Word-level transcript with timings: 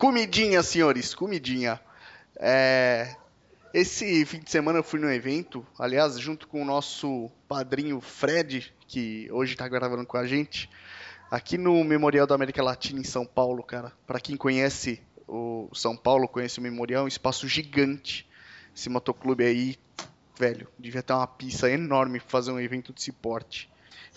Comidinha, 0.00 0.62
senhores, 0.62 1.14
comidinha. 1.14 1.78
É, 2.38 3.16
esse 3.74 4.24
fim 4.24 4.38
de 4.38 4.50
semana 4.50 4.78
eu 4.78 4.82
fui 4.82 4.98
no 4.98 5.12
evento, 5.12 5.62
aliás, 5.78 6.18
junto 6.18 6.48
com 6.48 6.62
o 6.62 6.64
nosso 6.64 7.30
padrinho 7.46 8.00
Fred, 8.00 8.72
que 8.88 9.28
hoje 9.30 9.52
está 9.52 9.68
gravando 9.68 10.06
com 10.06 10.16
a 10.16 10.26
gente, 10.26 10.70
aqui 11.30 11.58
no 11.58 11.84
Memorial 11.84 12.26
da 12.26 12.34
América 12.34 12.62
Latina 12.62 12.98
em 12.98 13.04
São 13.04 13.26
Paulo, 13.26 13.62
cara. 13.62 13.92
Para 14.06 14.18
quem 14.18 14.38
conhece 14.38 15.02
o 15.28 15.68
São 15.74 15.94
Paulo, 15.94 16.26
conhece 16.26 16.60
o 16.60 16.62
Memorial, 16.62 17.02
é 17.02 17.04
um 17.04 17.08
espaço 17.08 17.46
gigante. 17.46 18.26
Esse 18.74 18.88
motoclube 18.88 19.44
aí, 19.44 19.76
velho, 20.38 20.66
devia 20.78 21.02
ter 21.02 21.12
uma 21.12 21.26
pista 21.26 21.70
enorme 21.70 22.20
pra 22.20 22.28
fazer 22.30 22.52
um 22.52 22.58
evento 22.58 22.90
desse 22.90 23.12
porte. 23.12 23.68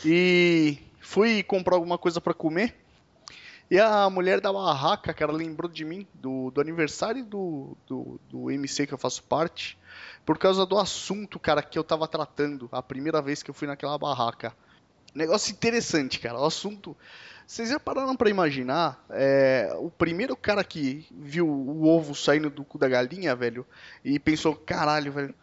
E 0.05 0.77
fui 1.02 1.43
comprar 1.43 1.75
alguma 1.75 1.97
coisa 1.97 2.21
para 2.21 2.34
comer. 2.34 2.82
E 3.70 3.80
a 3.80 4.09
mulher 4.09 4.39
da 4.39 4.52
barraca, 4.52 5.14
cara, 5.14 5.32
lembrou 5.32 5.70
de 5.70 5.84
mim, 5.84 6.07
do, 6.13 6.52
do 6.52 6.62
aniversário 6.62 7.26
do, 7.26 7.76
do, 7.88 8.20
do 8.30 8.52
MC 8.52 8.86
que 8.86 8.94
eu 8.94 8.98
faço 8.98 9.23
parte, 9.23 9.77
por 10.26 10.38
causa 10.38 10.66
do 10.66 10.77
assunto, 10.77 11.39
cara, 11.39 11.62
que 11.62 11.77
eu 11.77 11.84
tava 11.84 12.08
tratando 12.08 12.70
a 12.72 12.81
primeira 12.81 13.22
vez 13.22 13.41
que 13.41 13.49
eu 13.49 13.53
fui 13.53 13.67
naquela 13.67 13.98
barraca. 13.98 14.53
Negócio 15.13 15.52
interessante, 15.52 16.20
cara. 16.20 16.39
O 16.39 16.45
assunto. 16.45 16.95
Vocês 17.45 17.70
já 17.70 17.80
pararam 17.80 18.16
pra 18.16 18.30
imaginar? 18.30 19.03
É, 19.09 19.72
o 19.77 19.89
primeiro 19.89 20.36
cara 20.36 20.64
que 20.64 21.05
viu 21.11 21.48
o 21.48 21.86
ovo 21.86 22.16
saindo 22.16 22.50
do 22.50 22.64
cu 22.64 22.77
da 22.77 22.88
galinha, 22.88 23.36
velho, 23.36 23.66
e 24.03 24.17
pensou: 24.20 24.55
caralho, 24.55 25.11
velho, 25.11 25.36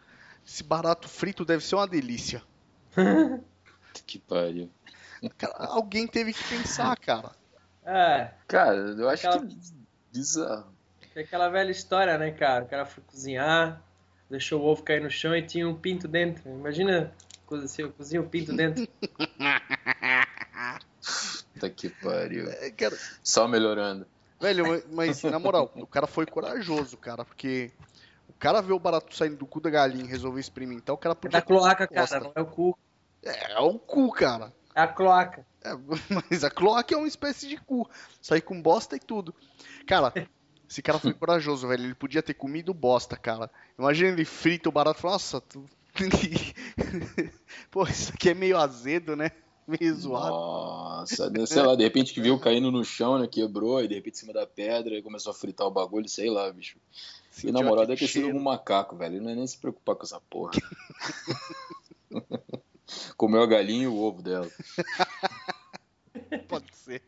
esse 0.45 0.63
barato 0.63 1.07
frito 1.07 1.45
deve 1.45 1.63
ser 1.63 1.75
uma 1.75 1.87
delícia. 1.87 2.41
que 4.05 4.19
pariu. 4.19 4.69
Cara, 5.37 5.53
alguém 5.67 6.07
teve 6.07 6.33
que 6.33 6.43
pensar, 6.43 6.97
cara. 6.97 7.31
É. 7.85 8.29
Cara, 8.47 8.75
eu 8.75 9.09
acho 9.09 9.27
aquela... 9.27 9.45
que 9.45 9.57
bizarro. 10.11 10.71
É 11.15 11.21
aquela 11.21 11.49
velha 11.49 11.71
história, 11.71 12.17
né, 12.17 12.31
cara? 12.31 12.63
O 12.63 12.67
cara 12.67 12.85
foi 12.85 13.03
cozinhar, 13.03 13.81
deixou 14.29 14.61
o 14.61 14.65
ovo 14.65 14.83
cair 14.83 15.01
no 15.01 15.09
chão 15.09 15.35
e 15.35 15.41
tinha 15.41 15.67
um 15.67 15.75
pinto 15.75 16.07
dentro. 16.07 16.49
Imagina 16.49 17.13
se 17.67 17.81
eu 17.81 17.91
cozinho 17.91 18.23
o 18.23 18.29
pinto 18.29 18.53
dentro. 18.55 18.87
Puta 21.53 21.69
que 21.69 21.89
pariu. 21.89 22.49
É, 22.49 22.71
cara... 22.71 22.97
Só 23.21 23.47
melhorando. 23.47 24.07
Velho, 24.39 24.83
mas 24.91 25.21
na 25.23 25.37
moral, 25.37 25.71
o 25.75 25.85
cara 25.85 26.07
foi 26.07 26.25
corajoso, 26.25 26.97
cara, 26.97 27.23
porque 27.23 27.71
o 28.27 28.33
cara 28.33 28.59
vê 28.59 28.73
o 28.73 28.79
barato 28.79 29.15
saindo 29.15 29.37
do 29.37 29.45
cu 29.45 29.61
da 29.61 29.69
galinha 29.69 30.03
e 30.03 30.07
resolveu 30.07 30.39
experimentar, 30.39 30.95
o 30.95 30.97
cara 30.97 31.13
podia. 31.13 31.37
É 31.37 31.41
da 31.41 31.45
cloaca, 31.45 31.87
cara, 31.87 32.19
não 32.21 32.31
é 32.33 32.41
o 32.41 32.45
cu. 32.47 32.75
É, 33.21 33.53
é 33.53 33.59
o 33.59 33.77
cu, 33.77 34.11
cara. 34.11 34.51
É 34.73 34.81
a 34.81 34.87
cloaca. 34.87 35.45
É, 35.63 35.71
mas 36.29 36.43
a 36.43 36.49
cloaca 36.49 36.93
é 36.93 36.97
uma 36.97 37.07
espécie 37.07 37.47
de 37.47 37.57
cu. 37.57 37.89
Sair 38.21 38.41
com 38.41 38.61
bosta 38.61 38.95
e 38.95 38.99
tudo. 38.99 39.33
Cara, 39.85 40.13
esse 40.69 40.81
cara 40.81 40.99
foi 40.99 41.13
corajoso, 41.13 41.67
velho. 41.67 41.83
Ele 41.83 41.95
podia 41.95 42.23
ter 42.23 42.33
comido 42.33 42.73
bosta, 42.73 43.15
cara. 43.15 43.49
Imagina 43.77 44.09
ele 44.09 44.25
frito 44.25 44.69
o 44.69 44.71
barato. 44.71 45.05
Nossa, 45.05 45.41
tu... 45.41 45.65
Pô, 47.69 47.83
isso 47.83 48.13
aqui 48.13 48.29
é 48.29 48.33
meio 48.33 48.57
azedo, 48.57 49.15
né? 49.15 49.31
Meio 49.67 49.93
zoado. 49.95 50.29
Nossa, 50.29 51.29
né, 51.29 51.45
sei 51.45 51.61
lá, 51.61 51.75
de 51.75 51.83
repente 51.83 52.13
que 52.13 52.21
viu 52.21 52.39
caindo 52.39 52.71
no 52.71 52.83
chão, 52.83 53.19
né? 53.19 53.27
Quebrou, 53.27 53.83
e 53.83 53.87
de 53.87 53.95
repente 53.95 54.15
em 54.15 54.19
cima 54.19 54.33
da 54.33 54.45
pedra, 54.45 54.95
e 54.95 55.01
começou 55.01 55.31
a 55.31 55.33
fritar 55.33 55.67
o 55.67 55.71
bagulho, 55.71 56.09
sei 56.09 56.29
lá, 56.29 56.51
bicho. 56.51 56.77
e 57.43 57.51
na 57.51 57.61
moral, 57.61 57.85
deve 57.85 57.99
ter 57.99 58.07
sido 58.07 58.27
um 58.27 58.41
macaco, 58.41 58.95
velho. 58.95 59.15
Ele 59.15 59.23
não 59.23 59.31
é 59.31 59.35
nem 59.35 59.45
se 59.45 59.57
preocupar 59.57 59.95
com 59.95 60.03
essa 60.03 60.19
porra. 60.29 60.53
Comeu 63.15 63.41
a 63.41 63.47
galinha 63.47 63.83
e 63.83 63.87
o 63.87 63.97
ovo 63.97 64.21
dela. 64.21 64.49
Pode 66.81 66.83
ser, 66.83 67.01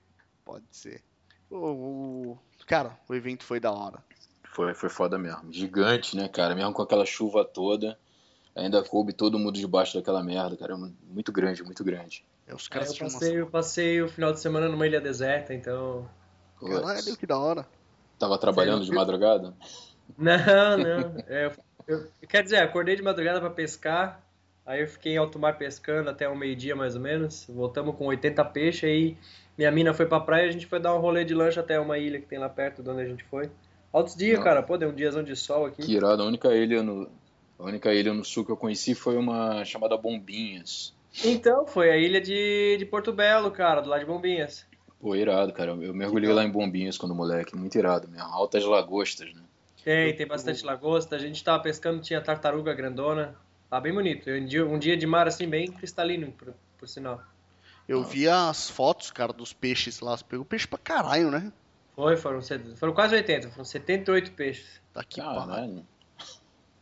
pode 0.46 0.66
ser. 0.72 1.02
O, 1.50 1.58
o, 1.58 2.38
Cara, 2.66 2.98
o 3.10 3.14
evento 3.14 3.44
foi 3.44 3.60
da 3.60 3.72
hora. 3.72 4.00
Foi, 4.54 4.74
foi 4.74 4.90
foda 4.90 5.18
mesmo. 5.18 5.52
Gigante, 5.52 6.16
né, 6.16 6.28
cara? 6.28 6.56
Mesmo 6.56 6.74
com 6.74 6.82
aquela 6.82 7.06
chuva 7.06 7.44
toda, 7.44 7.98
ainda 8.56 8.84
coube 8.84 9.14
todo 9.14 9.40
mundo 9.40 9.58
debaixo 9.58 9.98
daquela 9.98 10.24
merda, 10.24 10.56
cara. 10.56 10.78
Muito 10.78 11.32
grande, 11.32 11.64
muito 11.64 11.84
grande. 11.84 12.24
É, 12.48 12.54
os 12.54 12.68
caras 12.68 12.90
é, 12.90 12.94
eu, 12.94 13.00
passei, 13.00 13.42
eu 13.42 13.48
passei 13.48 14.02
o 14.02 14.08
final 14.08 14.32
de 14.32 14.40
semana 14.40 14.68
numa 14.68 14.86
ilha 14.86 15.02
deserta, 15.02 15.54
então. 15.54 16.08
Caralho, 16.60 17.18
que 17.18 17.26
da 17.26 17.38
hora. 17.38 17.68
Tava 18.20 18.38
trabalhando 18.38 18.86
de 18.86 18.92
madrugada? 18.92 19.54
Não, 20.18 20.78
não. 20.78 21.24
É, 21.28 21.48
eu, 21.48 21.52
eu, 21.88 22.28
quer 22.28 22.44
dizer, 22.44 22.58
acordei 22.58 22.96
de 22.96 23.02
madrugada 23.02 23.40
para 23.40 23.50
pescar, 23.50 24.22
Aí 24.66 24.82
eu 24.82 24.88
fiquei 24.88 25.14
em 25.14 25.18
alto 25.18 25.38
mar 25.38 25.58
pescando 25.58 26.10
até 26.10 26.28
o 26.28 26.36
meio-dia 26.36 26.76
mais 26.76 26.96
ou 26.96 27.02
menos. 27.02 27.46
Voltamos 27.50 27.96
com 27.96 28.08
80 28.08 28.44
peixes. 28.46 28.84
Aí 28.84 29.18
minha 29.58 29.72
mina 29.72 29.94
foi 29.94 30.06
pra 30.06 30.20
praia 30.20 30.46
e 30.46 30.50
a 30.50 30.52
gente 30.52 30.66
foi 30.66 30.80
dar 30.80 30.96
um 30.96 31.00
rolê 31.00 31.26
de 31.26 31.34
lancha 31.34 31.60
até 31.60 31.80
uma 31.80 31.98
ilha 31.98 32.20
que 32.20 32.26
tem 32.26 32.40
lá 32.40 32.50
perto 32.50 32.82
de 32.82 32.90
onde 32.90 33.02
a 33.02 33.06
gente 33.06 33.24
foi. 33.26 33.50
Altos 33.92 34.16
dias, 34.16 34.38
Não. 34.38 34.44
cara. 34.44 34.64
Pô, 34.64 34.78
deu 34.78 34.90
um 34.90 34.96
diazão 34.96 35.22
de 35.22 35.36
sol 35.36 35.66
aqui. 35.66 35.84
Que 35.84 35.94
irado. 35.96 36.24
A 36.24 36.26
única 36.26 36.54
ilha 36.56 36.82
no, 36.82 37.10
a 37.60 37.64
única 37.64 37.94
ilha 37.94 38.14
no 38.14 38.24
sul 38.26 38.46
que 38.46 38.52
eu 38.52 38.58
conheci 38.58 38.96
foi 38.96 39.18
uma 39.18 39.64
chamada 39.66 39.98
Bombinhas. 39.98 40.94
Então, 41.24 41.68
foi 41.68 41.92
a 41.92 41.98
ilha 41.98 42.20
de, 42.20 42.78
de 42.78 42.86
Porto 42.86 43.14
Belo, 43.14 43.52
cara, 43.52 43.82
do 43.82 43.90
lado 43.90 44.00
de 44.00 44.06
Bombinhas. 44.06 44.66
Pô, 45.00 45.16
irado, 45.16 45.54
cara. 45.54 45.72
Eu 45.72 45.94
mergulhei 45.94 46.32
lá 46.32 46.44
em 46.44 46.50
Bombinhas 46.50 46.98
quando 46.98 47.14
moleque. 47.14 47.56
Muito 47.56 47.78
irado 47.78 48.08
mesmo. 48.08 48.28
Altas 48.28 48.64
lagostas, 48.64 49.32
né? 49.34 49.42
Tem, 49.84 50.16
tem 50.16 50.26
bastante 50.26 50.66
lagosta. 50.66 51.16
A 51.16 51.20
gente 51.20 51.44
tava 51.44 51.62
pescando, 51.62 52.02
tinha 52.02 52.22
tartaruga 52.22 52.74
grandona. 52.74 53.36
Tá 53.74 53.82
bem 53.82 53.92
bonito. 53.92 54.30
Um 54.30 54.46
dia, 54.46 54.64
um 54.64 54.78
dia 54.78 54.96
de 54.96 55.08
mar 55.08 55.28
assim, 55.28 55.50
bem 55.50 55.72
cristalino, 55.72 56.32
por, 56.32 56.54
por 56.78 56.88
sinal. 56.88 57.24
Eu 57.88 58.02
ah. 58.02 58.04
vi 58.04 58.30
as 58.30 58.70
fotos, 58.70 59.10
cara, 59.10 59.34
dos 59.34 59.52
peixes 59.52 60.00
lá. 60.00 60.16
Você 60.16 60.24
pegou 60.24 60.46
peixe 60.46 60.68
pra 60.68 60.78
caralho, 60.78 61.32
né? 61.32 61.52
Foi, 61.96 62.16
foram, 62.16 62.40
foram 62.76 62.94
quase 62.94 63.16
80, 63.16 63.50
foram 63.50 63.66
78 63.66 64.32
peixes. 64.34 64.80
Tá 64.94 65.02
aqui, 65.02 65.20
Caralho. 65.20 65.84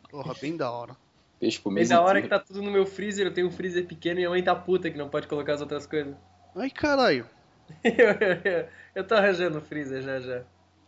Porra, 0.10 0.34
bem 0.42 0.58
da 0.58 0.70
hora. 0.70 0.98
Peixe 1.40 1.62
por 1.62 1.72
mês 1.72 1.88
Bem 1.88 1.98
da 1.98 2.04
hora 2.04 2.22
que 2.22 2.28
tá 2.28 2.38
tudo 2.38 2.62
no 2.62 2.70
meu 2.70 2.86
freezer, 2.86 3.26
eu 3.26 3.34
tenho 3.34 3.48
um 3.48 3.52
freezer 3.52 3.88
pequeno 3.88 4.16
e 4.16 4.24
minha 4.24 4.30
mãe 4.30 4.44
tá 4.44 4.54
puta 4.54 4.92
que 4.92 4.98
não 4.98 5.08
pode 5.08 5.28
colocar 5.28 5.54
as 5.54 5.62
outras 5.62 5.86
coisas. 5.86 6.14
Ai, 6.54 6.70
caralho. 6.70 7.26
eu, 7.86 8.68
eu 8.96 9.08
tô 9.08 9.16
arranjando 9.16 9.60
o 9.60 9.62
freezer 9.62 10.02
já 10.02 10.20
já. 10.20 10.44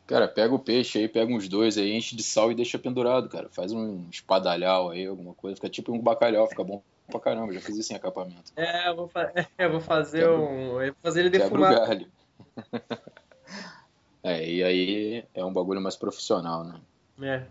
Cara, 0.06 0.28
pega 0.28 0.54
o 0.54 0.60
peixe 0.60 1.00
aí, 1.00 1.08
pega 1.08 1.34
uns 1.34 1.48
dois 1.48 1.78
aí, 1.78 1.94
enche 1.94 2.16
de 2.16 2.24
sal 2.24 2.52
e 2.52 2.56
deixa 2.56 2.78
pendurado, 2.78 3.30
cara. 3.30 3.48
Faz 3.50 3.72
um 3.72 4.06
espadalhau 4.12 4.90
aí, 4.90 5.06
alguma 5.06 5.34
coisa. 5.34 5.56
Fica 5.56 5.70
tipo 5.70 5.94
um 5.94 6.00
bacalhau, 6.00 6.48
fica 6.48 6.64
bom 6.64 6.84
pra 7.08 7.20
caramba. 7.20 7.54
Já 7.54 7.62
fiz 7.62 7.78
isso 7.78 7.94
em 7.94 7.96
acampamento. 7.96 8.52
É, 8.56 8.90
eu 8.90 8.96
vou, 8.96 9.08
fa 9.08 9.32
eu 9.58 9.72
vou 9.72 9.80
fazer 9.80 10.28
um. 10.30 10.82
Eu 10.82 10.94
vou 10.94 11.02
fazer 11.02 11.22
ele 11.22 11.30
defumar. 11.30 11.74
Quebra 11.74 11.84
o 11.84 11.88
galho. 11.88 12.12
é, 14.24 14.50
e 14.50 14.64
aí 14.64 15.26
é 15.34 15.46
um 15.46 15.54
bagulho 15.54 15.82
mais 15.82 15.96
profissional, 15.96 16.66
né? 16.66 16.82
É. 17.22 17.46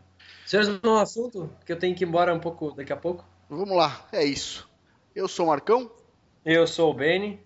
Senhores, 0.45 0.81
no 0.83 0.99
assunto, 0.99 1.51
que 1.65 1.73
eu 1.73 1.79
tenho 1.79 1.95
que 1.95 2.05
ir 2.05 2.09
embora 2.09 2.35
um 2.35 2.41
pouco 2.41 2.73
daqui 2.73 2.93
a 2.93 2.97
pouco. 2.97 3.25
Vamos 3.49 3.77
lá, 3.77 4.07
é 4.13 4.25
isso. 4.25 4.69
Eu 5.15 5.27
sou 5.27 5.47
o 5.47 5.49
Marcão. 5.49 5.91
Eu 6.45 6.67
sou 6.67 6.91
o 6.91 6.95
Benny. 6.95 7.41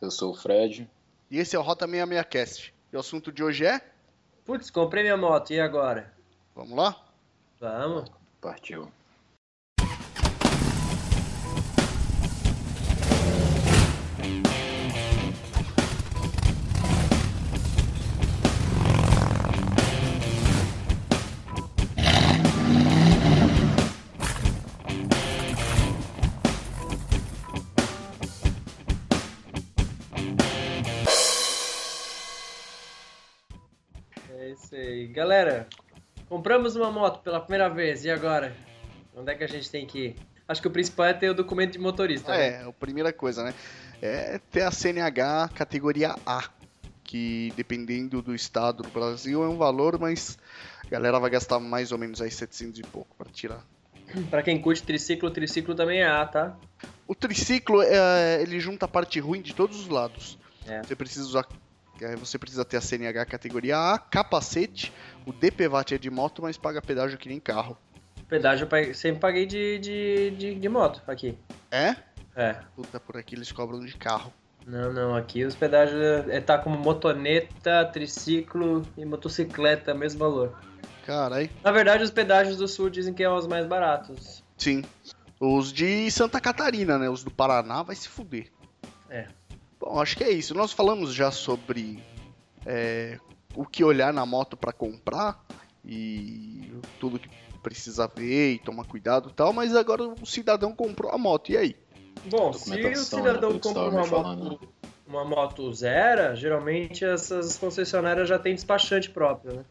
Eu 0.00 0.10
sou 0.10 0.32
o 0.32 0.34
Fred. 0.34 0.88
E 1.30 1.38
esse 1.38 1.56
é 1.56 1.58
o 1.58 1.62
Rota 1.62 1.86
66 1.86 2.26
Cast. 2.28 2.74
E 2.92 2.96
o 2.96 3.00
assunto 3.00 3.32
de 3.32 3.42
hoje 3.42 3.64
é. 3.64 3.91
Putz, 4.44 4.70
comprei 4.70 5.02
minha 5.02 5.16
moto, 5.16 5.52
e 5.52 5.60
agora? 5.60 6.12
Vamos 6.54 6.76
lá? 6.76 6.96
Vamos. 7.60 8.10
Partiu. 8.40 8.90
Galera, 35.12 35.68
compramos 36.26 36.74
uma 36.74 36.90
moto 36.90 37.20
pela 37.22 37.38
primeira 37.38 37.68
vez, 37.68 38.02
e 38.06 38.10
agora? 38.10 38.56
Onde 39.14 39.30
é 39.30 39.34
que 39.34 39.44
a 39.44 39.46
gente 39.46 39.70
tem 39.70 39.86
que 39.86 39.98
ir? 39.98 40.16
Acho 40.48 40.62
que 40.62 40.68
o 40.68 40.70
principal 40.70 41.04
é 41.04 41.12
ter 41.12 41.28
o 41.28 41.34
documento 41.34 41.72
de 41.72 41.78
motorista. 41.78 42.32
Né? 42.32 42.48
É, 42.48 42.62
a 42.62 42.72
primeira 42.72 43.12
coisa, 43.12 43.44
né? 43.44 43.52
É 44.00 44.40
ter 44.50 44.62
a 44.62 44.70
CNH 44.70 45.50
categoria 45.54 46.16
A, 46.24 46.48
que 47.04 47.52
dependendo 47.54 48.22
do 48.22 48.34
estado 48.34 48.82
do 48.82 48.88
Brasil 48.88 49.44
é 49.44 49.48
um 49.48 49.58
valor, 49.58 49.98
mas 49.98 50.38
a 50.82 50.88
galera 50.88 51.20
vai 51.20 51.28
gastar 51.28 51.60
mais 51.60 51.92
ou 51.92 51.98
menos 51.98 52.22
aí 52.22 52.30
700 52.30 52.80
e 52.80 52.82
pouco 52.82 53.14
para 53.14 53.30
tirar. 53.30 53.62
Para 54.30 54.42
quem 54.42 54.58
curte 54.62 54.82
triciclo, 54.82 55.28
o 55.28 55.32
triciclo 55.32 55.74
também 55.74 56.00
é 56.00 56.06
A, 56.06 56.24
tá? 56.24 56.56
O 57.06 57.14
triciclo, 57.14 57.82
é, 57.82 58.40
ele 58.40 58.58
junta 58.58 58.86
a 58.86 58.88
parte 58.88 59.20
ruim 59.20 59.42
de 59.42 59.54
todos 59.54 59.78
os 59.78 59.88
lados. 59.88 60.38
É. 60.66 60.82
Você 60.82 60.96
precisa 60.96 61.26
usar 61.26 61.46
você 62.16 62.38
precisa 62.38 62.64
ter 62.64 62.76
a 62.76 62.80
CNH 62.80 63.24
categoria 63.26 63.76
A, 63.76 63.98
capacete, 63.98 64.92
o 65.26 65.32
DPVAT 65.32 65.94
é 65.94 65.98
de 65.98 66.10
moto, 66.10 66.42
mas 66.42 66.56
paga 66.56 66.82
pedágio 66.82 67.18
que 67.18 67.28
nem 67.28 67.40
carro. 67.40 67.76
Pedágio 68.28 68.68
eu 68.70 68.94
sempre 68.94 69.20
paguei 69.20 69.44
de, 69.44 69.78
de, 69.78 70.30
de, 70.30 70.54
de 70.54 70.68
moto 70.68 71.02
aqui. 71.06 71.36
É? 71.70 71.96
É. 72.34 72.56
Puta, 72.74 72.98
por 72.98 73.16
aqui 73.16 73.34
eles 73.34 73.52
cobram 73.52 73.80
de 73.80 73.94
carro. 73.96 74.32
Não, 74.66 74.92
não, 74.92 75.14
aqui 75.16 75.44
os 75.44 75.54
pedágios 75.54 76.00
é, 76.28 76.40
tá 76.40 76.56
como 76.56 76.78
motoneta, 76.78 77.84
triciclo 77.92 78.86
e 78.96 79.04
motocicleta, 79.04 79.92
mesmo 79.92 80.20
valor. 80.20 80.56
Carai. 81.04 81.50
Na 81.62 81.72
verdade, 81.72 82.04
os 82.04 82.10
pedágios 82.10 82.56
do 82.56 82.68
sul 82.68 82.88
dizem 82.88 83.12
que 83.12 83.22
é 83.22 83.30
os 83.30 83.46
mais 83.46 83.66
baratos. 83.66 84.42
Sim. 84.56 84.84
Os 85.40 85.72
de 85.72 86.10
Santa 86.10 86.40
Catarina, 86.40 86.96
né? 86.96 87.10
Os 87.10 87.24
do 87.24 87.30
Paraná 87.30 87.82
vai 87.82 87.96
se 87.96 88.08
fuder. 88.08 88.46
É. 89.10 89.26
Bom, 89.82 90.00
acho 90.00 90.16
que 90.16 90.22
é 90.22 90.30
isso. 90.30 90.54
Nós 90.54 90.72
falamos 90.72 91.12
já 91.12 91.32
sobre 91.32 92.00
é, 92.64 93.18
o 93.56 93.66
que 93.66 93.82
olhar 93.82 94.12
na 94.12 94.24
moto 94.24 94.56
para 94.56 94.72
comprar 94.72 95.44
e 95.84 96.72
tudo 97.00 97.18
que 97.18 97.28
precisa 97.60 98.06
ver 98.06 98.52
e 98.52 98.58
tomar 98.60 98.84
cuidado 98.84 99.30
e 99.30 99.32
tal, 99.32 99.52
mas 99.52 99.74
agora 99.74 100.04
o 100.04 100.24
cidadão 100.24 100.72
comprou 100.72 101.10
a 101.10 101.18
moto, 101.18 101.50
e 101.50 101.56
aí? 101.56 101.76
Bom, 102.24 102.52
se 102.52 102.86
o 102.86 102.96
cidadão 102.96 103.52
né, 103.52 103.58
compra 103.58 103.88
uma 103.88 104.06
moto, 104.06 104.68
uma 105.04 105.24
moto 105.24 105.72
zero, 105.72 106.36
geralmente 106.36 107.04
essas 107.04 107.56
concessionárias 107.56 108.28
já 108.28 108.38
têm 108.38 108.54
despachante 108.54 109.10
próprio, 109.10 109.56
né? 109.56 109.64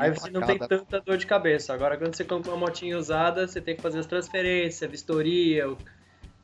Aí 0.00 0.10
você 0.10 0.30
não 0.30 0.42
tem 0.42 0.58
tanta 0.58 1.00
dor 1.00 1.16
de 1.16 1.26
cabeça. 1.26 1.72
Agora, 1.72 1.96
quando 1.96 2.14
você 2.14 2.24
compra 2.24 2.50
uma 2.50 2.58
motinha 2.58 2.98
usada, 2.98 3.46
você 3.46 3.60
tem 3.60 3.74
que 3.74 3.82
fazer 3.82 3.98
as 3.98 4.06
transferências, 4.06 4.90
vistoria, 4.90 5.66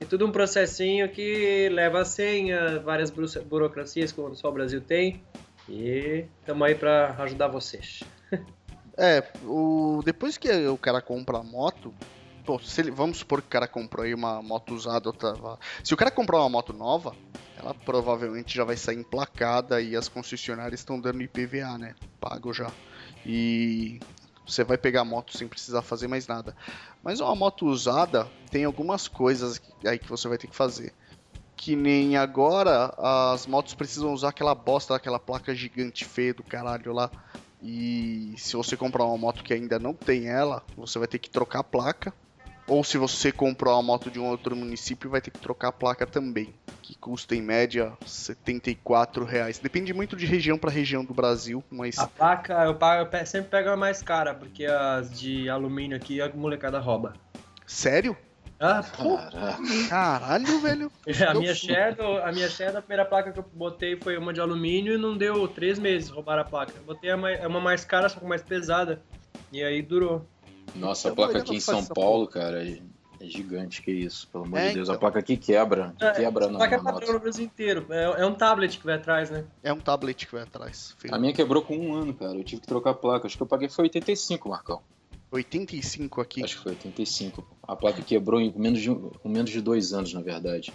e 0.00 0.04
tudo 0.06 0.26
um 0.26 0.32
processinho 0.32 1.08
que 1.10 1.68
leva 1.68 2.00
a 2.00 2.04
senha, 2.04 2.80
várias 2.80 3.10
burocracias, 3.10 4.10
como 4.10 4.34
só 4.34 4.48
o 4.48 4.52
Brasil 4.52 4.80
tem. 4.80 5.22
E 5.68 6.24
estamos 6.40 6.66
aí 6.66 6.74
para 6.74 7.14
ajudar 7.22 7.48
vocês. 7.48 8.02
é, 8.96 9.22
o, 9.44 10.00
depois 10.04 10.38
que 10.38 10.50
o 10.66 10.78
cara 10.78 11.02
compra 11.02 11.38
a 11.38 11.42
moto, 11.42 11.92
pô, 12.46 12.58
ele, 12.78 12.90
vamos 12.90 13.18
supor 13.18 13.42
que 13.42 13.48
o 13.48 13.50
cara 13.50 13.68
comprou 13.68 14.04
aí 14.04 14.14
uma 14.14 14.42
moto 14.42 14.74
usada, 14.74 15.12
se 15.84 15.92
o 15.92 15.96
cara 15.96 16.10
comprar 16.10 16.38
uma 16.38 16.48
moto 16.48 16.72
nova, 16.72 17.14
ela 17.58 17.74
provavelmente 17.74 18.56
já 18.56 18.64
vai 18.64 18.76
sair 18.76 18.96
emplacada 18.96 19.82
e 19.82 19.94
as 19.94 20.08
concessionárias 20.08 20.80
estão 20.80 20.98
dando 20.98 21.22
IPVA, 21.22 21.76
né? 21.76 21.94
Pago 22.18 22.54
já. 22.54 22.72
E 23.24 24.00
você 24.50 24.64
vai 24.64 24.76
pegar 24.76 25.02
a 25.02 25.04
moto 25.04 25.36
sem 25.36 25.48
precisar 25.48 25.82
fazer 25.82 26.08
mais 26.08 26.26
nada. 26.26 26.54
Mas 27.02 27.20
uma 27.20 27.34
moto 27.34 27.66
usada 27.66 28.24
tem 28.50 28.64
algumas 28.64 29.08
coisas 29.08 29.60
aí 29.86 29.98
que 29.98 30.08
você 30.08 30.28
vai 30.28 30.36
ter 30.36 30.48
que 30.48 30.56
fazer. 30.56 30.92
Que 31.56 31.76
nem 31.76 32.16
agora 32.16 32.92
as 33.32 33.46
motos 33.46 33.74
precisam 33.74 34.12
usar 34.12 34.30
aquela 34.30 34.54
bosta 34.54 34.94
daquela 34.94 35.18
placa 35.18 35.54
gigante 35.54 36.04
feia 36.04 36.34
do 36.34 36.42
caralho 36.42 36.92
lá. 36.92 37.10
E 37.62 38.34
se 38.38 38.56
você 38.56 38.76
comprar 38.76 39.04
uma 39.04 39.18
moto 39.18 39.44
que 39.44 39.52
ainda 39.52 39.78
não 39.78 39.94
tem 39.94 40.28
ela, 40.28 40.62
você 40.76 40.98
vai 40.98 41.06
ter 41.06 41.18
que 41.18 41.28
trocar 41.28 41.60
a 41.60 41.64
placa. 41.64 42.12
Ou 42.70 42.84
se 42.84 42.96
você 42.96 43.32
comprou 43.32 43.74
uma 43.74 43.82
moto 43.82 44.08
de 44.08 44.20
um 44.20 44.28
outro 44.28 44.54
município, 44.54 45.10
vai 45.10 45.20
ter 45.20 45.32
que 45.32 45.40
trocar 45.40 45.68
a 45.68 45.72
placa 45.72 46.06
também 46.06 46.54
que 46.80 46.96
custa 46.96 47.34
em 47.34 47.42
média 47.42 47.92
74 48.06 49.24
reais. 49.24 49.58
Depende 49.58 49.92
muito 49.92 50.14
de 50.14 50.24
região 50.24 50.56
para 50.56 50.70
região 50.70 51.04
do 51.04 51.12
Brasil, 51.12 51.64
mas... 51.68 51.98
A 51.98 52.06
placa 52.06 52.64
eu, 52.64 52.76
pago, 52.76 53.08
eu 53.12 53.26
sempre 53.26 53.50
pego 53.50 53.70
a 53.70 53.76
mais 53.76 54.02
cara, 54.02 54.34
porque 54.34 54.66
as 54.66 55.10
de 55.18 55.48
alumínio 55.50 55.96
aqui 55.96 56.20
a 56.20 56.28
molecada 56.28 56.78
rouba. 56.78 57.12
Sério? 57.66 58.16
Ah, 58.60 58.84
Caralho, 59.88 60.60
velho. 60.60 60.92
a 61.28 61.34
minha 61.34 61.54
Shadow, 61.54 62.22
a 62.22 62.30
minha 62.30 62.48
Shadow, 62.48 62.78
a 62.78 62.82
primeira 62.82 63.04
placa 63.04 63.32
que 63.32 63.38
eu 63.40 63.44
botei 63.52 63.96
foi 63.96 64.16
uma 64.16 64.32
de 64.32 64.40
alumínio 64.40 64.94
e 64.94 64.98
não 64.98 65.16
deu 65.16 65.48
três 65.48 65.76
meses 65.76 66.08
roubar 66.08 66.38
a 66.38 66.44
placa. 66.44 66.74
Eu 66.76 66.84
botei 66.84 67.12
uma 67.12 67.60
mais 67.60 67.84
cara, 67.84 68.08
só 68.08 68.20
que 68.20 68.26
mais 68.26 68.42
pesada. 68.42 69.02
E 69.52 69.60
aí 69.60 69.82
durou. 69.82 70.28
Nossa, 70.74 71.10
a 71.10 71.14
placa 71.14 71.38
aqui 71.38 71.56
em 71.56 71.60
São 71.60 71.84
Paulo, 71.84 72.26
cara, 72.26 72.62
é 73.20 73.26
gigante, 73.26 73.82
que 73.82 73.90
isso, 73.90 74.26
pelo 74.28 74.44
amor 74.44 74.58
é, 74.58 74.68
de 74.68 74.74
Deus. 74.74 74.88
Então. 74.88 74.96
A 74.96 74.98
placa 74.98 75.18
aqui 75.18 75.36
quebra. 75.36 75.94
É, 76.00 76.12
quebra 76.12 76.46
a 76.46 76.48
placa 76.48 76.74
é 76.74 76.82
padrão 76.82 77.12
no 77.12 77.20
Brasil 77.20 77.44
inteiro. 77.44 77.86
É, 77.90 78.22
é, 78.22 78.26
um 78.26 78.34
tablet 78.34 78.78
que 78.78 78.84
vai 78.84 78.94
atrás, 78.94 79.30
né? 79.30 79.44
É 79.62 79.72
um 79.72 79.78
tablet 79.78 80.26
que 80.26 80.32
vai 80.32 80.42
atrás. 80.42 80.94
Filho. 80.98 81.14
A 81.14 81.18
minha 81.18 81.32
quebrou 81.32 81.62
com 81.62 81.76
um 81.76 81.94
ano, 81.94 82.14
cara. 82.14 82.34
Eu 82.34 82.44
tive 82.44 82.62
que 82.62 82.66
trocar 82.66 82.90
a 82.90 82.94
placa. 82.94 83.26
Acho 83.26 83.36
que 83.36 83.42
eu 83.42 83.46
paguei 83.46 83.68
foi 83.68 83.84
85, 83.84 84.48
Marcão. 84.48 84.80
85 85.30 86.20
aqui? 86.20 86.42
Acho 86.42 86.56
que 86.56 86.62
foi 86.62 86.72
85. 86.72 87.46
A 87.62 87.76
placa 87.76 88.02
quebrou 88.02 88.40
em 88.40 88.52
menos 88.56 88.80
de, 88.80 88.90
com 88.90 89.28
menos 89.28 89.50
de 89.50 89.60
dois 89.60 89.92
anos, 89.92 90.14
na 90.14 90.22
verdade. 90.22 90.72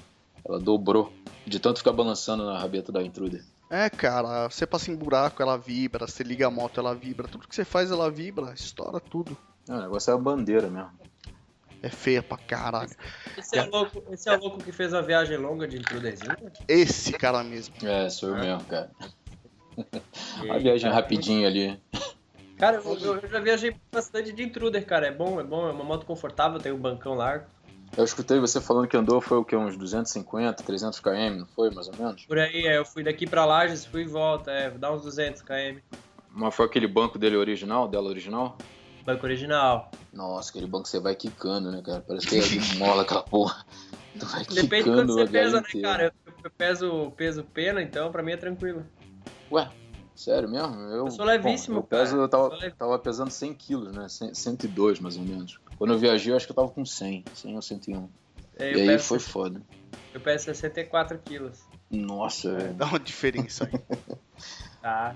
Ela 0.48 0.60
dobrou. 0.60 1.12
De 1.46 1.60
tanto 1.60 1.80
ficar 1.80 1.94
balançando 1.94 2.46
na 2.46 2.58
rabeta 2.58 2.92
da 2.92 3.04
Intruder. 3.04 3.44
É, 3.70 3.90
cara, 3.90 4.48
você 4.48 4.66
passa 4.66 4.92
em 4.92 4.96
buraco, 4.96 5.42
ela 5.42 5.58
vibra, 5.58 6.08
você 6.08 6.24
liga 6.24 6.46
a 6.46 6.52
moto, 6.52 6.80
ela 6.80 6.94
vibra, 6.94 7.28
tudo 7.28 7.48
que 7.48 7.56
você 7.56 7.66
faz, 7.66 7.90
ela 7.90 8.12
vibra, 8.12 8.54
estoura 8.54 9.00
tudo. 9.00 9.36
É, 9.68 9.74
o 9.74 9.82
negócio 9.82 10.12
é 10.12 10.14
a 10.14 10.18
bandeira 10.18 10.70
mesmo. 10.70 10.92
É 11.82 11.90
feia 11.90 12.24
pra 12.24 12.38
caralho. 12.38 12.90
Esse 13.38 13.58
é, 13.58 13.64
louco, 13.64 14.04
esse 14.12 14.30
é 14.30 14.36
louco 14.36 14.58
que 14.58 14.72
fez 14.72 14.94
a 14.94 15.02
viagem 15.02 15.38
longa 15.38 15.68
de 15.68 15.78
intruderzinho? 15.78 16.36
Esse 16.68 17.14
cara 17.14 17.44
mesmo. 17.44 17.76
É, 17.84 18.10
sou 18.10 18.30
eu 18.30 18.36
mesmo, 18.36 18.64
cara. 18.66 18.92
a 20.50 20.58
viagem 20.58 20.90
rapidinho 20.90 21.48
ali. 21.48 21.80
Cara, 22.58 22.78
eu, 22.78 22.98
eu, 22.98 23.30
já 23.30 23.40
viajei 23.40 23.76
bastante 23.92 24.32
de 24.32 24.44
intruder, 24.44 24.86
cara. 24.86 25.08
É 25.08 25.12
bom, 25.12 25.40
é 25.40 25.44
bom, 25.44 25.68
é 25.68 25.72
uma 25.72 25.84
moto 25.84 26.06
confortável, 26.06 26.60
tem 26.60 26.72
um 26.72 26.78
bancão 26.78 27.14
largo. 27.14 27.46
Eu 27.98 28.04
escutei 28.04 28.40
você 28.40 28.60
falando 28.60 28.88
que 28.88 28.98
andou 28.98 29.22
foi 29.22 29.38
o 29.38 29.46
que? 29.46 29.56
Uns 29.56 29.78
250, 29.78 30.64
300 30.64 31.00
km, 31.00 31.38
não 31.38 31.46
foi 31.46 31.70
mais 31.70 31.88
ou 31.88 31.96
menos? 31.98 32.26
Por 32.26 32.40
aí, 32.40 32.66
é. 32.66 32.78
Eu 32.78 32.86
fui 32.86 33.04
daqui 33.04 33.28
pra 33.28 33.46
Lages, 33.46 33.86
fui 33.86 34.02
e 34.02 34.08
volta, 34.08 34.52
é. 34.52 34.70
Dá 34.70 34.92
uns 34.92 35.04
200 35.04 35.42
km. 35.42 35.80
Mas 36.32 36.56
foi 36.56 36.66
aquele 36.66 36.88
banco 36.88 37.18
dele 37.18 37.38
original, 37.38 37.88
dela 37.88 38.10
original? 38.10 38.58
Banco 39.06 39.26
original. 39.26 39.92
Nossa, 40.12 40.50
aquele 40.50 40.66
banco 40.66 40.88
você 40.88 41.00
vai 41.00 41.16
quicando, 41.16 41.72
né, 41.72 41.82
cara? 41.82 42.02
Parece 42.02 42.26
que 42.26 42.38
é 42.38 42.40
de 42.40 42.78
mola 42.78 43.04
aquela 43.04 43.22
porra. 43.22 43.64
Tu 44.18 44.26
vai 44.26 44.44
Depende 44.46 44.68
de 44.68 44.84
quanto 44.84 45.14
você 45.14 45.28
pesa, 45.28 45.62
né, 45.62 45.82
cara? 45.82 46.04
Eu, 46.06 46.34
eu 46.44 46.50
peso 46.50 47.12
peso 47.12 47.44
pena, 47.44 47.82
então 47.82 48.12
pra 48.12 48.24
mim 48.24 48.32
é 48.32 48.38
tranquilo. 48.38 48.84
Ué, 49.52 49.70
sério 50.16 50.50
mesmo? 50.50 50.74
Eu, 50.76 51.06
eu 51.06 51.12
sou 51.12 51.26
levíssimo, 51.26 51.76
bom, 51.76 51.82
eu 51.82 51.84
peso, 51.84 52.18
eu 52.18 52.28
tava, 52.28 52.72
tava 52.72 52.98
pesando 52.98 53.30
100 53.30 53.54
quilos, 53.54 53.96
né? 53.96 54.08
102 54.10 55.00
mais 55.00 55.18
ou 55.18 55.24
menos. 55.24 55.60
Quando 55.78 55.94
eu 55.94 56.00
viajei, 56.00 56.32
eu 56.32 56.38
acho 56.38 56.48
que 56.48 56.52
eu 56.52 56.56
tava 56.56 56.70
com 56.70 56.84
100, 56.84 57.26
100 57.34 57.56
ou 57.56 57.62
101. 57.62 58.10
É, 58.58 58.72
e 58.72 58.82
aí 58.82 58.88
peço, 58.88 59.08
foi 59.10 59.20
foda. 59.20 59.62
Eu 60.14 60.22
peso 60.22 60.46
64 60.46 61.20
quilos. 61.20 61.60
Nossa, 61.92 62.56
velho. 62.56 62.74
Dá 62.74 62.86
uma 62.86 63.00
diferença 63.00 63.70
aí. 63.72 64.18
tá. 64.82 65.16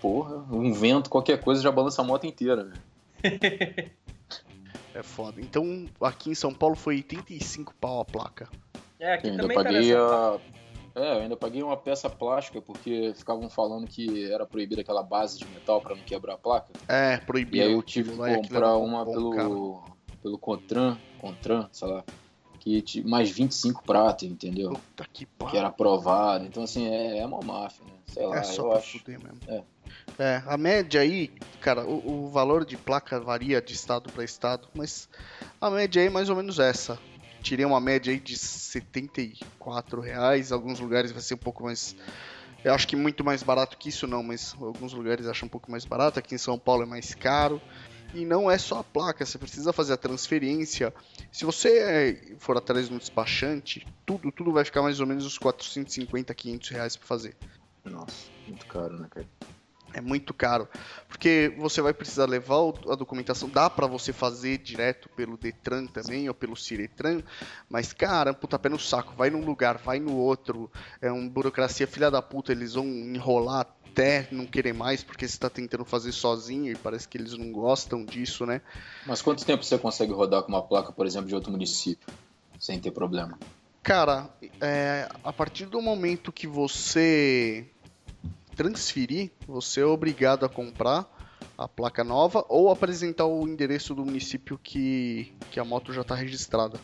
Porra, 0.00 0.36
um 0.50 0.72
vento, 0.72 1.10
qualquer 1.10 1.40
coisa 1.40 1.60
já 1.60 1.70
balança 1.70 2.00
a 2.00 2.04
moto 2.04 2.24
inteira, 2.24 2.64
velho. 2.64 2.89
é 4.94 5.02
foda. 5.02 5.40
Então, 5.40 5.86
aqui 6.00 6.30
em 6.30 6.34
São 6.34 6.52
Paulo 6.52 6.74
foi 6.74 6.96
85 6.96 7.74
pau 7.80 8.00
a 8.00 8.04
placa. 8.04 8.48
É, 8.98 9.14
aqui 9.14 9.28
eu 9.28 9.32
ainda 9.32 9.48
paguei 9.54 9.92
tá 9.92 9.98
a... 9.98 10.38
É, 10.94 11.16
eu 11.16 11.20
ainda 11.20 11.36
paguei 11.36 11.62
uma 11.62 11.76
peça 11.76 12.10
plástica 12.10 12.60
porque 12.60 13.12
ficavam 13.14 13.48
falando 13.48 13.86
que 13.86 14.30
era 14.30 14.44
proibida 14.44 14.80
aquela 14.80 15.02
base 15.02 15.38
de 15.38 15.46
metal 15.46 15.80
para 15.80 15.94
não 15.94 16.02
quebrar 16.02 16.34
a 16.34 16.38
placa. 16.38 16.72
É, 16.88 17.16
proibido. 17.18 17.56
E 17.56 17.62
aí 17.62 17.72
eu 17.72 17.82
tive 17.82 18.10
que 18.10 18.16
comprar 18.16 18.76
uma 18.76 19.04
pelo, 19.04 19.84
pelo 20.20 20.38
Contran, 20.38 20.96
Contran, 21.20 21.68
sei 21.70 21.88
lá, 21.88 22.04
que 22.58 23.02
mais 23.04 23.30
25 23.30 23.82
pratos, 23.84 24.28
entendeu? 24.28 24.72
Puta 24.72 25.06
que 25.12 25.26
pariu. 25.26 25.50
Que 25.50 25.58
era 25.58 25.68
aprovado. 25.68 26.44
Então, 26.44 26.62
assim, 26.62 26.86
é, 26.86 27.18
é 27.18 27.26
uma 27.26 27.40
máfia, 27.40 27.84
né? 27.84 27.92
Sei 28.06 28.26
lá, 28.26 28.38
é 28.38 28.42
só 28.42 28.66
eu 28.66 28.72
acho. 28.72 29.00
Mesmo. 29.06 29.28
É. 29.48 29.62
É, 30.18 30.42
a 30.46 30.56
média 30.56 31.00
aí, 31.00 31.28
cara, 31.60 31.84
o, 31.84 32.24
o 32.24 32.30
valor 32.30 32.64
de 32.64 32.76
placa 32.76 33.20
varia 33.20 33.60
de 33.60 33.72
estado 33.72 34.10
para 34.10 34.24
estado, 34.24 34.68
mas 34.74 35.08
a 35.60 35.70
média 35.70 36.00
aí 36.02 36.08
é 36.08 36.10
mais 36.10 36.28
ou 36.28 36.36
menos 36.36 36.58
essa. 36.58 36.98
Tirei 37.42 37.64
uma 37.64 37.80
média 37.80 38.12
aí 38.12 38.20
de 38.20 38.36
74 38.36 40.00
reais, 40.00 40.52
alguns 40.52 40.78
lugares 40.78 41.10
vai 41.10 41.22
ser 41.22 41.34
um 41.34 41.38
pouco 41.38 41.64
mais. 41.64 41.96
Eu 42.62 42.74
acho 42.74 42.86
que 42.86 42.94
muito 42.94 43.24
mais 43.24 43.42
barato 43.42 43.78
que 43.78 43.88
isso 43.88 44.06
não, 44.06 44.22
mas 44.22 44.54
alguns 44.60 44.92
lugares 44.92 45.26
acham 45.26 45.46
um 45.46 45.50
pouco 45.50 45.70
mais 45.70 45.86
barato. 45.86 46.18
Aqui 46.18 46.34
em 46.34 46.38
São 46.38 46.58
Paulo 46.58 46.82
é 46.82 46.86
mais 46.86 47.14
caro. 47.14 47.60
E 48.12 48.24
não 48.24 48.50
é 48.50 48.58
só 48.58 48.80
a 48.80 48.84
placa, 48.84 49.24
você 49.24 49.38
precisa 49.38 49.72
fazer 49.72 49.92
a 49.92 49.96
transferência. 49.96 50.92
Se 51.30 51.44
você 51.44 51.78
é, 51.78 52.36
for 52.38 52.56
atrás 52.56 52.88
de 52.88 52.94
um 52.94 52.98
despachante, 52.98 53.86
tudo, 54.04 54.32
tudo 54.32 54.52
vai 54.52 54.64
ficar 54.64 54.82
mais 54.82 55.00
ou 55.00 55.06
menos 55.06 55.24
uns 55.24 55.38
450, 55.38 56.34
500 56.34 56.68
reais 56.70 56.96
para 56.96 57.06
fazer. 57.06 57.36
Nossa, 57.84 58.30
muito 58.46 58.66
caro, 58.66 58.98
né, 58.98 59.08
cara? 59.08 59.26
É 59.92 60.00
muito 60.00 60.32
caro, 60.32 60.68
porque 61.08 61.52
você 61.58 61.82
vai 61.82 61.92
precisar 61.92 62.26
levar 62.26 62.58
a 62.88 62.94
documentação, 62.94 63.48
dá 63.48 63.68
para 63.68 63.86
você 63.86 64.12
fazer 64.12 64.58
direto 64.58 65.08
pelo 65.10 65.36
Detran 65.36 65.86
também, 65.86 66.28
ou 66.28 66.34
pelo 66.34 66.56
Ciretran, 66.56 67.22
mas 67.68 67.92
cara, 67.92 68.32
puta 68.32 68.58
pé 68.58 68.68
no 68.68 68.78
saco, 68.78 69.14
vai 69.16 69.30
num 69.30 69.44
lugar, 69.44 69.78
vai 69.78 69.98
no 69.98 70.14
outro, 70.16 70.70
é 71.00 71.10
uma 71.10 71.28
burocracia 71.28 71.86
filha 71.86 72.10
da 72.10 72.22
puta, 72.22 72.52
eles 72.52 72.74
vão 72.74 72.86
enrolar 72.86 73.66
até 73.90 74.28
não 74.30 74.46
querer 74.46 74.72
mais, 74.72 75.02
porque 75.02 75.26
você 75.26 75.34
está 75.34 75.50
tentando 75.50 75.84
fazer 75.84 76.12
sozinho 76.12 76.70
e 76.70 76.76
parece 76.76 77.08
que 77.08 77.18
eles 77.18 77.36
não 77.36 77.50
gostam 77.50 78.04
disso, 78.04 78.46
né? 78.46 78.62
Mas 79.06 79.20
quanto 79.20 79.44
tempo 79.44 79.64
você 79.64 79.76
consegue 79.76 80.12
rodar 80.12 80.42
com 80.42 80.48
uma 80.48 80.62
placa, 80.62 80.92
por 80.92 81.06
exemplo, 81.06 81.28
de 81.28 81.34
outro 81.34 81.50
município, 81.50 82.08
sem 82.58 82.78
ter 82.78 82.92
problema? 82.92 83.38
Cara, 83.82 84.30
é, 84.62 85.08
a 85.24 85.32
partir 85.32 85.66
do 85.66 85.80
momento 85.80 86.30
que 86.30 86.46
você 86.46 87.66
transferir, 88.60 89.30
você 89.48 89.80
é 89.80 89.86
obrigado 89.86 90.44
a 90.44 90.48
comprar 90.48 91.10
a 91.56 91.66
placa 91.66 92.04
nova 92.04 92.44
ou 92.46 92.70
apresentar 92.70 93.24
o 93.24 93.48
endereço 93.48 93.94
do 93.94 94.04
município 94.04 94.60
que, 94.62 95.32
que 95.50 95.58
a 95.58 95.64
moto 95.64 95.94
já 95.94 96.02
está 96.02 96.14
registrada. 96.14 96.78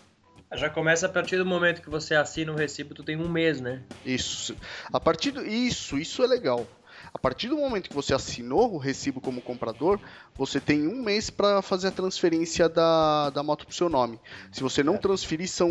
Já 0.54 0.70
começa 0.70 1.04
a 1.04 1.08
partir 1.10 1.36
do 1.36 1.44
momento 1.44 1.82
que 1.82 1.90
você 1.90 2.14
assina 2.14 2.50
o 2.50 2.56
recibo, 2.56 2.94
tu 2.94 3.04
tem 3.04 3.18
um 3.18 3.28
mês, 3.28 3.60
né? 3.60 3.82
Isso. 4.06 4.56
A 4.90 4.98
partir 4.98 5.32
do... 5.32 5.44
Isso, 5.44 5.98
isso 5.98 6.22
é 6.22 6.26
legal. 6.26 6.66
A 7.12 7.18
partir 7.18 7.48
do 7.48 7.58
momento 7.58 7.90
que 7.90 7.94
você 7.94 8.14
assinou 8.14 8.72
o 8.72 8.78
recibo 8.78 9.20
como 9.20 9.42
comprador, 9.42 10.00
você 10.34 10.58
tem 10.58 10.88
um 10.88 11.02
mês 11.02 11.28
para 11.28 11.60
fazer 11.60 11.88
a 11.88 11.92
transferência 11.92 12.70
da, 12.70 13.28
da 13.28 13.42
moto 13.42 13.66
para 13.66 13.74
seu 13.74 13.90
nome. 13.90 14.18
Se 14.50 14.62
você 14.62 14.82
não 14.82 14.94
é. 14.94 14.98
transferir, 14.98 15.46
são 15.46 15.68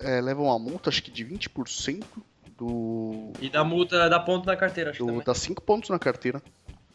é, 0.00 0.18
levam 0.22 0.46
uma 0.46 0.58
multa, 0.58 0.88
acho 0.88 1.02
que 1.02 1.10
de 1.10 1.26
20% 1.26 2.04
do. 2.60 3.32
E 3.40 3.48
da 3.48 3.64
multa 3.64 4.08
dá 4.08 4.20
ponto 4.20 4.46
na 4.46 4.54
carteira, 4.54 4.90
acho 4.90 5.00
do, 5.00 5.06
também. 5.06 5.24
Dá 5.24 5.34
5 5.34 5.62
pontos 5.62 5.88
na 5.88 5.98
carteira. 5.98 6.42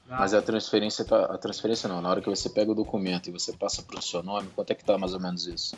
Ah. 0.08 0.18
Mas 0.20 0.34
a 0.36 0.42
transferência 0.42 1.04
tá. 1.04 1.26
A 1.26 1.38
transferência 1.38 1.90
não, 1.90 2.02
na 2.02 2.10
hora 2.10 2.22
que 2.22 2.30
você 2.30 2.48
pega 2.48 2.72
o 2.72 2.76
documento 2.76 3.28
e 3.28 3.32
você 3.32 3.52
passa 3.52 3.82
para 3.82 3.98
o 3.98 4.02
seu 4.02 4.22
nome, 4.22 4.48
quanto 4.56 4.72
é 4.72 4.76
que 4.76 4.86
tá 4.86 4.98
mais 4.98 5.14
ou 5.14 5.20
menos 5.20 5.48
isso? 5.48 5.76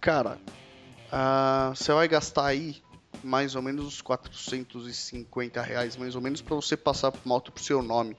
Cara, 0.00 0.38
uh, 1.12 1.74
você 1.74 1.92
vai 1.92 2.08
gastar 2.08 2.46
aí 2.46 2.82
mais 3.22 3.54
ou 3.54 3.62
menos 3.62 3.86
uns 3.86 4.02
450 4.02 5.62
reais, 5.62 5.96
mais 5.96 6.14
ou 6.16 6.20
menos, 6.20 6.42
para 6.42 6.56
você 6.56 6.76
passar 6.76 7.12
moto 7.24 7.52
pro 7.52 7.62
seu 7.62 7.82
nome. 7.82 8.16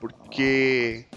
Porque. 0.00 1.04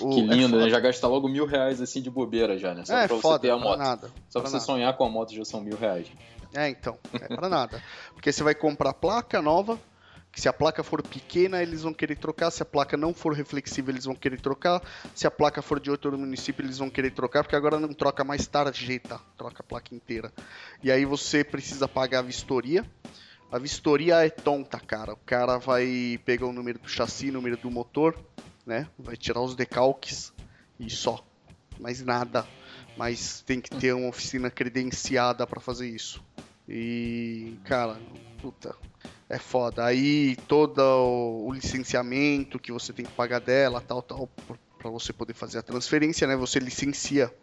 O, 0.00 0.10
que 0.10 0.20
lindo, 0.20 0.60
é 0.60 0.64
né? 0.66 0.70
Já 0.70 0.78
gasta 0.78 1.08
logo 1.08 1.26
mil 1.28 1.44
reais 1.44 1.80
assim 1.80 2.00
de 2.00 2.08
bobeira 2.08 2.56
já, 2.56 2.72
né? 2.72 2.84
Só 2.84 2.96
é, 2.96 3.08
pra 3.08 3.16
você 3.16 3.20
foda, 3.20 3.38
ter 3.40 3.50
a 3.50 3.58
moto. 3.58 3.78
Nada, 3.78 4.06
Só 4.28 4.38
pra, 4.38 4.42
pra 4.42 4.48
você 4.48 4.56
nada. 4.58 4.64
sonhar 4.64 4.96
com 4.96 5.04
a 5.04 5.08
moto 5.08 5.34
já 5.34 5.44
são 5.44 5.60
mil 5.60 5.76
reais. 5.76 6.06
É, 6.54 6.68
então, 6.68 6.98
é 7.12 7.34
pra 7.34 7.48
nada. 7.48 7.82
Porque 8.12 8.32
você 8.32 8.42
vai 8.42 8.54
comprar 8.54 8.92
placa 8.94 9.40
nova, 9.40 9.78
que 10.32 10.40
se 10.40 10.48
a 10.48 10.52
placa 10.52 10.82
for 10.82 11.02
pequena, 11.02 11.62
eles 11.62 11.82
vão 11.82 11.92
querer 11.92 12.16
trocar. 12.16 12.50
Se 12.50 12.62
a 12.62 12.66
placa 12.66 12.96
não 12.96 13.12
for 13.12 13.32
reflexiva, 13.34 13.90
eles 13.90 14.04
vão 14.04 14.14
querer 14.14 14.40
trocar. 14.40 14.82
Se 15.14 15.26
a 15.26 15.30
placa 15.30 15.60
for 15.60 15.80
de 15.80 15.90
outro 15.90 16.16
município, 16.16 16.64
eles 16.64 16.78
vão 16.78 16.88
querer 16.88 17.10
trocar, 17.10 17.42
porque 17.42 17.56
agora 17.56 17.80
não 17.80 17.92
troca 17.92 18.22
mais 18.22 18.46
tarjeta, 18.46 19.20
troca 19.36 19.60
a 19.60 19.64
placa 19.64 19.94
inteira. 19.94 20.32
E 20.82 20.90
aí 20.90 21.04
você 21.04 21.42
precisa 21.42 21.88
pagar 21.88 22.20
a 22.20 22.22
vistoria. 22.22 22.84
A 23.50 23.58
vistoria 23.58 24.24
é 24.24 24.30
tonta, 24.30 24.78
cara. 24.78 25.14
O 25.14 25.18
cara 25.26 25.58
vai 25.58 26.20
pegar 26.24 26.46
o 26.46 26.52
número 26.52 26.78
do 26.78 26.88
chassi, 26.88 27.30
o 27.30 27.32
número 27.32 27.56
do 27.56 27.70
motor, 27.70 28.16
né? 28.64 28.86
Vai 28.96 29.16
tirar 29.16 29.40
os 29.40 29.56
decalques 29.56 30.32
e 30.78 30.88
só. 30.88 31.24
Mais 31.80 32.00
nada. 32.02 32.46
Mas 32.96 33.40
tem 33.40 33.60
que 33.60 33.70
ter 33.70 33.92
uma 33.92 34.08
oficina 34.08 34.50
credenciada 34.50 35.46
para 35.46 35.60
fazer 35.60 35.88
isso. 35.88 36.22
E, 36.70 37.58
cara, 37.64 37.98
puta, 38.40 38.76
é 39.28 39.38
foda. 39.38 39.84
Aí 39.84 40.36
todo 40.46 40.80
o 40.80 41.52
licenciamento 41.52 42.60
que 42.60 42.70
você 42.70 42.92
tem 42.92 43.04
que 43.04 43.10
pagar 43.12 43.40
dela, 43.40 43.80
tal, 43.80 44.00
tal, 44.00 44.28
para 44.78 44.88
você 44.88 45.12
poder 45.12 45.34
fazer 45.34 45.58
a 45.58 45.62
transferência, 45.62 46.28
né? 46.28 46.36
Você 46.36 46.60
licencia. 46.60 47.34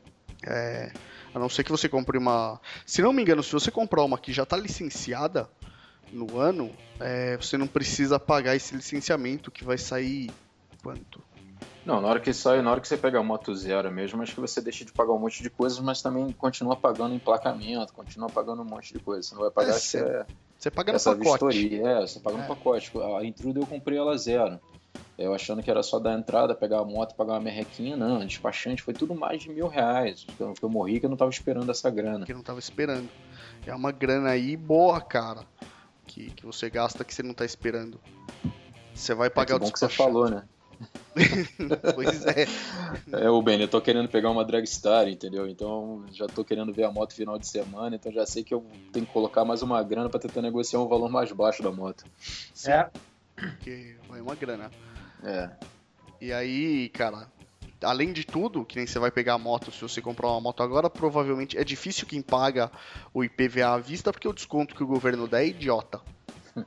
É, 0.46 0.94
a 1.34 1.40
não 1.40 1.50
ser 1.50 1.66
que 1.66 1.72
você 1.72 1.90
compre 1.90 2.18
uma. 2.18 2.62
Se 2.86 3.02
não 3.02 3.12
me 3.12 3.22
engano, 3.22 3.44
se 3.44 3.52
você 3.52 3.70
comprar 3.70 4.04
uma 4.04 4.18
que 4.18 4.32
já 4.32 4.44
está 4.44 4.56
licenciada 4.56 5.50
no 6.12 6.40
ano, 6.40 6.74
é, 7.00 7.36
você 7.36 7.58
não 7.58 7.68
precisa 7.68 8.18
pagar 8.18 8.56
esse 8.56 8.74
licenciamento 8.74 9.52
que 9.52 9.66
vai 9.66 9.78
sair 9.78 10.32
quanto? 10.82 11.22
Não, 11.88 12.02
na 12.02 12.10
hora 12.10 12.20
que 12.20 12.34
sai, 12.34 12.62
na 12.62 12.70
hora 12.70 12.82
que 12.82 12.88
você 12.88 12.98
pega 12.98 13.18
a 13.18 13.24
moto 13.24 13.56
zero 13.56 13.90
mesmo, 13.90 14.22
acho 14.22 14.36
que 14.36 14.42
você 14.42 14.60
deixa 14.60 14.84
de 14.84 14.92
pagar 14.92 15.14
um 15.14 15.20
monte 15.20 15.42
de 15.42 15.50
coisas, 15.50 15.80
mas 15.80 16.02
também 16.02 16.30
continua 16.34 16.76
pagando 16.76 17.16
emplacamento, 17.16 17.94
continua 17.94 18.28
pagando 18.28 18.62
um 18.62 18.66
monte 18.66 18.92
de 18.92 19.00
coisa. 19.00 19.22
Você 19.24 19.34
não 19.34 19.44
vai 19.44 19.52
pagar 19.52 19.70
é, 19.70 19.80
você, 19.80 20.26
você 20.60 20.70
paga 20.70 20.92
no 20.92 20.98
essa 20.98 21.16
pacote. 21.16 21.30
Vistoria. 21.30 21.88
É, 21.88 22.02
você 22.02 22.20
paga 22.20 22.40
é. 22.40 22.42
no 22.42 22.48
pacote. 22.48 22.92
A 23.18 23.24
Intruder 23.24 23.64
eu 23.64 23.68
comprei 23.68 23.98
ela 23.98 24.18
zero. 24.18 24.60
Eu 25.18 25.34
achando 25.34 25.64
que 25.64 25.72
era 25.72 25.82
só 25.82 25.98
dar 25.98 26.20
entrada, 26.20 26.54
pegar 26.54 26.80
a 26.80 26.84
moto, 26.84 27.16
pagar 27.16 27.36
uma 27.36 27.40
merrequinha, 27.40 27.96
não, 27.96 28.20
despachante 28.20 28.82
foi 28.82 28.94
tudo 28.94 29.16
mais 29.16 29.42
de 29.42 29.50
mil 29.50 29.70
reais. 29.70 30.28
Eu, 30.38 30.54
eu 30.62 30.70
morri 30.70 31.00
que 31.00 31.06
eu 31.06 31.10
não 31.10 31.16
tava 31.16 31.32
esperando 31.32 31.72
essa 31.72 31.90
grana. 31.90 32.26
Que 32.26 32.34
eu 32.34 32.36
não 32.36 32.44
tava 32.44 32.60
esperando. 32.60 33.08
É 33.66 33.74
uma 33.74 33.94
grana 33.94 34.32
aí 34.32 34.58
boa, 34.58 35.00
cara. 35.00 35.46
Que, 36.06 36.32
que 36.32 36.46
você 36.46 36.70
gasta 36.70 37.06
que 37.06 37.14
você 37.14 37.24
não 37.24 37.34
tá 37.34 37.46
esperando. 37.46 37.98
Você 38.94 39.16
vai 39.16 39.30
pagar 39.30 39.56
é 39.56 39.58
que 39.60 39.64
o 39.64 39.68
bom 39.68 39.72
que 39.72 39.80
você 39.80 39.88
falou, 39.88 40.30
né? 40.30 40.44
pois 41.96 42.26
é. 42.26 42.46
É, 43.12 43.30
o 43.30 43.42
Ben, 43.42 43.60
eu 43.60 43.68
tô 43.68 43.82
querendo 43.82 44.10
pegar 44.10 44.30
uma 44.30 44.46
Dragstar, 44.46 45.08
entendeu? 45.08 45.48
Então 45.48 46.06
já 46.12 46.28
tô 46.28 46.44
querendo 46.44 46.74
ver 46.74 46.84
a 46.84 46.92
moto 46.92 47.14
final 47.14 47.38
de 47.38 47.48
semana, 47.48 47.96
então 47.96 48.12
já 48.12 48.26
sei 48.26 48.44
que 48.44 48.54
eu 48.54 48.66
tenho 48.92 49.06
que 49.06 49.12
colocar 49.12 49.44
mais 49.44 49.62
uma 49.62 49.82
grana 49.84 50.10
para 50.10 50.20
tentar 50.20 50.42
negociar 50.42 50.80
um 50.80 50.88
valor 50.88 51.10
mais 51.10 51.32
baixo 51.32 51.64
da 51.64 51.72
moto. 51.72 52.06
Sim. 52.54 52.72
É. 52.72 52.90
Porque 53.36 53.96
vai 54.08 54.22
uma 54.22 54.36
grana. 54.36 54.72
É. 55.24 55.50
E 56.20 56.34
aí, 56.34 56.90
cara, 56.90 57.28
além 57.84 58.12
de 58.12 58.24
tudo, 58.24 58.66
que 58.66 58.76
nem 58.76 58.88
você 58.88 59.00
vai 59.00 59.12
pegar 59.12 59.36
a 59.36 59.38
moto, 59.38 59.72
se 59.72 59.82
você 59.82 60.02
comprar 60.02 60.30
uma 60.30 60.42
moto 60.42 60.64
agora, 60.64 60.90
provavelmente 60.90 61.58
é 61.58 61.64
difícil 61.64 62.08
quem 62.08 62.22
paga 62.22 62.72
o 63.14 63.24
IPVA 63.24 63.74
à 63.74 63.78
vista, 63.78 64.12
porque 64.12 64.28
o 64.28 64.34
desconto 64.34 64.76
que 64.76 64.84
o 64.84 64.88
governo 64.88 65.28
dá 65.28 65.42
é 65.42 65.48
idiota. 65.48 66.02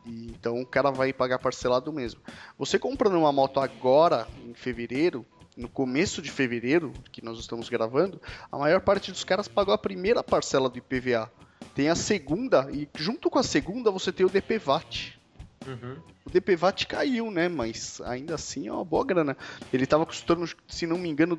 E, 0.05 0.27
então 0.27 0.61
o 0.61 0.67
cara 0.67 0.91
vai 0.91 1.13
pagar 1.13 1.39
parcelado 1.39 1.93
mesmo. 1.93 2.21
Você 2.59 2.79
comprando 2.79 3.19
uma 3.19 3.33
moto 3.33 3.61
agora, 3.61 4.27
em 4.45 4.55
fevereiro, 4.55 5.25
no 5.57 5.69
começo 5.69 6.23
de 6.23 6.31
fevereiro, 6.31 6.93
que 7.13 7.25
nós 7.25 7.39
estamos 7.39 7.69
gravando, 7.69 8.21
a 8.51 8.59
maior 8.59 8.81
parte 8.81 9.11
dos 9.11 9.25
caras 9.25 9.49
pagou 9.49 9.75
a 9.75 9.79
primeira 9.79 10.23
parcela 10.23 10.69
do 10.69 10.79
IPVA. 10.79 11.31
Tem 11.75 11.89
a 11.89 11.95
segunda, 11.95 12.69
e 12.73 12.89
junto 12.97 13.31
com 13.31 13.39
a 13.39 13.43
segunda 13.43 13.91
você 13.91 14.11
tem 14.13 14.25
o 14.25 14.31
DPVAT. 14.31 15.19
Uhum. 15.67 15.97
O 16.25 16.31
DPVAT 16.31 16.87
caiu, 16.87 17.31
né? 17.31 17.49
Mas 17.49 18.01
ainda 18.03 18.35
assim 18.35 18.67
é 18.67 18.73
uma 18.73 18.85
boa 18.85 19.05
grana. 19.05 19.37
Ele 19.73 19.85
estava 19.85 20.07
custando, 20.07 20.49
se 20.67 20.87
não 20.87 20.99
me 20.99 21.09
engano, 21.09 21.37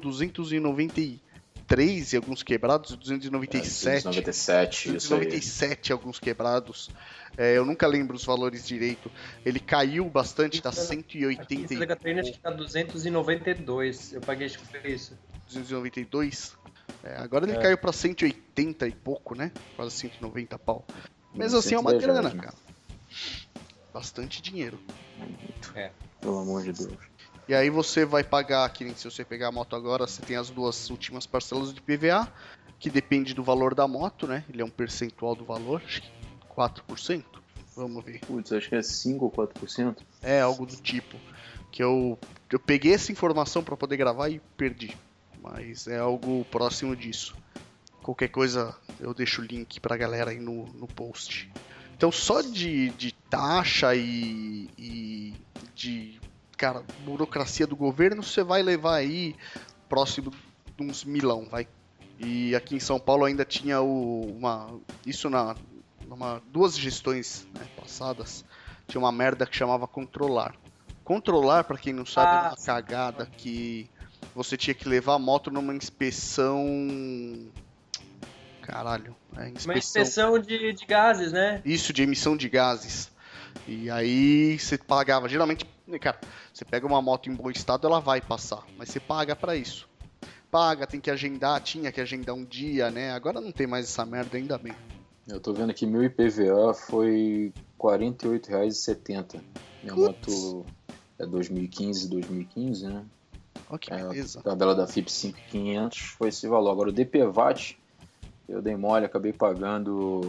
293 1.71 2.13
e 2.13 2.15
alguns 2.17 2.43
quebrados, 2.43 2.95
297. 2.95 3.87
É, 3.87 3.95
297, 3.95 4.91
297 4.91 5.93
alguns 5.93 6.19
quebrados. 6.19 6.89
É, 7.37 7.57
eu 7.57 7.65
nunca 7.65 7.87
lembro 7.87 8.15
os 8.15 8.25
valores 8.25 8.67
direito. 8.67 9.09
Ele 9.45 9.59
caiu 9.59 10.05
bastante, 10.09 10.61
tá 10.61 10.71
180 10.71 11.41
aqui 11.41 11.55
em 11.55 11.67
Santa 11.67 11.87
Catarina 11.87 12.21
acho 12.21 12.33
que 12.33 12.39
tá 12.39 12.51
292. 12.51 14.13
Eu 14.13 14.21
paguei, 14.21 14.47
acho 14.47 14.59
que 14.59 14.65
foi 14.65 14.91
isso. 14.91 15.17
292? 15.47 16.57
É, 17.03 17.15
agora 17.17 17.45
ele 17.45 17.57
é. 17.57 17.61
caiu 17.61 17.77
pra 17.77 17.91
180 17.91 18.87
e 18.87 18.91
pouco, 18.91 19.35
né? 19.35 19.51
Quase 19.75 19.91
190 19.95 20.59
pau. 20.59 20.85
Mesmo 21.33 21.59
assim 21.59 21.75
é 21.75 21.79
uma 21.79 21.93
grana, 21.93 22.29
cara. 22.31 22.55
Bastante 23.93 24.41
dinheiro. 24.41 24.79
É. 25.75 25.91
Pelo 26.19 26.39
amor 26.39 26.63
de 26.63 26.73
Deus. 26.73 27.10
E 27.51 27.53
aí 27.53 27.69
você 27.69 28.05
vai 28.05 28.23
pagar, 28.23 28.69
que 28.69 28.85
nem 28.85 28.95
se 28.95 29.03
você 29.03 29.25
pegar 29.25 29.49
a 29.49 29.51
moto 29.51 29.75
agora, 29.75 30.07
você 30.07 30.21
tem 30.21 30.37
as 30.37 30.49
duas 30.49 30.89
últimas 30.89 31.27
parcelas 31.27 31.73
de 31.73 31.81
PVA, 31.81 32.25
que 32.79 32.89
depende 32.89 33.33
do 33.33 33.43
valor 33.43 33.75
da 33.75 33.85
moto, 33.85 34.25
né? 34.25 34.45
Ele 34.47 34.61
é 34.61 34.65
um 34.65 34.69
percentual 34.69 35.35
do 35.35 35.43
valor, 35.43 35.83
acho 35.85 36.01
que 36.01 36.09
4%? 36.47 37.25
Vamos 37.75 38.05
ver. 38.05 38.23
Putz, 38.23 38.53
acho 38.53 38.69
que 38.69 38.75
é 38.75 38.81
5 38.81 39.25
ou 39.25 39.29
4%. 39.29 39.97
É, 40.23 40.39
algo 40.39 40.65
do 40.65 40.77
tipo. 40.77 41.19
Que 41.73 41.83
eu, 41.83 42.17
eu 42.49 42.57
peguei 42.57 42.93
essa 42.93 43.11
informação 43.11 43.61
para 43.61 43.75
poder 43.75 43.97
gravar 43.97 44.29
e 44.29 44.39
perdi. 44.55 44.97
Mas 45.37 45.87
é 45.87 45.99
algo 45.99 46.45
próximo 46.45 46.95
disso. 46.95 47.35
Qualquer 48.01 48.29
coisa 48.29 48.73
eu 48.97 49.13
deixo 49.13 49.41
o 49.41 49.45
link 49.45 49.77
pra 49.81 49.97
galera 49.97 50.31
aí 50.31 50.39
no, 50.39 50.67
no 50.67 50.87
post. 50.87 51.51
Então 51.97 52.13
só 52.13 52.41
de, 52.41 52.91
de 52.91 53.11
taxa 53.29 53.93
e, 53.93 54.69
e 54.77 55.33
de 55.73 56.17
cara, 56.61 56.83
burocracia 57.03 57.65
do 57.65 57.75
governo, 57.75 58.21
você 58.21 58.43
vai 58.43 58.61
levar 58.61 58.97
aí 58.97 59.35
próximo 59.89 60.29
de 60.77 60.83
uns 60.83 61.03
milão, 61.03 61.47
vai. 61.49 61.67
E 62.19 62.55
aqui 62.55 62.75
em 62.75 62.79
São 62.79 62.99
Paulo 62.99 63.25
ainda 63.25 63.43
tinha 63.43 63.81
o, 63.81 64.21
uma. 64.37 64.79
Isso 65.03 65.27
na, 65.27 65.55
numa, 66.07 66.39
duas 66.51 66.77
gestões 66.77 67.47
né, 67.51 67.65
passadas, 67.75 68.45
tinha 68.87 69.01
uma 69.01 69.11
merda 69.11 69.47
que 69.47 69.57
chamava 69.57 69.87
controlar. 69.87 70.53
Controlar, 71.03 71.63
para 71.63 71.79
quem 71.79 71.93
não 71.93 72.05
sabe, 72.05 72.29
ah, 72.29 72.45
é 72.45 72.49
uma 72.49 72.57
cagada 72.63 73.25
que 73.25 73.89
você 74.35 74.55
tinha 74.55 74.75
que 74.75 74.87
levar 74.87 75.15
a 75.15 75.19
moto 75.19 75.49
numa 75.49 75.73
inspeção. 75.73 76.63
Caralho. 78.61 79.15
É, 79.35 79.49
inspeção... 79.49 79.71
Uma 79.71 79.77
inspeção 79.79 80.39
de, 80.39 80.73
de 80.73 80.85
gases, 80.85 81.31
né? 81.31 81.59
Isso, 81.65 81.91
de 81.91 82.03
emissão 82.03 82.37
de 82.37 82.47
gases. 82.47 83.09
E 83.67 83.89
aí 83.89 84.59
você 84.59 84.77
pagava. 84.77 85.27
Geralmente, 85.27 85.65
cara, 85.99 86.19
você 86.53 86.65
pega 86.65 86.85
uma 86.85 87.01
moto 87.01 87.29
em 87.29 87.35
bom 87.35 87.49
estado, 87.49 87.87
ela 87.87 87.99
vai 87.99 88.21
passar. 88.21 88.63
Mas 88.77 88.89
você 88.89 88.99
paga 88.99 89.35
para 89.35 89.55
isso. 89.55 89.89
Paga, 90.49 90.85
tem 90.85 90.99
que 90.99 91.09
agendar, 91.09 91.61
tinha 91.61 91.91
que 91.91 92.01
agendar 92.01 92.35
um 92.35 92.43
dia, 92.43 92.91
né? 92.91 93.11
Agora 93.11 93.39
não 93.39 93.51
tem 93.51 93.65
mais 93.65 93.85
essa 93.85 94.05
merda, 94.05 94.37
ainda 94.37 94.57
bem. 94.57 94.73
Eu 95.27 95.39
tô 95.39 95.53
vendo 95.53 95.69
aqui, 95.69 95.85
meu 95.85 96.03
IPVA 96.03 96.73
foi 96.73 97.53
R$ 97.55 97.63
48,70. 97.79 99.39
Minha 99.83 99.95
moto 99.95 100.65
é 101.17 101.25
2015, 101.25 102.09
2015, 102.09 102.87
né? 102.87 103.05
Ok, 103.69 103.95
é, 103.95 104.03
beleza. 104.03 104.39
A 104.39 104.43
tabela 104.43 104.75
da 104.75 104.85
FIP 104.85 105.09
5500 105.11 105.97
foi 105.99 106.29
esse 106.29 106.47
valor. 106.47 106.71
Agora 106.71 106.89
o 106.89 106.91
DPVAT, 106.91 107.77
eu 108.49 108.61
dei 108.61 108.75
mole, 108.75 109.05
acabei 109.05 109.31
pagando 109.31 110.21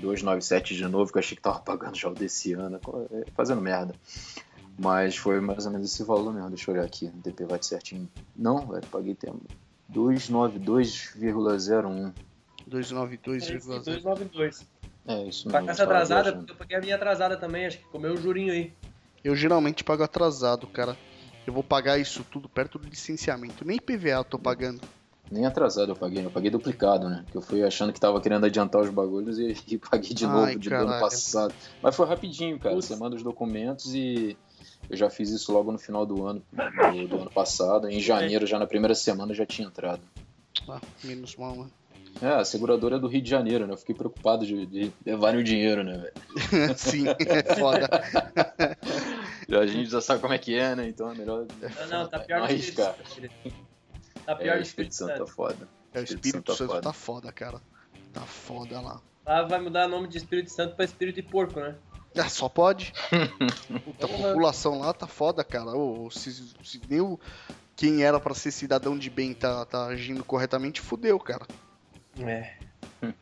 297 0.00 0.74
de 0.74 0.88
novo, 0.88 1.12
que 1.12 1.18
eu 1.18 1.20
achei 1.20 1.36
que 1.36 1.42
tava 1.42 1.60
pagando 1.60 1.96
já 1.96 2.08
o 2.08 2.14
desse 2.14 2.52
ano, 2.54 2.80
é, 3.12 3.24
fazendo 3.34 3.60
merda. 3.60 3.94
Mas 4.78 5.16
foi 5.16 5.40
mais 5.40 5.66
ou 5.66 5.72
menos 5.72 5.92
esse 5.92 6.04
valor 6.04 6.32
mesmo. 6.32 6.48
Deixa 6.50 6.70
eu 6.70 6.74
olhar 6.74 6.84
aqui, 6.84 7.08
DPVAT 7.08 7.66
certinho. 7.66 8.08
Não, 8.36 8.64
velho, 8.66 8.86
paguei 8.86 9.14
tempo. 9.14 9.42
292,01. 9.92 12.12
292,0. 12.70 13.58
292. 13.58 14.66
É, 15.06 15.24
isso 15.24 15.48
mesmo. 15.48 15.66
Tava 15.66 15.72
atrasada, 15.72 16.22
viajando. 16.22 16.38
porque 16.38 16.52
eu 16.52 16.56
paguei 16.56 16.76
a 16.76 16.80
minha 16.80 16.94
atrasada 16.94 17.36
também, 17.36 17.66
acho 17.66 17.78
que 17.78 17.84
comeu 17.84 18.12
o 18.12 18.16
jurinho 18.16 18.52
aí. 18.52 18.72
Eu 19.24 19.34
geralmente 19.34 19.82
pago 19.82 20.02
atrasado, 20.02 20.66
cara. 20.66 20.96
Eu 21.46 21.52
vou 21.52 21.64
pagar 21.64 21.98
isso 21.98 22.24
tudo 22.30 22.48
perto 22.48 22.78
do 22.78 22.86
licenciamento. 22.86 23.64
Nem 23.64 23.78
PVA 23.78 24.10
eu 24.10 24.24
tô 24.24 24.38
pagando. 24.38 24.80
Nem 25.30 25.44
atrasado 25.44 25.92
eu 25.92 25.96
paguei, 25.96 26.24
eu 26.24 26.30
paguei 26.30 26.50
duplicado, 26.50 27.08
né? 27.08 27.24
Que 27.30 27.36
eu 27.36 27.42
fui 27.42 27.62
achando 27.62 27.92
que 27.92 28.00
tava 28.00 28.20
querendo 28.20 28.46
adiantar 28.46 28.82
os 28.82 28.90
bagulhos 28.90 29.38
e, 29.38 29.56
e 29.66 29.78
paguei 29.78 30.14
de 30.14 30.24
Ai, 30.24 30.30
novo 30.30 30.58
de 30.58 30.68
do 30.68 30.74
ano 30.74 31.00
passado. 31.00 31.54
Mas 31.82 31.96
foi 31.96 32.06
rapidinho, 32.06 32.58
cara. 32.58 32.74
Putz. 32.74 32.86
Você 32.86 32.96
manda 32.96 33.16
os 33.16 33.22
documentos 33.22 33.94
e 33.94 34.36
eu 34.88 34.96
já 34.96 35.08
fiz 35.10 35.30
isso 35.30 35.52
logo 35.52 35.70
no 35.72 35.78
final 35.78 36.04
do 36.06 36.26
ano, 36.26 36.42
do, 36.52 37.08
do 37.08 37.16
ano 37.22 37.30
passado. 37.30 37.88
Em 37.88 38.00
janeiro, 38.00 38.46
já 38.46 38.58
na 38.58 38.66
primeira 38.66 38.94
semana, 38.94 39.34
já 39.34 39.44
tinha 39.46 39.68
entrado. 39.68 40.02
Ah, 40.68 40.80
menos 41.04 41.36
mal, 41.36 41.54
né? 41.56 41.66
É, 42.20 42.28
a 42.30 42.44
seguradora 42.44 42.96
é 42.96 42.98
do 42.98 43.06
Rio 43.06 43.22
de 43.22 43.30
Janeiro, 43.30 43.66
né? 43.66 43.72
Eu 43.74 43.76
fiquei 43.76 43.94
preocupado 43.94 44.44
de, 44.44 44.66
de 44.66 44.92
levarem 45.06 45.40
o 45.40 45.44
dinheiro, 45.44 45.84
né, 45.84 45.98
velho? 45.98 46.74
Sim, 46.76 47.04
é 47.08 47.54
foda. 47.54 47.88
Já 49.48 49.60
A 49.60 49.66
gente 49.66 49.88
já 49.88 50.00
sabe 50.00 50.20
como 50.20 50.34
é 50.34 50.38
que 50.38 50.54
é, 50.54 50.74
né? 50.74 50.88
Então 50.88 51.10
é 51.10 51.14
melhor 51.14 51.46
Não, 51.88 52.00
não, 52.00 52.08
tá 52.08 52.18
pior 52.18 52.40
não 52.40 52.46
do 52.46 52.52
Espírito 52.54 52.82
arriscar. 52.82 52.96
Santo. 53.06 53.54
Tá 54.26 54.34
pior 54.36 54.52
É, 54.52 54.56
do 54.56 54.58
o 54.58 54.62
Espírito 54.62 54.94
Santo 54.94 55.08
tá 55.10 55.16
Santo. 55.18 55.30
foda. 55.30 55.68
É, 55.94 56.00
o 56.00 56.04
Espírito 56.04 56.52
Santo 56.54 56.66
foda. 56.68 56.80
tá 56.82 56.92
foda, 56.92 57.32
cara. 57.32 57.62
Tá 58.12 58.20
foda 58.22 58.80
lá. 58.80 59.00
Lá 59.24 59.42
vai 59.44 59.60
mudar 59.60 59.86
o 59.86 59.90
nome 59.90 60.08
de 60.08 60.18
Espírito 60.18 60.50
Santo 60.50 60.74
pra 60.76 60.84
Espírito 60.84 61.16
de 61.16 61.22
Porco, 61.22 61.60
né? 61.60 61.76
Ah, 62.16 62.28
só 62.28 62.48
pode. 62.48 62.92
Puta, 63.84 64.06
a 64.06 64.08
população 64.08 64.80
lá 64.80 64.92
tá 64.92 65.06
foda, 65.06 65.44
cara. 65.44 65.70
Ô, 65.70 66.10
se, 66.10 66.32
se 66.62 66.80
nem 66.88 67.00
o, 67.00 67.18
quem 67.76 68.02
era 68.02 68.18
pra 68.18 68.34
ser 68.34 68.50
cidadão 68.50 68.98
de 68.98 69.08
bem 69.08 69.32
tá, 69.32 69.64
tá 69.64 69.86
agindo 69.86 70.24
corretamente, 70.24 70.80
fudeu, 70.80 71.18
cara. 71.18 71.46
É. 72.20 72.56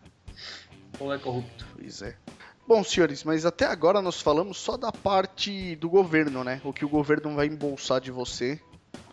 Ou 0.98 1.12
é 1.12 1.18
corrupto. 1.18 1.66
Pois 1.74 2.02
é. 2.02 2.16
Bom, 2.66 2.82
senhores, 2.82 3.22
mas 3.22 3.46
até 3.46 3.64
agora 3.66 4.02
nós 4.02 4.20
falamos 4.20 4.56
só 4.56 4.76
da 4.76 4.90
parte 4.90 5.76
do 5.76 5.88
governo, 5.88 6.42
né? 6.42 6.60
O 6.64 6.72
que 6.72 6.84
o 6.84 6.88
governo 6.88 7.34
vai 7.34 7.46
embolsar 7.46 8.00
de 8.00 8.10
você. 8.10 8.60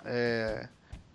É, 0.04 0.68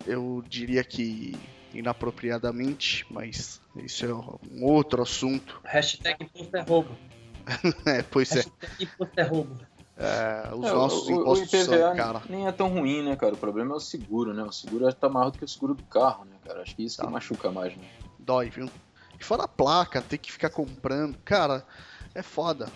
eu 0.05 0.41
diria 0.47 0.83
que 0.83 1.37
inapropriadamente, 1.73 3.05
mas 3.09 3.61
isso 3.75 4.05
é 4.05 4.13
um 4.13 4.63
outro 4.63 5.01
assunto. 5.01 5.59
Hashtag 5.65 6.23
imposto 6.23 6.55
é 6.55 6.61
roubo. 6.61 6.97
É, 7.85 8.01
pois 8.03 8.35
é, 8.35 8.43
imposto 8.79 9.13
é 9.19 9.23
roubo. 9.23 9.55
é, 9.97 10.49
os 10.53 10.65
É, 10.67 10.71
nossos 10.71 11.07
o, 11.07 11.11
impostos 11.11 11.51
o 11.53 11.55
IPVA 11.57 11.77
são, 11.87 11.95
cara. 11.95 12.21
nem 12.29 12.47
é 12.47 12.51
tão 12.51 12.69
ruim, 12.69 13.03
né, 13.03 13.15
cara? 13.15 13.33
O 13.33 13.37
problema 13.37 13.73
é 13.73 13.77
o 13.77 13.79
seguro, 13.79 14.33
né? 14.33 14.43
O 14.43 14.51
seguro 14.51 14.91
tá 14.93 15.09
maior 15.09 15.29
do 15.31 15.37
que 15.37 15.45
o 15.45 15.47
seguro 15.47 15.73
do 15.73 15.83
carro, 15.83 16.25
né, 16.25 16.35
cara? 16.45 16.61
Acho 16.61 16.75
que 16.75 16.83
isso 16.83 16.97
Tá. 16.97 17.05
que 17.05 17.11
machuca 17.11 17.51
mais, 17.51 17.75
né? 17.75 17.83
Dói, 18.19 18.49
viu? 18.49 18.69
E 19.19 19.23
fora 19.23 19.43
a 19.43 19.47
placa, 19.47 20.01
ter 20.01 20.17
que 20.17 20.31
ficar 20.31 20.49
comprando. 20.49 21.17
Cara, 21.25 21.65
é 22.15 22.21
foda. 22.21 22.67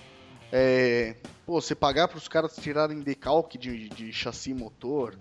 É, 0.51 1.15
pô, 1.45 1.59
você 1.61 1.73
pagar 1.73 2.07
pros 2.07 2.27
caras 2.27 2.55
tirarem 2.55 2.99
decalque 3.01 3.57
de, 3.57 3.89
de 3.89 4.11
chassi 4.13 4.51
e 4.51 4.53
motor. 4.53 5.17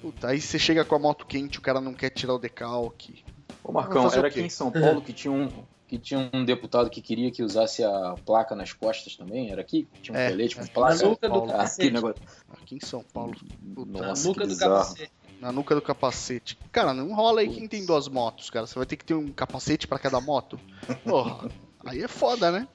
Puta, 0.00 0.28
aí 0.28 0.40
você 0.40 0.58
chega 0.58 0.84
com 0.84 0.94
a 0.94 0.98
moto 0.98 1.26
quente, 1.26 1.58
o 1.58 1.62
cara 1.62 1.80
não 1.80 1.92
quer 1.92 2.10
tirar 2.10 2.34
o 2.34 2.38
decalque. 2.38 3.24
Ô, 3.64 3.72
Marcão, 3.72 4.08
era 4.12 4.28
aqui 4.28 4.40
em 4.40 4.48
São 4.48 4.70
Paulo 4.70 5.02
que 5.02 5.12
tinha 5.12 5.32
um 5.32 5.50
que 5.88 5.98
tinha 5.98 6.30
um 6.32 6.44
deputado 6.44 6.90
que 6.90 7.00
queria 7.00 7.30
que 7.30 7.42
usasse 7.42 7.82
a 7.82 8.14
placa 8.24 8.54
nas 8.54 8.72
costas 8.72 9.16
também? 9.16 9.50
Era 9.50 9.62
aqui? 9.62 9.88
Tinha 10.02 10.16
um 10.16 10.20
É, 10.20 10.28
colete 10.30 10.54
com 10.56 10.66
placa? 10.66 10.94
Na 11.02 11.08
nuca 11.08 11.28
do 11.28 11.32
Paulo. 11.34 11.44
Ah, 11.48 11.52
capacete. 11.52 11.90
negócio. 11.90 12.22
Aqui 12.62 12.74
em 12.76 12.80
São 12.80 13.02
Paulo, 13.02 13.34
Puta, 13.74 13.90
Nossa, 14.02 14.22
Na 14.22 14.28
nuca 14.28 14.46
do 14.46 14.56
capacete. 14.58 15.10
na 15.40 15.52
nuca 15.52 15.74
do 15.74 15.82
capacete. 15.82 16.58
Cara, 16.70 16.92
não 16.92 17.14
rola 17.14 17.40
aí 17.40 17.48
quem 17.48 17.66
tem 17.66 17.86
duas 17.86 18.06
motos, 18.06 18.50
cara. 18.50 18.66
Você 18.66 18.74
vai 18.74 18.84
ter 18.86 18.96
que 18.96 19.04
ter 19.04 19.14
um 19.14 19.28
capacete 19.32 19.88
pra 19.88 19.98
cada 19.98 20.20
moto. 20.20 20.60
Porra, 21.04 21.48
aí 21.86 22.02
é 22.02 22.08
foda, 22.08 22.52
né? 22.52 22.68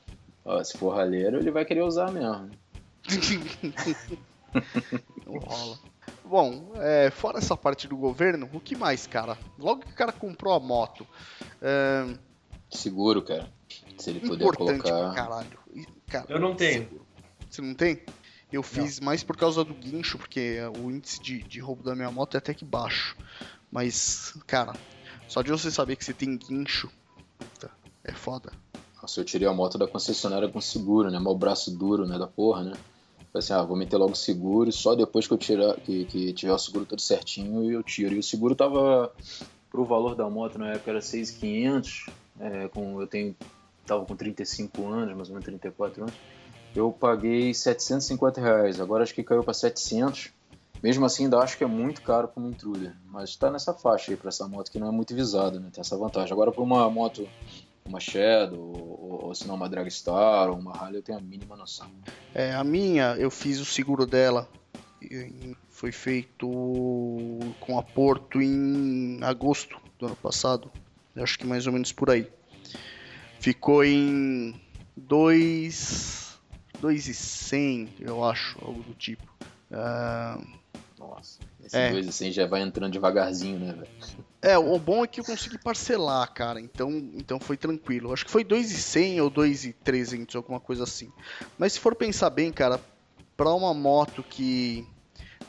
Ó, 0.43 0.61
se 0.63 0.77
for 0.77 0.95
ralheiro, 0.95 1.37
ele 1.37 1.51
vai 1.51 1.63
querer 1.65 1.83
usar 1.83 2.11
mesmo. 2.11 2.49
Não 5.25 5.37
rola. 5.39 5.79
Bom, 6.25 6.71
é, 6.77 7.09
fora 7.11 7.37
essa 7.37 7.55
parte 7.55 7.87
do 7.87 7.95
governo, 7.95 8.49
o 8.53 8.59
que 8.59 8.75
mais, 8.75 9.05
cara? 9.07 9.37
Logo 9.57 9.81
que 9.81 9.91
o 9.91 9.95
cara 9.95 10.11
comprou 10.11 10.53
a 10.53 10.59
moto, 10.59 11.05
é, 11.61 12.05
Seguro, 12.73 13.21
cara. 13.21 13.51
Se 13.97 14.09
ele 14.09 14.19
puder 14.19 14.45
importante 14.45 14.81
pra 14.81 14.91
colocar. 14.91 15.13
caralho. 15.13 15.59
E, 15.73 15.85
cara, 16.07 16.25
Eu 16.29 16.39
não 16.39 16.55
tenho. 16.55 17.01
Você 17.49 17.61
não 17.61 17.73
tem? 17.73 18.01
Eu 18.51 18.61
fiz 18.61 18.99
mais 18.99 19.23
por 19.23 19.35
causa 19.35 19.63
do 19.63 19.73
guincho, 19.73 20.17
porque 20.17 20.59
o 20.79 20.91
índice 20.91 21.21
de, 21.21 21.43
de 21.43 21.59
roubo 21.59 21.83
da 21.83 21.95
minha 21.95 22.11
moto 22.11 22.35
é 22.35 22.37
até 22.37 22.53
que 22.53 22.63
baixo. 22.63 23.15
Mas, 23.71 24.33
cara, 24.45 24.73
só 25.27 25.41
de 25.41 25.49
você 25.49 25.71
saber 25.71 25.95
que 25.95 26.05
você 26.05 26.13
tem 26.13 26.37
guincho, 26.37 26.91
puta, 27.37 27.71
é 28.03 28.11
foda. 28.11 28.51
Nossa, 29.01 29.19
eu 29.19 29.25
tirei 29.25 29.47
a 29.47 29.53
moto 29.53 29.77
da 29.77 29.87
concessionária 29.87 30.47
com 30.47 30.61
seguro, 30.61 31.09
né? 31.09 31.17
Mal 31.17 31.35
braço 31.35 31.75
duro, 31.75 32.05
né? 32.05 32.19
Da 32.19 32.27
porra, 32.27 32.63
né? 32.63 32.73
Falei 33.33 33.43
assim, 33.43 33.53
ah, 33.53 33.63
vou 33.63 33.75
meter 33.75 33.97
logo 33.97 34.11
o 34.11 34.15
seguro, 34.15 34.71
só 34.71 34.93
depois 34.93 35.25
que 35.25 35.33
eu 35.33 35.37
tirar, 35.39 35.75
que, 35.77 36.05
que 36.05 36.33
tiver 36.33 36.53
o 36.53 36.59
seguro 36.59 36.85
todo 36.85 37.01
certinho 37.01 37.71
eu 37.71 37.81
tiro. 37.81 38.13
E 38.13 38.19
o 38.19 38.23
seguro 38.23 38.53
tava, 38.53 39.11
pro 39.71 39.83
valor 39.83 40.13
da 40.13 40.29
moto 40.29 40.59
na 40.59 40.73
época 40.73 40.91
era 40.91 41.01
6,500, 41.01 42.05
é, 42.39 42.67
com, 42.67 42.99
eu 43.01 43.07
tenho, 43.07 43.35
tava 43.85 44.05
com 44.05 44.15
35 44.15 44.87
anos, 44.87 45.15
mais 45.15 45.29
ou 45.29 45.33
menos 45.35 45.45
34 45.45 46.03
anos. 46.03 46.15
Eu 46.75 46.91
paguei 46.91 47.53
750 47.53 48.41
reais, 48.41 48.79
agora 48.79 49.03
acho 49.03 49.13
que 49.13 49.23
caiu 49.23 49.43
para 49.43 49.53
700. 49.53 50.31
Mesmo 50.81 51.05
assim, 51.05 51.25
ainda 51.25 51.37
acho 51.39 51.57
que 51.57 51.63
é 51.63 51.67
muito 51.67 52.01
caro 52.01 52.27
para 52.27 52.41
uma 52.41 52.49
Intruder, 52.49 52.93
mas 53.05 53.29
está 53.29 53.49
nessa 53.49 53.73
faixa 53.73 54.11
aí 54.11 54.17
para 54.17 54.27
essa 54.27 54.45
moto 54.47 54.69
que 54.69 54.77
não 54.77 54.87
é 54.87 54.91
muito 54.91 55.15
visada, 55.15 55.57
né? 55.57 55.69
Tem 55.71 55.79
essa 55.79 55.97
vantagem. 55.97 56.33
Agora, 56.33 56.51
para 56.51 56.61
uma 56.61 56.89
moto, 56.89 57.25
uma 57.85 58.01
Shadow, 58.01 58.59
ou, 58.59 59.27
ou 59.27 59.35
se 59.35 59.47
não 59.47 59.55
uma 59.55 59.69
Dragstar 59.69 60.49
ou 60.49 60.57
uma 60.57 60.73
Harley, 60.73 60.97
eu 60.97 61.01
tenho 61.01 61.17
a 61.17 61.21
mínima 61.21 61.55
noção. 61.55 61.89
É, 62.33 62.53
a 62.53 62.65
minha, 62.65 63.15
eu 63.17 63.31
fiz 63.31 63.61
o 63.61 63.65
seguro 63.65 64.05
dela. 64.05 64.49
Foi 65.69 65.91
feito 65.91 66.47
com 67.59 67.77
a 67.77 67.83
Porto 67.83 68.41
em 68.41 69.19
agosto 69.23 69.79
do 69.97 70.07
ano 70.07 70.15
passado. 70.15 70.69
Eu 71.15 71.23
Acho 71.23 71.37
que 71.37 71.45
mais 71.45 71.67
ou 71.67 71.73
menos 71.73 71.91
por 71.91 72.09
aí. 72.09 72.27
Ficou 73.39 73.83
em 73.83 74.59
2 74.95 76.39
2,100, 76.79 77.95
eu 77.99 78.23
acho, 78.23 78.59
algo 78.63 78.83
do 78.83 78.93
tipo. 78.93 79.31
Ah, 79.71 80.37
Nossa, 80.97 81.39
esse 81.63 81.77
É. 81.77 81.91
2 81.91 82.07
assim 82.07 82.31
já 82.31 82.45
vai 82.45 82.61
entrando 82.61 82.91
devagarzinho, 82.91 83.59
né, 83.59 83.73
velho? 83.73 83.87
É, 84.41 84.57
o 84.57 84.77
bom 84.77 85.03
é 85.05 85.07
que 85.07 85.21
eu 85.21 85.23
consegui 85.23 85.57
parcelar, 85.57 86.29
cara. 86.33 86.59
Então, 86.59 86.91
então 87.15 87.39
foi 87.39 87.55
tranquilo. 87.55 88.11
Acho 88.11 88.25
que 88.25 88.31
foi 88.31 88.43
2,100 88.43 89.21
ou 89.21 89.29
2,300, 89.29 90.35
alguma 90.35 90.59
coisa 90.59 90.83
assim. 90.83 91.09
Mas 91.57 91.73
se 91.73 91.79
for 91.79 91.95
pensar 91.95 92.29
bem, 92.29 92.51
cara, 92.51 92.81
pra 93.37 93.53
uma 93.53 93.73
moto 93.73 94.21
que 94.21 94.85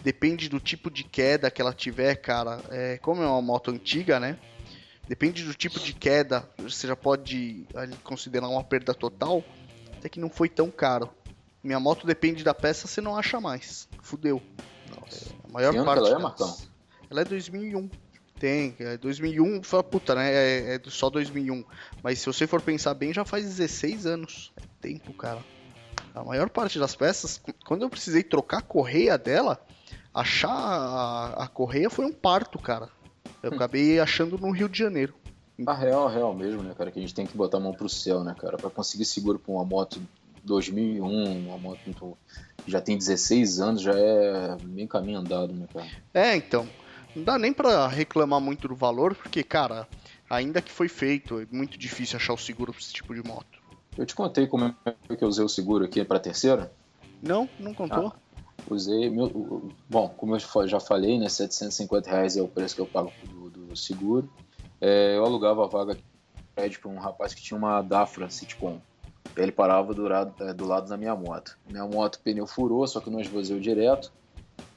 depende 0.00 0.48
do 0.48 0.60
tipo 0.60 0.90
de 0.90 1.02
queda 1.02 1.50
que 1.50 1.60
ela 1.60 1.72
tiver, 1.72 2.14
cara, 2.16 2.62
é, 2.70 2.98
como 2.98 3.20
é 3.22 3.26
uma 3.26 3.42
moto 3.42 3.72
antiga, 3.72 4.20
né? 4.20 4.38
Depende 5.08 5.44
do 5.44 5.54
tipo 5.54 5.78
de 5.78 5.92
queda, 5.92 6.48
você 6.58 6.86
já 6.86 6.96
pode 6.96 7.66
ali, 7.74 7.94
considerar 7.98 8.48
uma 8.48 8.64
perda 8.64 8.94
total. 8.94 9.42
Até 9.98 10.08
que 10.08 10.18
não 10.20 10.30
foi 10.30 10.48
tão 10.48 10.70
caro. 10.70 11.10
Minha 11.62 11.80
moto 11.80 12.06
depende 12.06 12.42
da 12.44 12.54
peça, 12.54 12.86
você 12.86 13.00
não 13.00 13.16
acha 13.16 13.40
mais. 13.40 13.88
Fudeu. 14.02 14.42
Nossa. 14.88 15.34
A 15.44 15.52
maior 15.52 15.72
Que 15.74 15.84
parte 15.84 15.98
ela 15.98 16.10
é, 16.10 16.18
Marcão? 16.18 16.56
Ela 17.10 17.20
é 17.22 17.24
2001. 17.24 17.90
Tem, 18.38 18.74
é 18.80 18.96
2001, 18.96 19.62
fala, 19.62 19.82
puta, 19.84 20.14
né? 20.14 20.30
É, 20.32 20.74
é 20.74 20.80
só 20.88 21.08
2001. 21.08 21.64
Mas 22.02 22.18
se 22.18 22.26
você 22.26 22.46
for 22.46 22.60
pensar 22.60 22.92
bem, 22.94 23.12
já 23.14 23.24
faz 23.24 23.44
16 23.44 24.06
anos. 24.06 24.52
É 24.56 24.62
tempo, 24.80 25.12
cara. 25.14 25.38
A 26.14 26.22
maior 26.24 26.50
parte 26.50 26.78
das 26.78 26.94
peças, 26.94 27.38
qu- 27.38 27.54
quando 27.64 27.82
eu 27.82 27.90
precisei 27.90 28.22
trocar 28.22 28.58
a 28.58 28.62
correia 28.62 29.16
dela, 29.16 29.64
achar 30.12 30.50
a, 30.50 31.44
a 31.44 31.48
correia 31.48 31.88
foi 31.88 32.04
um 32.04 32.12
parto, 32.12 32.58
cara. 32.58 32.88
Eu 33.44 33.54
acabei 33.54 34.00
achando 34.00 34.38
no 34.38 34.50
Rio 34.50 34.68
de 34.68 34.78
Janeiro. 34.78 35.14
A 35.66 35.74
real, 35.74 36.08
a 36.08 36.10
real 36.10 36.34
mesmo, 36.34 36.62
né, 36.62 36.74
cara? 36.76 36.90
Que 36.90 36.98
a 36.98 37.02
gente 37.02 37.14
tem 37.14 37.26
que 37.26 37.36
botar 37.36 37.58
a 37.58 37.60
mão 37.60 37.72
pro 37.72 37.88
céu, 37.88 38.24
né, 38.24 38.34
cara? 38.38 38.56
Pra 38.56 38.70
conseguir 38.70 39.04
seguro 39.04 39.38
pra 39.38 39.52
uma 39.52 39.64
moto 39.64 40.00
2001, 40.42 41.46
uma 41.46 41.58
moto 41.58 41.78
muito- 41.84 42.16
que 42.64 42.70
já 42.70 42.80
tem 42.80 42.96
16 42.96 43.60
anos, 43.60 43.82
já 43.82 43.92
é 43.92 44.56
bem 44.62 44.86
caminho 44.86 45.18
andado, 45.18 45.52
né, 45.52 45.66
cara? 45.72 45.86
É, 46.12 46.34
então. 46.36 46.66
Não 47.14 47.22
dá 47.22 47.38
nem 47.38 47.52
pra 47.52 47.86
reclamar 47.86 48.40
muito 48.40 48.66
do 48.66 48.74
valor, 48.74 49.14
porque, 49.14 49.44
cara, 49.44 49.86
ainda 50.28 50.60
que 50.60 50.72
foi 50.72 50.88
feito, 50.88 51.40
é 51.40 51.46
muito 51.54 51.78
difícil 51.78 52.16
achar 52.16 52.32
o 52.32 52.38
seguro 52.38 52.72
pra 52.72 52.80
esse 52.80 52.92
tipo 52.92 53.14
de 53.14 53.22
moto. 53.22 53.62
Eu 53.96 54.04
te 54.04 54.14
contei 54.14 54.48
como 54.48 54.74
é 54.84 55.16
que 55.16 55.22
eu 55.22 55.28
usei 55.28 55.44
o 55.44 55.48
seguro 55.48 55.84
aqui 55.84 56.04
pra 56.04 56.18
terceira? 56.18 56.72
Não, 57.22 57.48
não 57.60 57.72
contou? 57.72 58.12
Usei, 58.70 59.10
meu, 59.10 59.72
bom, 59.88 60.08
como 60.08 60.34
eu 60.36 60.68
já 60.68 60.80
falei, 60.80 61.18
né, 61.18 61.28
750 61.28 62.10
reais 62.10 62.36
é 62.36 62.42
o 62.42 62.48
preço 62.48 62.74
que 62.74 62.80
eu 62.80 62.86
pago 62.86 63.12
do, 63.22 63.50
do 63.50 63.76
seguro. 63.76 64.28
É, 64.80 65.16
eu 65.16 65.24
alugava 65.24 65.64
a 65.64 65.68
vaga 65.68 65.94
de 65.94 66.02
prédio 66.54 66.80
para 66.80 66.90
um 66.90 66.98
rapaz 66.98 67.34
que 67.34 67.42
tinha 67.42 67.58
uma 67.58 67.82
Dafra 67.82 68.30
Sitcom. 68.30 68.80
Ele 69.36 69.52
parava 69.52 69.92
do 69.92 70.02
lado, 70.02 70.34
é, 70.40 70.54
do 70.54 70.64
lado 70.64 70.88
da 70.88 70.96
minha 70.96 71.14
moto. 71.14 71.58
Minha 71.68 71.86
moto, 71.86 72.20
pneu 72.20 72.46
furou, 72.46 72.86
só 72.86 73.00
que 73.00 73.10
não 73.10 73.20
esvaziou 73.20 73.60
direto. 73.60 74.12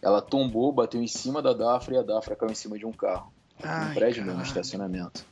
Ela 0.01 0.21
tombou, 0.21 0.71
bateu 0.71 1.01
em 1.01 1.07
cima 1.07 1.41
da 1.41 1.53
Dafra 1.53 1.95
e 1.95 1.97
a 1.97 2.03
Dafra 2.03 2.35
caiu 2.35 2.51
em 2.51 2.55
cima 2.55 2.77
de 2.77 2.85
um 2.85 2.91
carro. 2.91 3.31
Ai, 3.63 3.91
um 3.91 3.93
prédio 3.93 4.23
mesmo, 4.23 4.37
no 4.37 4.43
caralho. 4.43 4.47
estacionamento. 4.47 5.25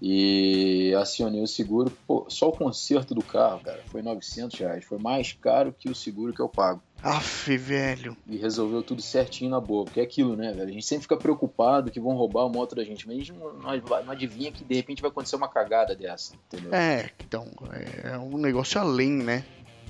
E 0.00 0.92
acionei 0.98 1.42
o 1.42 1.46
seguro, 1.46 1.96
pô, 2.06 2.26
só 2.28 2.48
o 2.48 2.52
conserto 2.52 3.14
do 3.14 3.22
carro, 3.22 3.60
cara, 3.60 3.82
foi 3.86 4.02
900 4.02 4.58
reais. 4.58 4.84
Foi 4.84 4.98
mais 4.98 5.32
caro 5.32 5.72
que 5.72 5.88
o 5.88 5.94
seguro 5.94 6.32
que 6.32 6.40
eu 6.40 6.48
pago. 6.48 6.82
Aff, 7.02 7.56
velho. 7.56 8.16
E 8.26 8.36
resolveu 8.36 8.82
tudo 8.82 9.02
certinho 9.02 9.50
na 9.50 9.60
boa. 9.60 9.84
Porque 9.84 10.00
é 10.00 10.04
aquilo, 10.04 10.36
né, 10.36 10.52
velho? 10.52 10.68
A 10.68 10.72
gente 10.72 10.86
sempre 10.86 11.02
fica 11.02 11.16
preocupado 11.16 11.90
que 11.90 11.98
vão 11.98 12.14
roubar 12.14 12.44
a 12.44 12.48
moto 12.48 12.76
da 12.76 12.84
gente. 12.84 13.06
Mas 13.06 13.16
a 13.16 13.18
gente 13.18 13.32
não, 13.32 13.52
não, 13.54 13.76
não 14.04 14.12
adivinha 14.12 14.52
que 14.52 14.64
de 14.64 14.74
repente 14.74 15.02
vai 15.02 15.10
acontecer 15.10 15.34
uma 15.34 15.48
cagada 15.48 15.96
dessa, 15.96 16.34
entendeu? 16.46 16.72
É, 16.72 17.10
então, 17.26 17.46
é 18.04 18.16
um 18.18 18.38
negócio 18.38 18.80
além, 18.80 19.10
né? 19.10 19.44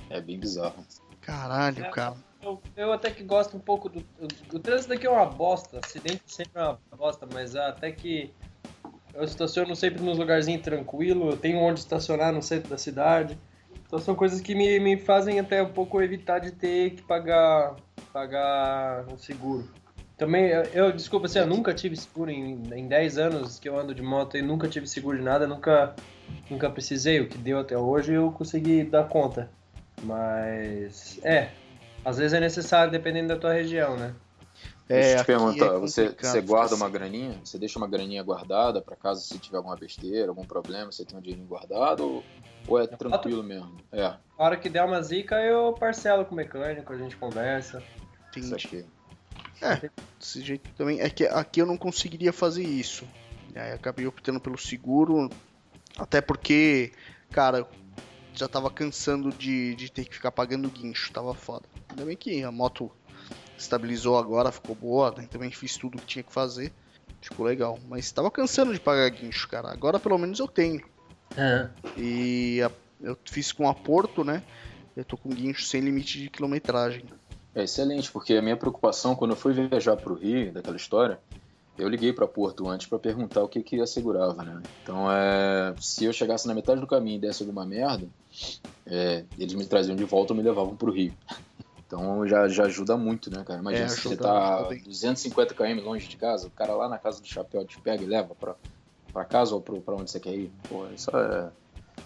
É 0.09 0.19
bem 0.19 0.39
bizarro. 0.39 0.83
Caralho, 1.21 1.85
É. 1.85 1.89
cara. 1.89 2.15
Eu, 2.41 2.61
eu 2.75 2.91
até 2.91 3.09
que 3.09 3.23
gosto 3.23 3.55
um 3.55 3.59
pouco 3.59 3.87
do. 3.87 3.99
O, 4.19 4.55
o 4.55 4.59
trânsito 4.59 4.91
aqui 4.91 5.07
é 5.07 5.09
uma 5.09 5.25
bosta, 5.25 5.79
acidente 5.81 6.23
sempre 6.27 6.59
é 6.61 6.65
uma 6.65 6.79
bosta, 6.97 7.25
mas 7.31 7.55
até 7.55 7.89
que 7.89 8.33
eu 9.13 9.23
estaciono 9.23 9.75
sempre 9.75 10.03
nos 10.03 10.17
lugarzinhos 10.17 10.61
tranquilo, 10.61 11.29
eu 11.29 11.37
tenho 11.37 11.59
onde 11.59 11.79
estacionar 11.79 12.33
no 12.33 12.41
centro 12.41 12.69
da 12.69 12.77
cidade. 12.77 13.37
Então 13.93 14.01
são 14.01 14.15
coisas 14.15 14.41
que 14.41 14.55
me, 14.55 14.79
me 14.79 14.97
fazem 14.97 15.39
até 15.39 15.61
um 15.61 15.71
pouco 15.71 16.01
evitar 16.01 16.39
de 16.39 16.49
ter 16.49 16.95
que 16.95 17.03
pagar 17.03 17.75
pagar 18.11 19.07
um 19.07 19.15
seguro. 19.19 19.69
Também, 20.17 20.45
eu, 20.47 20.63
eu 20.63 20.91
desculpa 20.91 21.27
assim, 21.27 21.37
eu 21.37 21.45
nunca 21.45 21.75
tive 21.75 21.95
seguro 21.95 22.31
em, 22.31 22.53
em 22.73 22.87
10 22.87 23.19
anos 23.19 23.59
que 23.59 23.69
eu 23.69 23.77
ando 23.77 23.93
de 23.93 24.01
moto 24.01 24.35
e 24.35 24.41
nunca 24.41 24.67
tive 24.67 24.87
seguro 24.87 25.19
de 25.19 25.23
nada, 25.23 25.45
nunca, 25.45 25.95
nunca 26.49 26.71
precisei. 26.71 27.21
O 27.21 27.29
que 27.29 27.37
deu 27.37 27.59
até 27.59 27.77
hoje 27.77 28.13
eu 28.13 28.31
consegui 28.31 28.83
dar 28.83 29.03
conta. 29.03 29.47
Mas, 30.01 31.19
é, 31.23 31.51
às 32.03 32.17
vezes 32.17 32.33
é 32.33 32.39
necessário 32.39 32.91
dependendo 32.91 33.27
da 33.27 33.37
tua 33.37 33.53
região, 33.53 33.95
né? 33.95 34.15
Deixa 34.87 35.09
eu 35.09 35.15
te 35.17 35.21
aqui 35.21 35.27
perguntar, 35.27 35.75
é 35.75 35.77
você, 35.77 36.09
você 36.09 36.41
guarda 36.41 36.73
assim. 36.73 36.83
uma 36.83 36.89
graninha? 36.89 37.39
Você 37.43 37.59
deixa 37.59 37.77
uma 37.77 37.87
graninha 37.87 38.23
guardada 38.23 38.81
pra 38.81 38.95
caso 38.95 39.21
se 39.21 39.37
tiver 39.37 39.57
alguma 39.57 39.75
besteira, 39.75 40.29
algum 40.29 40.45
problema, 40.45 40.91
você 40.91 41.05
tem 41.05 41.15
um 41.15 41.21
dinheirinho 41.21 41.47
guardado 41.47 42.03
ou, 42.03 42.23
ou 42.67 42.79
é 42.79 42.87
tranquilo 42.87 43.43
mesmo? 43.43 43.77
É, 43.91 44.03
A 44.05 44.19
hora 44.37 44.57
que 44.57 44.69
der 44.69 44.83
uma 44.83 45.01
zica, 45.01 45.35
eu 45.41 45.73
parcelo 45.73 46.25
com 46.25 46.33
o 46.33 46.37
mecânico, 46.37 46.91
a 46.93 46.97
gente 46.97 47.15
conversa. 47.15 47.83
isso 48.35 48.53
Entendi. 48.55 48.85
aqui. 49.61 49.89
Desse 50.19 50.41
jeito 50.41 50.69
também. 50.75 50.99
É 50.99 51.09
que 51.09 51.25
aqui 51.25 51.61
eu 51.61 51.65
não 51.65 51.77
conseguiria 51.77 52.33
fazer 52.33 52.63
isso. 52.63 53.07
E 53.55 53.59
aí 53.59 53.71
acabei 53.71 54.05
optando 54.07 54.39
pelo 54.39 54.57
seguro. 54.57 55.29
Até 55.97 56.19
porque, 56.21 56.91
cara, 57.31 57.67
já 58.33 58.47
tava 58.47 58.69
cansando 58.69 59.29
de, 59.31 59.75
de 59.75 59.91
ter 59.91 60.05
que 60.05 60.15
ficar 60.15 60.31
pagando 60.31 60.69
guincho. 60.69 61.11
Tava 61.13 61.33
foda. 61.33 61.65
Ainda 61.89 62.03
bem 62.05 62.17
que 62.17 62.43
a 62.43 62.51
moto 62.51 62.91
estabilizou 63.57 64.17
agora, 64.17 64.51
ficou 64.51 64.75
boa. 64.75 65.13
né? 65.15 65.27
Também 65.29 65.51
fiz 65.51 65.77
tudo 65.77 65.97
que 65.99 66.05
tinha 66.07 66.23
que 66.23 66.33
fazer. 66.33 66.71
Ficou 67.21 67.45
legal. 67.45 67.79
Mas 67.87 68.11
tava 68.11 68.29
cansando 68.31 68.73
de 68.73 68.79
pagar 68.79 69.09
guincho, 69.09 69.47
cara. 69.47 69.71
Agora 69.71 69.99
pelo 69.99 70.17
menos 70.17 70.39
eu 70.39 70.47
tenho. 70.47 70.81
E 71.95 72.61
a- 72.63 72.71
eu 73.01 73.17
fiz 73.27 73.51
com 73.51 73.67
a 73.67 73.73
Porto, 73.73 74.23
né? 74.23 74.43
Eu 74.95 75.03
tô 75.05 75.17
com 75.17 75.33
guincho 75.33 75.63
sem 75.65 75.81
limite 75.81 76.19
de 76.19 76.29
quilometragem. 76.29 77.09
É 77.55 77.63
excelente, 77.63 78.11
porque 78.11 78.33
a 78.33 78.41
minha 78.41 78.57
preocupação 78.57 79.15
quando 79.15 79.31
eu 79.31 79.37
fui 79.37 79.53
viajar 79.53 79.95
pro 79.97 80.15
Rio, 80.15 80.51
daquela 80.51 80.75
história, 80.75 81.21
eu 81.77 81.89
liguei 81.89 82.13
pra 82.13 82.27
Porto 82.27 82.67
antes 82.67 82.87
pra 82.87 82.99
perguntar 82.99 83.43
o 83.43 83.49
que 83.49 83.63
que 83.63 83.79
assegurava, 83.81 84.43
né? 84.43 84.63
Então, 84.81 85.11
é, 85.11 85.75
se 85.79 86.05
eu 86.05 86.13
chegasse 86.13 86.47
na 86.47 86.55
metade 86.55 86.81
do 86.81 86.87
caminho 86.87 87.17
e 87.17 87.21
desse 87.21 87.43
alguma 87.43 87.65
merda, 87.65 88.09
é, 88.85 89.25
eles 89.37 89.53
me 89.55 89.65
traziam 89.67 89.95
de 89.95 90.03
volta 90.05 90.33
ou 90.33 90.37
me 90.37 90.43
levavam 90.43 90.75
pro 90.75 90.91
Rio. 90.91 91.15
Então 91.85 92.27
já, 92.27 92.47
já 92.47 92.65
ajuda 92.65 92.97
muito, 92.97 93.29
né, 93.31 93.43
cara? 93.45 93.59
Imagina 93.59 93.85
É, 93.85 93.89
se 93.89 94.03
você 94.03 94.17
tá 94.17 94.57
ajuda 94.57 94.69
bem. 94.69 94.83
250 94.83 95.53
km 95.53 95.85
longe 95.85 96.07
de 96.07 96.17
casa, 96.17 96.47
o 96.47 96.51
cara 96.51 96.75
lá 96.75 96.89
na 96.89 96.97
casa 96.99 97.21
do 97.21 97.27
chapéu 97.27 97.65
te 97.65 97.79
pega 97.79 98.03
e 98.03 98.07
leva 98.07 98.35
pra, 98.35 98.55
pra 99.13 99.23
casa 99.23 99.53
ou 99.53 99.61
pro, 99.61 99.79
pra 99.79 99.95
onde 99.95 100.09
você 100.09 100.19
quer 100.19 100.33
ir. 100.33 100.51
Pô, 100.67 100.87
isso 100.89 101.15
é 101.15 101.51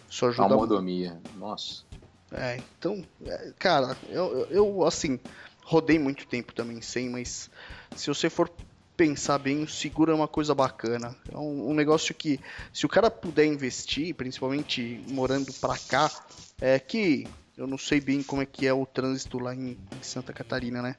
Isso 0.10 0.26
uma 0.26 0.32
ajuda 0.32 0.48
muito. 0.50 0.60
mordomia. 0.60 1.20
Nossa. 1.34 1.84
É, 2.32 2.62
então, 2.78 3.08
é, 3.26 3.54
cara, 3.58 3.98
eu, 4.10 4.46
eu, 4.50 4.84
assim, 4.84 5.18
rodei 5.64 5.98
muito 5.98 6.28
tempo 6.28 6.54
também 6.54 6.82
sem, 6.82 7.10
mas 7.10 7.50
se 7.96 8.08
você 8.08 8.30
for 8.30 8.52
pensar 8.98 9.38
bem, 9.38 9.64
o 9.64 9.68
seguro 9.68 10.12
é 10.12 10.16
uma 10.16 10.28
coisa 10.28 10.54
bacana. 10.54 11.16
É 11.32 11.38
um, 11.38 11.70
um 11.70 11.74
negócio 11.74 12.14
que, 12.14 12.40
se 12.74 12.86
o 12.86 12.90
cara 12.90 13.10
puder 13.10 13.46
investir, 13.46 14.14
principalmente 14.14 15.02
morando 15.08 15.54
pra 15.54 15.78
cá, 15.78 16.12
é 16.60 16.78
que 16.80 17.28
eu 17.56 17.66
não 17.66 17.78
sei 17.78 18.02
bem 18.02 18.22
como 18.22 18.42
é 18.42 18.46
que 18.46 18.68
é 18.68 18.74
o 18.74 18.86
trânsito 18.86 19.40
lá 19.40 19.56
em, 19.56 19.78
em 19.94 20.02
Santa 20.02 20.34
Catarina, 20.34 20.82
né? 20.82 20.96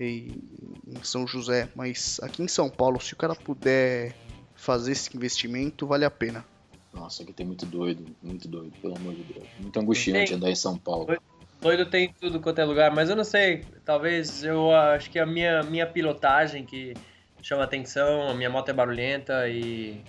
E, 0.00 0.32
em 0.86 1.02
São 1.02 1.26
José, 1.26 1.68
mas 1.74 2.18
aqui 2.22 2.42
em 2.42 2.48
São 2.48 2.70
Paulo, 2.70 3.00
se 3.00 3.12
o 3.12 3.16
cara 3.16 3.34
puder 3.34 4.16
fazer 4.64 4.92
esse 4.92 5.14
investimento, 5.14 5.86
vale 5.86 6.04
a 6.04 6.10
pena. 6.10 6.44
Nossa, 6.92 7.22
aqui 7.22 7.32
tem 7.32 7.44
muito 7.44 7.66
doido, 7.66 8.04
muito 8.22 8.48
doido, 8.48 8.72
pelo 8.80 8.96
amor 8.96 9.14
de 9.14 9.22
Deus. 9.24 9.46
Muito 9.58 9.78
angustiante 9.78 10.28
Tem. 10.28 10.36
andar 10.36 10.50
em 10.50 10.54
São 10.54 10.78
Paulo. 10.78 11.06
Doido 11.60 11.86
tem 11.86 12.06
em 12.06 12.12
tudo 12.12 12.40
quanto 12.40 12.60
é 12.60 12.64
lugar, 12.64 12.90
mas 12.94 13.10
eu 13.10 13.16
não 13.16 13.24
sei, 13.24 13.64
talvez 13.84 14.44
eu 14.44 14.74
acho 14.74 15.10
que 15.10 15.18
a 15.18 15.26
minha, 15.26 15.62
minha 15.62 15.86
pilotagem 15.86 16.64
que 16.64 16.94
chama 17.42 17.64
atenção, 17.64 18.28
a 18.28 18.34
minha 18.34 18.50
moto 18.50 18.68
é 18.68 18.72
barulhenta 18.72 19.48
e. 19.48 20.02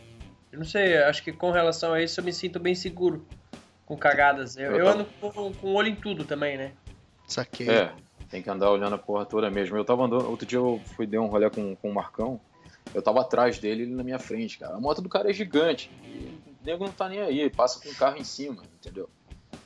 Eu 0.52 0.60
não 0.60 0.66
sei, 0.66 0.98
acho 0.98 1.24
que 1.24 1.34
com 1.34 1.52
relação 1.52 1.94
a 1.94 2.02
isso 2.02 2.20
eu 2.20 2.24
me 2.24 2.32
sinto 2.32 2.60
bem 2.60 2.76
seguro 2.76 3.26
com 3.86 3.98
cagadas. 3.98 4.56
Eu, 4.58 4.72
Eu 4.72 4.88
ando 4.88 5.06
com, 5.20 5.54
com 5.54 5.68
o 5.68 5.74
olho 5.74 5.90
em 5.90 5.96
tudo 5.96 6.24
também, 6.24 6.58
né? 6.58 6.72
Saquei. 7.28 7.70
É, 7.70 7.92
tem 8.30 8.42
que 8.42 8.50
andar 8.50 8.72
olhando 8.72 8.96
a 8.96 8.98
porra 8.98 9.26
toda 9.26 9.50
mesmo. 9.50 9.76
Eu 9.76 9.84
tava 9.84 10.06
andando, 10.06 10.30
outro 10.30 10.46
dia 10.46 10.60
eu 10.60 10.82
fui 10.96 11.06
dar 11.06 11.20
um 11.22 11.28
rolê 11.28 11.50
com, 11.50 11.76
com 11.76 11.90
o 11.90 11.94
Marcão, 11.94 12.40
eu 12.96 13.02
tava 13.02 13.22
atrás 13.22 13.60
dele 13.60 13.84
ele 13.84 13.94
na 13.94 14.04
minha 14.04 14.18
frente, 14.18 14.58
cara. 14.58 14.76
A 14.76 14.80
moto 14.80 15.02
do 15.02 15.10
cara 15.10 15.30
é 15.30 15.34
gigante, 15.34 15.92
o 16.48 16.66
nego 16.66 16.86
não 16.86 16.92
tá 16.92 17.10
nem 17.10 17.20
aí, 17.20 17.50
passa 17.50 17.80
com 17.80 17.90
o 17.90 17.96
carro 17.96 18.18
em 18.18 18.24
cima, 18.24 18.64
entendeu? 18.80 19.10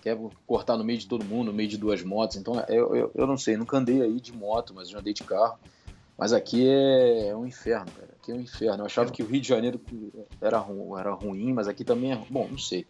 Quer 0.01 0.17
cortar 0.47 0.77
no 0.77 0.83
meio 0.83 0.97
de 0.97 1.07
todo 1.07 1.23
mundo, 1.23 1.47
no 1.47 1.53
meio 1.53 1.69
de 1.69 1.77
duas 1.77 2.03
motos, 2.03 2.37
então 2.37 2.55
eu, 2.67 2.95
eu, 2.95 3.11
eu 3.13 3.27
não 3.27 3.37
sei, 3.37 3.55
nunca 3.55 3.77
andei 3.77 4.01
aí 4.01 4.19
de 4.19 4.33
moto, 4.33 4.73
mas 4.73 4.89
já 4.89 4.99
andei 4.99 5.13
de 5.13 5.23
carro. 5.23 5.59
Mas 6.17 6.33
aqui 6.33 6.67
é, 6.67 7.27
é 7.29 7.35
um 7.35 7.45
inferno, 7.45 7.89
cara. 7.91 8.09
Aqui 8.21 8.31
é 8.33 8.35
um 8.35 8.41
inferno. 8.41 8.81
Eu 8.81 8.85
achava 8.87 9.09
que 9.09 9.23
o 9.23 9.25
Rio 9.25 9.39
de 9.39 9.47
Janeiro 9.47 9.79
era, 10.41 10.65
era 10.97 11.13
ruim, 11.13 11.53
mas 11.53 11.65
aqui 11.65 11.85
também 11.85 12.11
é. 12.11 12.21
Bom, 12.29 12.45
não 12.51 12.57
sei. 12.57 12.85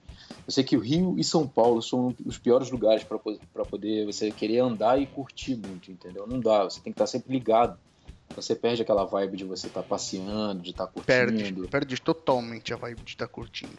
Eu 0.48 0.52
sei 0.52 0.64
que 0.64 0.76
o 0.76 0.80
Rio 0.80 1.14
e 1.16 1.24
São 1.24 1.48
Paulo 1.48 1.80
são 1.80 2.16
os 2.26 2.40
piores 2.40 2.72
lugares 2.72 3.04
para 3.04 3.20
poder 3.66 4.08
você 4.08 4.32
querer 4.32 4.60
andar 4.60 5.00
e 5.00 5.06
curtir 5.06 5.56
muito, 5.56 5.92
entendeu? 5.92 6.26
Não 6.26 6.40
dá, 6.40 6.64
você 6.64 6.82
tem 6.82 6.92
que 6.92 6.96
estar 6.96 7.06
sempre 7.06 7.32
ligado. 7.32 7.78
Você 8.36 8.56
perde 8.56 8.82
aquela 8.82 9.06
vibe 9.06 9.38
de 9.38 9.44
você 9.44 9.68
estar 9.68 9.84
passeando, 9.84 10.62
de 10.62 10.72
estar 10.72 10.88
Perde, 11.06 11.38
curtindo. 11.44 11.68
perde 11.68 12.02
totalmente 12.02 12.74
a 12.74 12.78
vibe 12.78 13.02
de 13.04 13.12
estar 13.12 13.28
curtindo. 13.28 13.78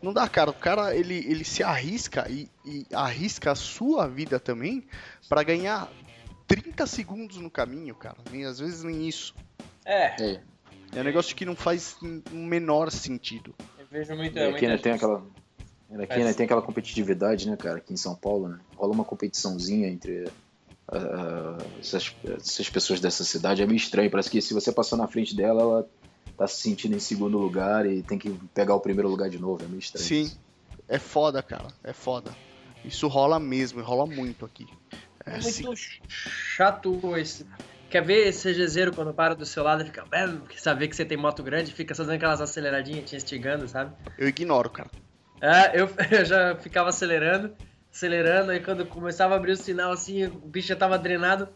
Não 0.00 0.12
dá, 0.12 0.28
cara. 0.28 0.50
O 0.50 0.54
cara 0.54 0.94
ele, 0.94 1.16
ele 1.16 1.44
se 1.44 1.62
arrisca 1.62 2.26
e, 2.30 2.48
e 2.64 2.86
arrisca 2.92 3.50
a 3.50 3.54
sua 3.54 4.06
vida 4.06 4.38
também 4.38 4.86
pra 5.28 5.42
ganhar 5.42 5.90
30 6.46 6.86
segundos 6.86 7.36
no 7.38 7.50
caminho, 7.50 7.94
cara. 7.94 8.16
Nem, 8.30 8.44
às 8.44 8.58
vezes 8.58 8.82
nem 8.82 9.06
isso. 9.06 9.34
É, 9.84 10.22
É, 10.22 10.40
É 10.94 11.00
um 11.00 11.04
negócio 11.04 11.34
que 11.34 11.44
não 11.44 11.56
faz 11.56 11.96
o 12.00 12.34
menor 12.36 12.90
sentido. 12.90 13.54
eu 13.78 13.86
vejo 13.90 14.14
muita. 14.14 14.38
e 14.38 14.42
aqui 14.44 14.50
muita 14.50 14.68
né, 14.68 14.78
tem 14.78 14.92
aquela. 14.92 15.26
Aqui 16.00 16.22
né, 16.22 16.34
tem 16.34 16.44
aquela 16.44 16.62
competitividade, 16.62 17.48
né, 17.48 17.56
cara, 17.56 17.78
aqui 17.78 17.94
em 17.94 17.96
São 17.96 18.14
Paulo, 18.14 18.48
né? 18.48 18.60
Rola 18.76 18.92
uma 18.92 19.04
competiçãozinha 19.04 19.88
entre 19.88 20.28
ah, 20.90 21.58
essas, 21.78 22.14
essas 22.24 22.70
pessoas 22.70 23.00
dessa 23.00 23.24
cidade. 23.24 23.62
É 23.62 23.66
meio 23.66 23.76
estranho. 23.76 24.10
Parece 24.10 24.30
que 24.30 24.40
se 24.40 24.54
você 24.54 24.72
passar 24.72 24.96
na 24.96 25.06
frente 25.06 25.36
dela, 25.36 25.60
ela 25.60 25.88
tá 26.36 26.46
se 26.46 26.62
sentindo 26.62 26.96
em 26.96 27.00
segundo 27.00 27.38
lugar 27.38 27.84
e 27.86 28.02
tem 28.02 28.18
que 28.18 28.30
pegar 28.54 28.74
o 28.74 28.80
primeiro 28.80 29.08
lugar 29.08 29.28
de 29.28 29.38
novo. 29.38 29.64
É 29.64 29.68
meio 29.68 29.80
estranho. 29.80 30.06
Sim, 30.06 30.32
é 30.88 30.98
foda, 30.98 31.42
cara. 31.42 31.68
É 31.84 31.92
foda. 31.92 32.34
Isso 32.84 33.08
rola 33.08 33.38
mesmo, 33.38 33.80
e 33.80 33.82
rola 33.82 34.06
muito 34.06 34.44
aqui. 34.44 34.66
É, 35.26 35.36
É 35.36 35.40
muito 35.40 35.74
chato 35.76 37.16
esse. 37.16 37.46
Quer 37.90 38.04
ver 38.04 38.28
esse 38.28 38.52
CGZero 38.52 38.94
quando 38.94 39.14
para 39.14 39.34
do 39.34 39.46
seu 39.46 39.62
lado 39.62 39.82
e 39.82 39.86
fica. 39.86 40.04
Quer 40.06 40.58
saber 40.58 40.88
que 40.88 40.96
você 40.96 41.04
tem 41.04 41.16
moto 41.16 41.42
grande, 41.42 41.72
fica 41.72 41.94
só 41.94 42.02
dando 42.02 42.16
aquelas 42.16 42.40
aceleradinhas, 42.40 43.08
te 43.08 43.16
instigando, 43.16 43.66
sabe? 43.66 43.94
eu 44.18 44.28
ignoro, 44.28 44.70
cara. 44.70 44.90
É, 45.40 45.80
eu, 45.80 45.88
eu 46.10 46.24
já 46.24 46.56
ficava 46.56 46.90
acelerando, 46.90 47.54
acelerando, 47.98 48.52
aí 48.52 48.60
quando 48.60 48.86
começava 48.86 49.34
a 49.34 49.36
abrir 49.36 49.52
o 49.52 49.56
sinal 49.56 49.90
assim, 49.90 50.24
o 50.26 50.30
bicho 50.30 50.68
já 50.68 50.76
tava 50.76 50.96
drenado, 50.96 51.48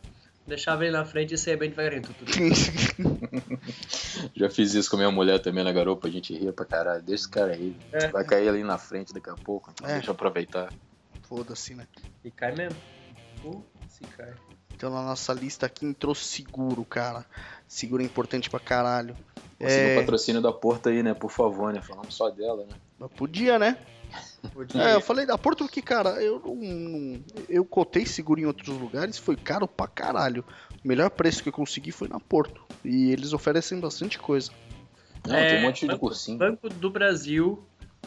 deixava 0.44 0.82
ele 0.84 0.92
na 0.92 1.04
frente 1.04 1.32
e 1.34 1.38
saía 1.38 1.56
bem 1.56 1.70
devagarinho. 1.70 2.02
Já 4.34 4.50
fiz 4.50 4.74
isso 4.74 4.90
com 4.90 4.96
a 4.96 4.98
minha 4.98 5.10
mulher 5.10 5.38
também 5.38 5.62
na 5.62 5.72
garupa, 5.72 6.08
a 6.08 6.10
gente 6.10 6.36
ria 6.36 6.52
pra 6.52 6.64
caralho. 6.64 7.02
Deixa 7.02 7.22
esse 7.24 7.30
cara 7.30 7.52
aí. 7.52 7.76
É. 7.92 8.08
Vai 8.08 8.24
cair 8.24 8.48
ali 8.48 8.62
na 8.64 8.76
frente 8.76 9.12
daqui 9.14 9.30
a 9.30 9.34
pouco. 9.34 9.70
Então 9.72 9.88
É. 9.88 9.94
Deixa 9.94 10.10
eu 10.10 10.14
aproveitar. 10.14 10.72
Foda-se, 11.22 11.74
né? 11.74 11.86
E 12.24 12.30
cai 12.30 12.52
mesmo. 12.54 12.76
Se 13.88 14.02
cai. 14.16 14.32
Então 14.74 14.90
na 14.90 15.02
nossa 15.02 15.32
lista 15.32 15.66
aqui 15.66 15.86
entrou 15.86 16.14
seguro, 16.14 16.84
cara. 16.84 17.24
Seguro 17.68 18.02
é 18.02 18.06
importante 18.06 18.50
pra 18.50 18.58
caralho. 18.58 19.16
Consegui 19.58 19.90
É. 19.90 19.96
o 19.96 20.00
patrocínio 20.00 20.42
da 20.42 20.52
Porta 20.52 20.90
aí, 20.90 21.02
né? 21.02 21.14
Por 21.14 21.30
favor, 21.30 21.72
né? 21.72 21.80
Falamos 21.80 22.14
só 22.14 22.28
dela, 22.30 22.66
né? 22.66 22.74
Mas 22.98 23.10
Podia, 23.12 23.58
né? 23.58 23.78
É, 24.74 24.94
eu 24.94 25.00
falei 25.00 25.24
da 25.24 25.38
Porto 25.38 25.64
porque, 25.64 25.80
cara, 25.80 26.22
eu 26.22 26.42
não. 26.44 27.22
Eu 27.48 27.64
cotei 27.64 28.04
seguro 28.04 28.40
em 28.40 28.46
outros 28.46 28.68
lugares, 28.68 29.18
foi 29.18 29.36
caro 29.36 29.68
pra 29.68 29.86
caralho. 29.86 30.44
O 30.84 30.88
melhor 30.88 31.10
preço 31.10 31.42
que 31.42 31.48
eu 31.48 31.52
consegui 31.52 31.92
foi 31.92 32.08
na 32.08 32.18
Porto. 32.18 32.60
E 32.84 33.10
eles 33.10 33.32
oferecem 33.32 33.78
bastante 33.78 34.18
coisa. 34.18 34.50
Não, 35.26 35.36
é, 35.36 35.48
tem 35.48 35.58
um 35.60 35.62
monte 35.62 35.86
de 35.86 35.96
cursinho. 35.96 36.38
Banco 36.38 36.68
do 36.68 36.90
Brasil. 36.90 37.64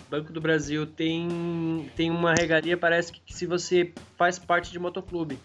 Banco 0.09 0.33
do 0.33 0.41
Brasil 0.41 0.85
tem, 0.85 1.89
tem 1.95 2.11
uma 2.11 2.33
regalia, 2.33 2.77
parece 2.77 3.11
que, 3.11 3.21
que 3.21 3.33
se 3.33 3.45
você 3.45 3.93
faz 4.17 4.37
parte 4.37 4.71
de 4.71 4.77
motoclube. 4.77 5.39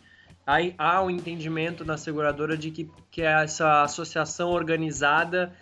Aí 0.46 0.74
há 0.76 1.00
o 1.00 1.06
um 1.06 1.10
entendimento 1.10 1.84
na 1.84 1.96
seguradora 1.96 2.56
de 2.56 2.70
que, 2.70 2.90
que 3.10 3.22
essa 3.22 3.82
associação 3.82 4.50
organizada 4.50 5.54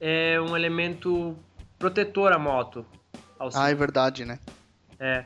é 0.00 0.40
um 0.40 0.56
elemento 0.56 1.36
protetor 1.78 2.32
à 2.32 2.38
moto. 2.38 2.86
Ah, 3.54 3.70
é 3.70 3.74
verdade, 3.74 4.24
né? 4.24 4.38
É. 4.98 5.24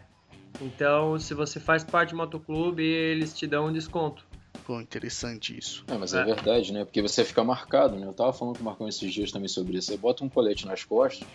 Então, 0.60 1.18
se 1.18 1.32
você 1.32 1.60
faz 1.60 1.84
parte 1.84 2.10
do 2.10 2.16
motoclube, 2.16 2.82
eles 2.82 3.32
te 3.32 3.46
dão 3.46 3.66
um 3.66 3.72
desconto. 3.72 4.24
Pô, 4.66 4.80
interessante 4.80 5.56
isso. 5.56 5.84
É, 5.88 5.96
mas 5.96 6.12
é. 6.12 6.20
é. 6.20 6.24
verdade, 6.24 6.72
né? 6.72 6.84
Porque 6.84 7.00
você 7.00 7.24
fica 7.24 7.42
marcado, 7.42 7.96
né? 7.96 8.06
Eu 8.06 8.12
tava 8.12 8.32
falando 8.32 8.56
com 8.56 8.62
o 8.62 8.64
Marcão 8.64 8.88
esses 8.88 9.12
dias 9.12 9.32
também 9.32 9.48
sobre 9.48 9.76
isso. 9.76 9.88
Você 9.88 9.96
bota 9.96 10.24
um 10.24 10.28
colete 10.28 10.66
nas 10.66 10.84
costas, 10.84 11.26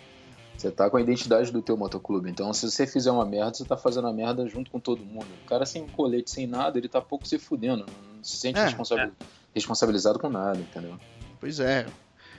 você 0.56 0.70
tá 0.70 0.88
com 0.88 0.96
a 0.96 1.00
identidade 1.00 1.50
do 1.50 1.60
teu 1.60 1.76
motoclube. 1.76 2.30
Então, 2.30 2.52
se 2.52 2.70
você 2.70 2.86
fizer 2.86 3.10
uma 3.10 3.26
merda, 3.26 3.54
você 3.54 3.64
tá 3.64 3.76
fazendo 3.76 4.08
a 4.08 4.12
merda 4.12 4.46
junto 4.48 4.70
com 4.70 4.80
todo 4.80 5.04
mundo. 5.04 5.26
O 5.44 5.48
cara 5.48 5.66
sem 5.66 5.86
colete, 5.86 6.30
sem 6.30 6.46
nada, 6.46 6.78
ele 6.78 6.88
tá 6.88 7.00
pouco 7.00 7.26
se 7.26 7.38
fudendo. 7.38 7.84
Não 8.14 8.24
se 8.24 8.36
sente 8.36 8.58
é, 8.58 8.68
é. 8.68 9.10
responsabilizado 9.54 10.18
com 10.18 10.28
nada, 10.28 10.58
entendeu? 10.58 10.98
Pois 11.40 11.60
é. 11.60 11.86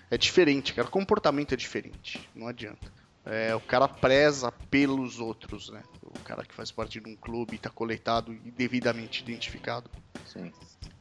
É 0.10 0.18
diferente, 0.18 0.74
cara. 0.74 0.88
O 0.88 0.92
comportamento 0.92 1.54
é 1.54 1.58
diferente. 1.58 2.28
Não 2.34 2.48
adianta. 2.48 2.92
É, 3.30 3.54
o 3.54 3.60
cara 3.60 3.88
preza 3.88 4.52
pelos 4.72 5.20
outros, 5.20 5.70
né? 5.70 5.84
O 6.02 6.18
cara 6.24 6.44
que 6.44 6.54
faz 6.54 6.72
parte 6.72 7.02
de 7.02 7.10
um 7.10 7.16
clube 7.16 7.58
está 7.58 7.70
coletado 7.70 8.34
e 8.34 8.52
devidamente 8.52 9.22
identificado. 9.22 9.90
Sim. 10.26 10.52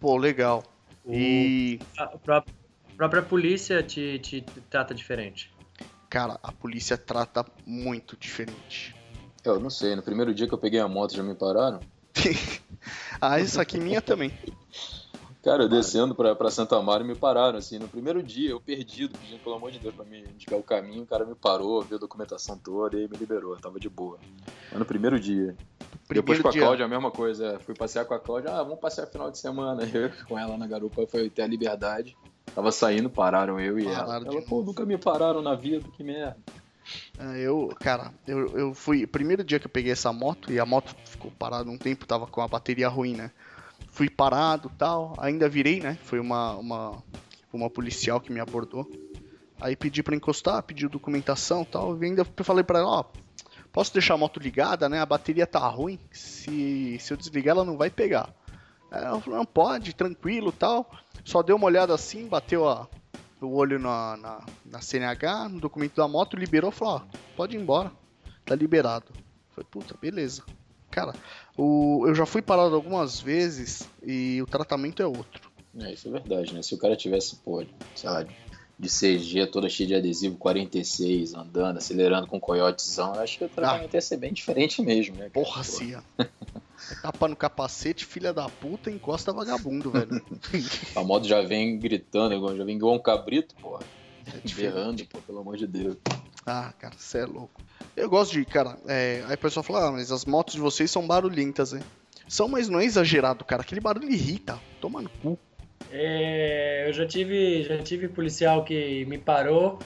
Pô, 0.01 0.17
legal. 0.17 0.65
O... 1.05 1.15
E. 1.15 1.81
A 1.97 2.19
própria, 2.19 2.55
a 2.93 2.97
própria 2.97 3.23
polícia 3.23 3.83
te, 3.83 4.19
te 4.19 4.43
trata 4.69 4.93
diferente. 4.93 5.55
Cara, 6.11 6.39
a 6.43 6.51
polícia 6.51 6.99
trata 6.99 7.45
muito 7.65 8.17
diferente. 8.17 8.95
Eu 9.45 9.61
não 9.61 9.71
sei, 9.71 9.95
no 9.95 10.03
primeiro 10.03 10.35
dia 10.35 10.49
que 10.49 10.55
eu 10.55 10.59
peguei 10.59 10.81
a 10.81 10.89
moto 10.89 11.15
já 11.15 11.23
me 11.23 11.35
pararam? 11.35 11.81
ah, 13.21 13.39
isso 13.39 13.61
aqui 13.61 13.79
minha 13.79 14.03
também. 14.03 14.33
Cara, 15.47 15.63
eu 15.63 15.69
descendo 15.69 16.13
pra, 16.13 16.35
pra 16.35 16.51
Santa 16.51 16.77
Amaro 16.77 17.05
me 17.05 17.15
pararam, 17.15 17.57
assim, 17.57 17.79
no 17.79 17.87
primeiro 17.87 18.21
dia, 18.21 18.51
eu 18.51 18.61
perdido, 18.61 19.15
pedindo 19.15 19.39
pelo 19.39 19.55
amor 19.55 19.71
de 19.71 19.79
Deus 19.79 19.95
pra 19.95 20.05
me 20.05 20.19
indicar 20.19 20.59
o 20.59 20.63
caminho, 20.63 21.05
o 21.05 21.07
cara 21.07 21.25
me 21.25 21.37
parou, 21.37 21.85
viu 21.85 21.99
a 21.99 22.01
documentação 22.01 22.59
toda 22.59 22.99
e 22.99 23.07
me 23.07 23.17
liberou, 23.17 23.57
tava 23.57 23.79
de 23.79 23.89
boa. 23.89 24.19
Mas 24.73 24.81
no 24.81 24.85
primeiro 24.85 25.21
dia. 25.21 25.57
Primeiro 26.09 26.27
Depois 26.27 26.43
com 26.43 26.49
a 26.49 26.51
dia. 26.51 26.63
Cláudia, 26.63 26.85
a 26.85 26.89
mesma 26.89 27.13
coisa, 27.13 27.47
é, 27.47 27.59
fui 27.61 27.77
passear 27.77 28.05
com 28.07 28.15
a 28.15 28.19
Cláudia, 28.19 28.51
ah, 28.51 28.63
vamos 28.65 28.81
passear 28.81 29.07
final 29.07 29.31
de 29.31 29.39
semana, 29.39 29.85
eu 29.95 30.11
com 30.27 30.37
ela 30.37 30.59
na 30.59 30.67
garupa, 30.67 31.07
foi 31.07 31.31
ter 31.31 31.43
a 31.43 31.47
liberdade, 31.47 32.17
tava 32.53 32.73
saindo, 32.73 33.09
pararam 33.09 33.61
eu 33.61 33.79
e 33.79 33.85
pararam 33.85 34.15
ela. 34.15 34.27
Ela, 34.27 34.43
pô, 34.43 34.65
nunca 34.65 34.85
me 34.85 34.99
pararam 34.99 35.43
na 35.43 35.55
vida, 35.55 35.89
que 35.97 36.03
merda. 36.03 36.37
É, 37.21 37.39
eu, 37.39 37.73
cara, 37.81 38.13
eu, 38.27 38.59
eu 38.59 38.75
fui. 38.75 39.07
Primeiro 39.07 39.45
dia 39.45 39.61
que 39.61 39.67
eu 39.67 39.71
peguei 39.71 39.93
essa 39.93 40.13
moto, 40.13 40.53
e 40.53 40.59
a 40.59 40.67
moto 40.67 40.97
ficou 41.05 41.31
parada 41.31 41.71
um 41.71 41.79
tempo, 41.79 42.05
tava 42.05 42.27
com 42.27 42.41
a 42.41 42.49
bateria 42.49 42.89
ruim, 42.89 43.15
né? 43.15 43.31
Fui 43.97 44.11
parado 44.11 44.71
tal, 44.77 45.15
ainda 45.17 45.49
virei, 45.49 45.81
né? 45.81 45.99
Foi 46.03 46.21
uma, 46.21 46.55
uma, 46.57 47.03
uma 47.51 47.71
policial 47.71 48.21
que 48.21 48.31
me 48.31 48.39
abordou. 48.39 48.87
Aí 49.59 49.75
pedi 49.75 50.03
para 50.03 50.15
encostar, 50.15 50.63
pediu 50.63 50.91
documentação 50.91 51.65
tal. 51.65 51.97
E 52.03 52.05
ainda 52.05 52.23
falei 52.43 52.63
para 52.63 52.81
ela, 52.81 52.89
ó, 52.89 53.05
posso 53.73 53.95
deixar 53.95 54.13
a 54.13 54.19
moto 54.19 54.39
ligada, 54.39 54.87
né? 54.87 55.01
A 55.01 55.07
bateria 55.07 55.47
tá 55.47 55.67
ruim. 55.67 55.99
Se, 56.13 56.99
se 57.01 57.11
eu 57.11 57.17
desligar, 57.17 57.57
ela 57.57 57.65
não 57.65 57.79
vai 57.79 57.89
pegar. 57.89 58.35
Ela 58.91 59.19
falou, 59.19 59.39
não, 59.39 59.47
pode, 59.47 59.95
tranquilo 59.95 60.53
tal. 60.53 60.91
Só 61.25 61.43
deu 61.43 61.57
uma 61.57 61.67
olhada 61.67 61.95
assim, 61.95 62.29
bateu 62.29 62.69
a, 62.69 62.87
o 63.41 63.55
olho 63.55 63.79
na, 63.79 64.19
na, 64.19 64.41
na 64.67 64.81
CNH, 64.83 65.49
no 65.49 65.59
documento 65.59 65.97
da 65.97 66.07
moto, 66.07 66.37
liberou 66.37 66.71
falou, 66.71 66.97
ó, 66.97 67.19
pode 67.35 67.57
ir 67.57 67.61
embora. 67.63 67.91
Tá 68.45 68.55
liberado. 68.55 69.07
Foi, 69.53 69.65
puta, 69.65 69.97
beleza. 69.99 70.43
Cara, 70.97 71.15
o, 71.59 72.07
eu 72.07 72.15
já 72.15 72.25
fui 72.25 72.41
parado 72.41 72.75
algumas 72.75 73.21
vezes 73.21 73.87
e 74.03 74.41
o 74.41 74.47
tratamento 74.47 75.03
é 75.03 75.07
outro. 75.07 75.51
É, 75.79 75.93
isso 75.93 76.09
é 76.09 76.11
verdade, 76.11 76.55
né? 76.55 76.63
Se 76.63 76.75
o 76.75 76.79
cara 76.79 76.97
tivesse, 76.97 77.37
pô, 77.37 77.63
sei 77.95 78.09
lá, 78.09 78.25
de 78.79 78.89
CG 78.89 79.47
toda 79.49 79.69
cheia 79.69 79.89
de 79.89 79.95
adesivo 79.95 80.39
46, 80.39 81.35
andando, 81.35 81.77
acelerando 81.77 82.27
com 82.27 82.41
coiotezão, 82.41 83.15
eu 83.15 83.21
acho 83.21 83.37
que 83.37 83.45
o 83.45 83.49
tratamento 83.51 83.93
ah. 83.93 83.97
ia 83.99 84.01
ser 84.01 84.17
bem 84.17 84.33
diferente 84.33 84.81
mesmo, 84.81 85.17
né? 85.17 85.29
Porra, 85.29 85.63
cia. 85.63 86.03
Tapa 87.03 87.29
no 87.29 87.37
capacete, 87.37 88.07
filha 88.07 88.33
da 88.33 88.49
puta, 88.49 88.91
encosta 88.91 89.35
vagabundo, 89.35 89.91
velho. 89.91 90.23
a 90.97 91.05
moto 91.05 91.27
já 91.27 91.43
vem 91.43 91.79
gritando, 91.79 92.57
já 92.57 92.65
vem 92.65 92.77
igual 92.77 92.95
um 92.95 93.03
cabrito, 93.03 93.55
porra. 93.57 93.85
É 94.27 94.55
berrando, 94.55 95.05
pô, 95.05 95.21
pelo 95.21 95.41
amor 95.41 95.59
de 95.59 95.67
Deus. 95.67 95.99
Ah, 96.47 96.73
cara, 96.79 96.95
você 96.97 97.19
é 97.19 97.27
louco. 97.27 97.66
Eu 97.97 98.11
gosto 98.11 98.33
de, 98.33 98.45
cara, 98.45 98.77
é, 98.87 99.25
aí 99.27 99.35
o 99.35 99.39
pessoal 99.39 99.65
fala, 99.65 99.89
ah, 99.89 99.93
mas 99.93 100.13
as 100.13 100.27
motos 100.27 100.55
de 100.55 100.61
vocês 100.61 100.91
são 100.91 101.07
barulhentas, 101.07 101.73
hein? 101.73 101.81
São, 102.29 102.49
mas 102.49 102.69
não 102.69 102.79
é 102.79 102.85
exagerado, 102.85 103.43
cara. 103.45 103.63
Aquele 103.63 103.81
barulho 103.81 104.11
irrita. 104.11 104.59
Toma 104.81 105.01
no 105.01 105.09
cu. 105.09 105.39
É, 105.91 106.89
eu 106.89 106.93
já 106.93 107.07
tive, 107.07 107.63
já 107.63 107.83
tive 107.83 108.09
policial 108.09 108.65
que 108.65 109.07
me 109.07 109.17
parou, 109.17 109.79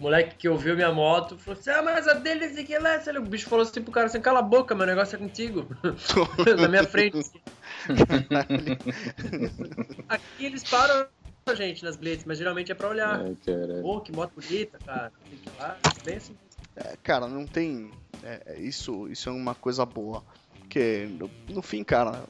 moleque 0.00 0.34
que 0.36 0.48
ouviu 0.48 0.74
minha 0.74 0.90
moto, 0.90 1.38
falou 1.38 1.60
assim, 1.60 1.70
ah, 1.70 1.82
mas 1.82 2.08
a 2.08 2.14
dele 2.14 2.46
é 2.46 2.64
que 2.64 2.76
lá. 2.78 2.98
O 3.18 3.22
bicho 3.22 3.48
falou 3.48 3.62
assim 3.62 3.82
pro 3.82 3.92
cara 3.92 4.06
assim, 4.06 4.20
cala 4.20 4.40
a 4.40 4.42
boca, 4.42 4.74
meu 4.74 4.86
negócio 4.86 5.14
é 5.16 5.18
contigo. 5.18 5.68
Na 6.58 6.68
minha 6.68 6.84
frente. 6.84 7.18
Assim. 7.18 7.40
Aqui 10.08 10.46
eles 10.46 10.64
param 10.64 11.06
a 11.46 11.54
gente 11.54 11.84
nas 11.84 11.96
blitz, 11.96 12.24
mas 12.24 12.38
geralmente 12.38 12.72
é 12.72 12.74
pra 12.74 12.88
olhar. 12.88 13.20
Ai, 13.20 13.36
Pô, 13.82 14.00
que 14.00 14.12
moto 14.12 14.32
bonita, 14.34 14.78
cara. 14.84 15.12
Tem 15.28 15.38
que 15.38 15.48
ir 15.48 15.52
lá, 15.58 15.76
bem 16.04 16.16
assim. 16.16 16.34
É, 16.76 16.96
cara, 17.02 17.26
não 17.26 17.46
tem. 17.46 17.90
É, 18.22 18.42
é, 18.46 18.60
isso, 18.60 19.08
isso 19.08 19.28
é 19.28 19.32
uma 19.32 19.54
coisa 19.54 19.84
boa. 19.84 20.22
Porque, 20.58 21.08
no, 21.18 21.30
no, 21.48 21.62
fim, 21.62 21.84
cara, 21.84 22.24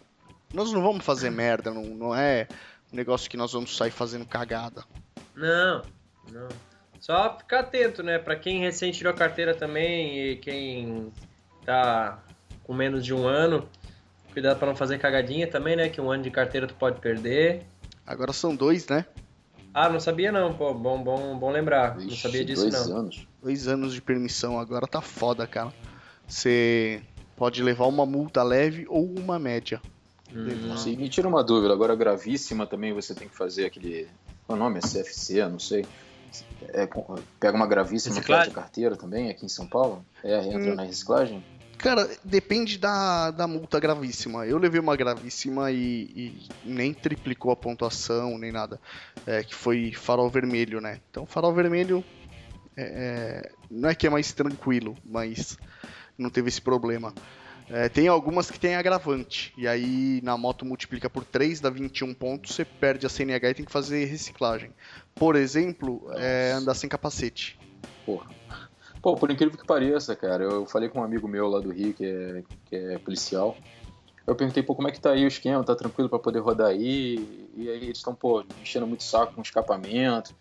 nós 0.52 0.72
não 0.72 0.82
vamos 0.82 1.04
fazer 1.04 1.30
merda, 1.32 1.70
não, 1.70 1.84
não 1.84 2.14
é 2.14 2.48
um 2.92 2.96
negócio 2.96 3.30
que 3.30 3.36
nós 3.36 3.52
vamos 3.52 3.76
sair 3.76 3.90
fazendo 3.90 4.26
cagada. 4.26 4.84
Não, 5.34 5.82
não. 6.30 6.48
Só 7.00 7.36
ficar 7.36 7.60
atento, 7.60 8.02
né? 8.02 8.18
Pra 8.18 8.36
quem 8.36 8.60
recém 8.60 8.92
tirou 8.92 9.12
a 9.12 9.16
carteira 9.16 9.54
também 9.54 10.18
e 10.18 10.36
quem 10.36 11.12
tá 11.64 12.22
com 12.62 12.72
menos 12.72 13.04
de 13.04 13.12
um 13.12 13.26
ano, 13.26 13.68
cuidado 14.32 14.58
para 14.58 14.68
não 14.68 14.76
fazer 14.76 14.98
cagadinha 14.98 15.48
também, 15.48 15.74
né? 15.74 15.88
Que 15.88 16.00
um 16.00 16.10
ano 16.10 16.22
de 16.22 16.30
carteira 16.30 16.66
tu 16.66 16.74
pode 16.74 17.00
perder. 17.00 17.66
Agora 18.06 18.32
são 18.32 18.54
dois, 18.54 18.86
né? 18.86 19.04
Ah, 19.74 19.88
não 19.88 20.00
sabia 20.00 20.30
não, 20.30 20.52
pô, 20.52 20.74
bom, 20.74 21.02
bom, 21.02 21.38
bom 21.38 21.50
lembrar. 21.50 21.96
Ixi, 21.98 22.08
não 22.08 22.16
sabia 22.16 22.44
disso 22.44 22.68
dois 22.68 22.88
não. 22.88 22.98
Anos. 22.98 23.26
Dois 23.42 23.68
anos 23.68 23.94
de 23.94 24.02
permissão, 24.02 24.58
agora 24.58 24.86
tá 24.86 25.00
foda, 25.00 25.46
cara. 25.46 25.72
Você 26.28 27.02
pode 27.36 27.62
levar 27.62 27.86
uma 27.86 28.04
multa 28.04 28.42
leve 28.42 28.86
ou 28.88 29.04
uma 29.18 29.38
média. 29.38 29.80
Hum. 30.34 30.76
Sim, 30.76 30.96
me 30.96 31.08
tira 31.08 31.28
uma 31.28 31.42
dúvida, 31.42 31.72
agora 31.72 31.94
gravíssima 31.94 32.66
também 32.66 32.92
você 32.92 33.14
tem 33.14 33.28
que 33.28 33.36
fazer 33.36 33.66
aquele. 33.66 34.08
Qual 34.46 34.58
é 34.58 34.60
o 34.60 34.64
nome? 34.64 34.78
É 34.78 34.82
CFC, 34.82 35.46
não 35.48 35.58
sei. 35.58 35.86
É, 36.68 36.88
pega 37.38 37.56
uma 37.56 37.66
gravíssima 37.66 38.18
a 38.18 38.50
carteira 38.50 38.96
também 38.96 39.28
aqui 39.28 39.44
em 39.44 39.50
São 39.50 39.66
Paulo? 39.66 40.04
É, 40.24 40.38
entra 40.46 40.72
hum. 40.72 40.74
na 40.74 40.84
reciclagem? 40.84 41.44
Cara, 41.82 42.08
depende 42.22 42.78
da, 42.78 43.32
da 43.32 43.48
multa 43.48 43.80
gravíssima. 43.80 44.46
Eu 44.46 44.56
levei 44.56 44.80
uma 44.80 44.94
gravíssima 44.94 45.72
e, 45.72 45.76
e 46.14 46.48
nem 46.64 46.94
triplicou 46.94 47.50
a 47.50 47.56
pontuação, 47.56 48.38
nem 48.38 48.52
nada. 48.52 48.80
É, 49.26 49.42
que 49.42 49.52
foi 49.52 49.92
farol 49.92 50.30
vermelho, 50.30 50.80
né? 50.80 51.00
Então, 51.10 51.26
farol 51.26 51.52
vermelho 51.52 52.04
é, 52.76 52.82
é, 52.82 53.52
não 53.68 53.88
é 53.88 53.96
que 53.96 54.06
é 54.06 54.10
mais 54.10 54.32
tranquilo, 54.32 54.96
mas 55.04 55.58
não 56.16 56.30
teve 56.30 56.48
esse 56.48 56.62
problema. 56.62 57.12
É, 57.68 57.88
tem 57.88 58.06
algumas 58.06 58.48
que 58.48 58.60
tem 58.60 58.76
agravante, 58.76 59.52
e 59.56 59.66
aí 59.66 60.20
na 60.22 60.36
moto 60.36 60.64
multiplica 60.64 61.10
por 61.10 61.24
3, 61.24 61.60
dá 61.60 61.68
21 61.68 62.14
pontos, 62.14 62.54
você 62.54 62.64
perde 62.64 63.06
a 63.06 63.08
CNH 63.08 63.50
e 63.50 63.54
tem 63.54 63.64
que 63.64 63.72
fazer 63.72 64.04
reciclagem. 64.04 64.70
Por 65.16 65.34
exemplo, 65.34 66.08
é, 66.12 66.52
andar 66.52 66.74
sem 66.74 66.88
capacete. 66.88 67.58
Porra. 68.06 68.30
Pô, 69.02 69.16
por 69.16 69.30
incrível 69.32 69.58
que 69.58 69.66
pareça, 69.66 70.14
cara, 70.14 70.44
eu 70.44 70.64
falei 70.64 70.88
com 70.88 71.00
um 71.00 71.04
amigo 71.04 71.26
meu 71.26 71.48
lá 71.48 71.58
do 71.58 71.72
Rio, 71.72 71.92
que 71.92 72.06
é, 72.06 72.44
que 72.66 72.76
é 72.76 72.98
policial. 72.98 73.56
Eu 74.24 74.36
perguntei, 74.36 74.62
pô, 74.62 74.76
como 74.76 74.86
é 74.86 74.92
que 74.92 75.00
tá 75.00 75.10
aí 75.10 75.24
o 75.24 75.28
esquema? 75.28 75.64
Tá 75.64 75.74
tranquilo 75.74 76.08
para 76.08 76.20
poder 76.20 76.38
rodar 76.38 76.68
aí? 76.68 77.50
E 77.56 77.68
aí 77.68 77.82
eles 77.82 77.98
estão, 77.98 78.14
pô, 78.14 78.44
enchendo 78.60 78.86
muito 78.86 79.02
saco 79.02 79.34
com 79.34 79.42
escapamento. 79.42 80.32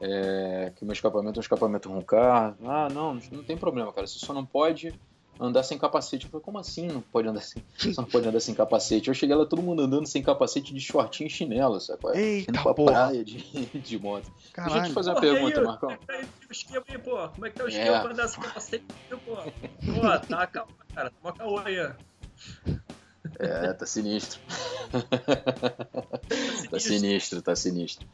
É, 0.00 0.72
que 0.74 0.84
meu 0.84 0.94
escapamento 0.94 1.38
é 1.38 1.40
um 1.40 1.42
escapamento 1.42 1.90
roncar. 1.90 2.56
Ah, 2.64 2.88
não, 2.90 3.18
não 3.30 3.44
tem 3.44 3.58
problema, 3.58 3.92
cara. 3.92 4.06
Você 4.06 4.18
só 4.18 4.32
não 4.32 4.46
pode 4.46 4.94
andar 5.40 5.62
sem 5.62 5.78
capacete. 5.78 6.24
Eu 6.24 6.30
falei, 6.30 6.44
como 6.44 6.58
assim 6.58 6.88
não 6.88 7.00
pode 7.00 7.28
andar 7.28 7.40
sem, 7.40 7.62
você 7.76 7.94
não 7.96 8.04
pode 8.04 8.28
andar 8.28 8.40
sem 8.40 8.54
capacete? 8.54 9.08
Eu 9.08 9.14
cheguei 9.14 9.34
lá, 9.34 9.46
todo 9.46 9.62
mundo 9.62 9.82
andando 9.82 10.06
sem 10.06 10.22
capacete 10.22 10.74
de 10.74 10.80
shortinho 10.80 11.28
e 11.28 11.30
chinelo, 11.30 11.80
sabe? 11.80 12.00
Eita, 12.14 12.50
Indo 12.50 12.62
pra 12.62 12.74
porra. 12.74 12.92
praia 12.92 13.24
de, 13.24 13.38
de 13.78 13.98
moto. 13.98 14.30
Caralho. 14.52 14.74
Deixa 14.74 14.86
eu 14.86 14.90
te 14.90 14.94
fazer 14.94 15.10
uma 15.10 15.20
pergunta, 15.20 15.62
Marcão. 15.62 15.96
Como 15.96 16.12
é 16.12 16.18
que 16.18 16.26
tá 16.26 16.46
o 16.48 16.52
esquema 16.52 16.84
aí, 16.88 16.98
pô? 16.98 17.28
Como 17.28 17.46
é 17.46 17.50
que 17.50 17.56
tá 17.56 17.64
o 17.64 17.68
esquema 17.68 17.96
é. 17.96 18.00
pra 18.00 18.12
andar 18.12 18.28
sem 18.28 18.42
capacete, 18.42 18.84
pô? 19.24 19.36
Pô, 19.36 20.26
tá 20.28 20.46
calma, 20.46 20.72
cara. 20.94 21.10
Toma 21.10 21.34
caô 21.34 21.58
aí, 21.58 21.80
ó. 21.80 21.92
É, 23.38 23.72
tá 23.72 23.86
sinistro. 23.86 24.40
tá 26.70 26.80
sinistro, 26.80 27.42
tá 27.42 27.54
sinistro. 27.54 28.06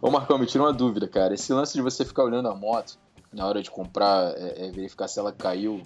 Ô 0.00 0.10
Marcão, 0.10 0.38
me 0.38 0.46
tira 0.46 0.64
uma 0.64 0.72
dúvida, 0.72 1.08
cara. 1.08 1.34
Esse 1.34 1.52
lance 1.52 1.74
de 1.74 1.82
você 1.82 2.04
ficar 2.04 2.24
olhando 2.24 2.48
a 2.48 2.54
moto 2.54 2.98
na 3.32 3.46
hora 3.46 3.62
de 3.62 3.70
comprar, 3.70 4.34
é, 4.36 4.66
é 4.66 4.70
verificar 4.70 5.08
se 5.08 5.18
ela 5.18 5.32
caiu, 5.32 5.84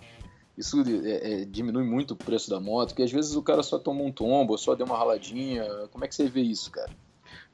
isso 0.56 0.82
é, 1.04 1.42
é, 1.42 1.44
diminui 1.44 1.84
muito 1.84 2.12
o 2.12 2.16
preço 2.16 2.50
da 2.50 2.60
moto, 2.60 2.88
porque 2.88 3.02
às 3.02 3.12
vezes 3.12 3.34
o 3.34 3.42
cara 3.42 3.62
só 3.62 3.78
tomou 3.78 4.06
um 4.06 4.12
tombo, 4.12 4.56
só 4.58 4.74
deu 4.74 4.86
uma 4.86 4.98
raladinha. 4.98 5.64
Como 5.90 6.04
é 6.04 6.08
que 6.08 6.14
você 6.14 6.28
vê 6.28 6.42
isso, 6.42 6.70
cara? 6.70 6.90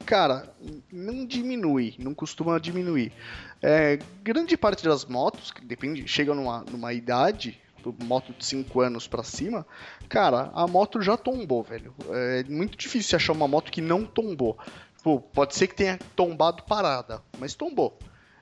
Cara, 0.05 0.53
não 0.91 1.25
diminui, 1.25 1.95
não 1.99 2.13
costuma 2.13 2.59
diminuir. 2.59 3.13
É, 3.61 3.99
grande 4.21 4.57
parte 4.57 4.83
das 4.83 5.05
motos, 5.05 5.51
que 5.51 5.63
depende, 5.63 6.07
chegam 6.07 6.35
numa, 6.35 6.63
numa 6.69 6.93
idade, 6.93 7.59
moto 8.03 8.33
de 8.33 8.45
5 8.45 8.81
anos 8.81 9.07
para 9.07 9.23
cima, 9.23 9.65
cara, 10.09 10.51
a 10.53 10.67
moto 10.67 11.01
já 11.01 11.15
tombou, 11.15 11.63
velho. 11.63 11.93
É 12.09 12.43
muito 12.43 12.77
difícil 12.77 13.15
achar 13.15 13.33
uma 13.33 13.47
moto 13.47 13.71
que 13.71 13.81
não 13.81 14.05
tombou. 14.05 14.57
Pô, 15.01 15.19
pode 15.19 15.55
ser 15.55 15.67
que 15.67 15.75
tenha 15.75 15.97
tombado 16.15 16.63
parada, 16.63 17.21
mas 17.37 17.55
tombou. 17.55 17.97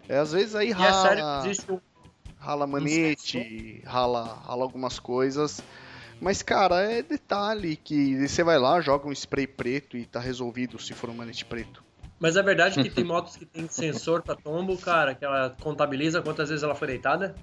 É, 0.10 0.18
às 0.18 0.32
vezes 0.32 0.56
aí 0.56 0.72
rala, 0.72 1.44
é 1.44 1.54
sério, 1.54 1.82
rala 2.40 2.68
manete, 2.68 3.82
rala, 3.86 4.40
rala 4.46 4.64
algumas 4.64 5.00
coisas. 5.00 5.62
Mas, 6.20 6.42
cara, 6.42 6.82
é 6.82 7.04
detalhe 7.04 7.76
que 7.76 8.28
você 8.28 8.44
vai 8.44 8.58
lá, 8.58 8.82
joga 8.82 9.08
um 9.08 9.12
spray 9.12 9.46
preto 9.46 9.98
e 9.98 10.06
tá 10.06 10.20
resolvido 10.20 10.80
se 10.80 10.94
for 10.94 11.10
um 11.10 11.14
manete 11.14 11.46
preto. 11.46 11.84
Mas 12.20 12.36
é 12.36 12.42
verdade 12.42 12.82
que 12.82 12.90
tem 12.90 13.04
motos 13.06 13.36
que 13.36 13.46
tem 13.46 13.68
sensor 13.68 14.24
para 14.24 14.36
tombo, 14.36 14.78
cara, 14.78 15.14
que 15.14 15.24
ela 15.24 15.56
contabiliza 15.62 16.22
quantas 16.22 16.50
vezes 16.50 16.64
ela 16.64 16.74
foi 16.74 16.88
deitada? 16.88 17.36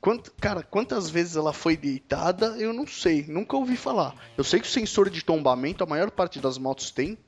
Quanto, 0.00 0.32
cara, 0.40 0.62
quantas 0.62 1.10
vezes 1.10 1.36
ela 1.36 1.52
foi 1.52 1.76
deitada, 1.76 2.56
eu 2.58 2.72
não 2.72 2.86
sei, 2.86 3.24
nunca 3.28 3.56
ouvi 3.56 3.76
falar. 3.76 4.14
Eu 4.38 4.44
sei 4.44 4.60
que 4.60 4.66
o 4.66 4.70
sensor 4.70 5.10
de 5.10 5.22
tombamento, 5.22 5.84
a 5.84 5.86
maior 5.86 6.10
parte 6.10 6.38
das 6.38 6.56
motos 6.56 6.90
tem, 6.90 7.18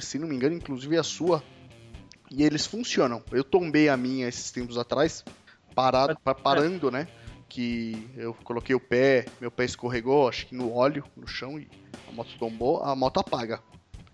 se 0.00 0.18
não 0.18 0.28
me 0.28 0.36
engano, 0.36 0.54
inclusive 0.54 0.96
a 0.96 1.02
sua, 1.02 1.42
e 2.34 2.42
eles 2.42 2.66
funcionam. 2.66 3.22
Eu 3.30 3.44
tombei 3.44 3.88
a 3.88 3.96
minha 3.96 4.28
esses 4.28 4.50
tempos 4.50 4.78
atrás, 4.78 5.24
parado, 5.74 6.16
parando, 6.42 6.90
né? 6.90 7.06
que 7.52 8.08
eu 8.16 8.32
coloquei 8.44 8.74
o 8.74 8.80
pé, 8.80 9.26
meu 9.38 9.50
pé 9.50 9.66
escorregou, 9.66 10.26
acho 10.26 10.46
que 10.46 10.54
no 10.54 10.74
óleo, 10.74 11.04
no 11.14 11.26
chão, 11.26 11.58
e 11.58 11.68
a 12.08 12.12
moto 12.12 12.30
tombou, 12.38 12.82
a 12.82 12.96
moto 12.96 13.20
apaga. 13.20 13.60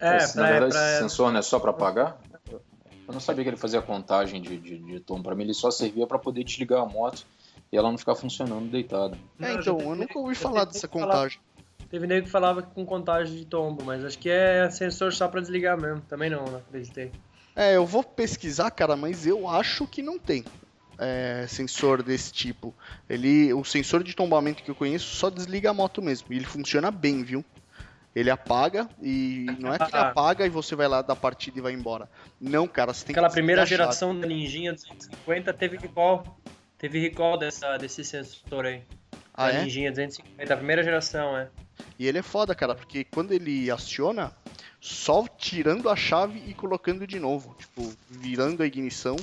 É, 0.00 0.16
Esse, 0.16 0.32
pra, 0.32 0.42
na 0.42 0.48
verdade, 0.48 0.72
pra... 0.72 0.90
esse 0.90 0.98
sensor 1.02 1.30
não 1.30 1.38
é 1.38 1.42
só 1.42 1.60
para 1.60 1.70
apagar? 1.70 2.18
Eu 2.50 3.14
não 3.14 3.20
sabia 3.20 3.44
que 3.44 3.50
ele 3.50 3.56
fazia 3.56 3.80
contagem 3.80 4.42
de, 4.42 4.58
de, 4.58 4.78
de 4.78 5.00
tom. 5.00 5.22
Para 5.22 5.36
mim, 5.36 5.44
ele 5.44 5.54
só 5.54 5.70
servia 5.70 6.04
para 6.04 6.18
poder 6.18 6.42
desligar 6.42 6.82
a 6.82 6.84
moto 6.84 7.24
e 7.70 7.76
ela 7.76 7.88
não 7.90 7.96
ficar 7.96 8.16
funcionando 8.16 8.68
deitada. 8.68 9.16
É, 9.40 9.52
então, 9.52 9.78
eu 9.78 9.94
nunca 9.94 10.18
ouvi 10.18 10.34
falar 10.34 10.64
dessa 10.64 10.88
contagem. 10.88 11.38
Teve 11.88 12.08
nego 12.08 12.26
que 12.26 12.30
falava 12.30 12.60
com 12.60 12.84
contagem 12.84 13.36
de 13.36 13.46
tombo, 13.46 13.84
mas 13.84 14.04
acho 14.04 14.18
que 14.18 14.28
é 14.28 14.68
sensor 14.68 15.12
só 15.12 15.28
para 15.28 15.40
desligar 15.40 15.80
mesmo. 15.80 16.02
Também 16.02 16.28
não, 16.28 16.44
não 16.44 16.58
acreditei. 16.58 17.12
É, 17.58 17.74
eu 17.74 17.84
vou 17.84 18.04
pesquisar, 18.04 18.70
cara, 18.70 18.94
mas 18.94 19.26
eu 19.26 19.48
acho 19.48 19.84
que 19.84 20.00
não 20.00 20.16
tem 20.16 20.44
é, 20.96 21.44
sensor 21.48 22.04
desse 22.04 22.32
tipo. 22.32 22.72
Ele, 23.10 23.52
o 23.52 23.64
sensor 23.64 24.04
de 24.04 24.14
tombamento 24.14 24.62
que 24.62 24.70
eu 24.70 24.76
conheço 24.76 25.16
só 25.16 25.28
desliga 25.28 25.70
a 25.70 25.74
moto 25.74 26.00
mesmo. 26.00 26.28
E 26.30 26.36
ele 26.36 26.44
funciona 26.44 26.92
bem, 26.92 27.24
viu? 27.24 27.44
Ele 28.14 28.30
apaga 28.30 28.88
e 29.02 29.46
não 29.58 29.74
é 29.74 29.78
que 29.78 29.84
ele 29.84 29.96
apaga 29.96 30.46
e 30.46 30.48
você 30.48 30.76
vai 30.76 30.86
lá 30.86 31.02
da 31.02 31.16
partida 31.16 31.58
e 31.58 31.60
vai 31.60 31.72
embora. 31.72 32.08
Não, 32.40 32.68
cara, 32.68 32.94
você 32.94 33.04
tem 33.04 33.12
Aquela 33.12 33.28
primeira 33.28 33.66
geração 33.66 34.18
da 34.18 34.24
Ninjinha 34.24 34.72
250 34.72 35.52
teve 35.52 35.78
recall. 35.78 36.38
Teve 36.78 37.00
recall 37.00 37.36
dessa, 37.36 37.76
desse 37.76 38.04
sensor 38.04 38.66
aí. 38.66 38.82
Ah, 39.34 39.50
da 39.50 39.58
é? 39.58 39.62
Ninjinha 39.64 39.90
250, 39.90 40.54
a 40.54 40.56
primeira 40.56 40.84
geração, 40.84 41.36
é. 41.36 41.48
E 41.98 42.06
ele 42.06 42.18
é 42.18 42.22
foda, 42.22 42.54
cara, 42.54 42.76
porque 42.76 43.02
quando 43.02 43.32
ele 43.32 43.68
aciona, 43.68 44.32
só 44.80 45.26
tirando 45.26 45.88
a 45.88 45.96
chave 45.96 46.42
e 46.46 46.54
colocando 46.54 47.06
de 47.06 47.18
novo. 47.18 47.54
Tipo, 47.58 47.92
virando 48.08 48.62
a 48.62 48.66
ignição 48.66 49.16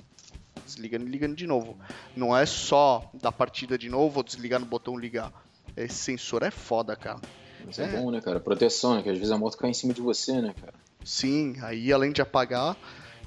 desligando 0.65 1.05
e 1.05 1.09
ligando 1.09 1.35
de 1.35 1.47
novo. 1.47 1.77
Não 2.15 2.35
é 2.35 2.45
só 2.45 3.09
da 3.13 3.31
partida 3.31 3.77
de 3.77 3.89
novo 3.89 4.17
ou 4.17 4.23
desligar 4.23 4.59
no 4.59 4.65
botão 4.65 4.97
ligar. 4.97 5.31
Esse 5.77 5.95
sensor 5.95 6.43
é 6.43 6.51
foda, 6.51 6.95
cara. 6.95 7.21
Isso 7.69 7.81
é, 7.81 7.85
é 7.85 7.87
bom, 7.87 8.11
né, 8.11 8.21
cara? 8.21 8.39
Proteção, 8.39 8.95
né? 8.95 9.03
Que 9.03 9.09
às 9.09 9.17
vezes 9.17 9.31
a 9.31 9.37
moto 9.37 9.57
cai 9.57 9.69
em 9.69 9.73
cima 9.73 9.93
de 9.93 10.01
você, 10.01 10.41
né, 10.41 10.53
cara? 10.59 10.73
Sim, 11.03 11.55
aí 11.61 11.93
além 11.93 12.11
de 12.11 12.21
apagar, 12.21 12.75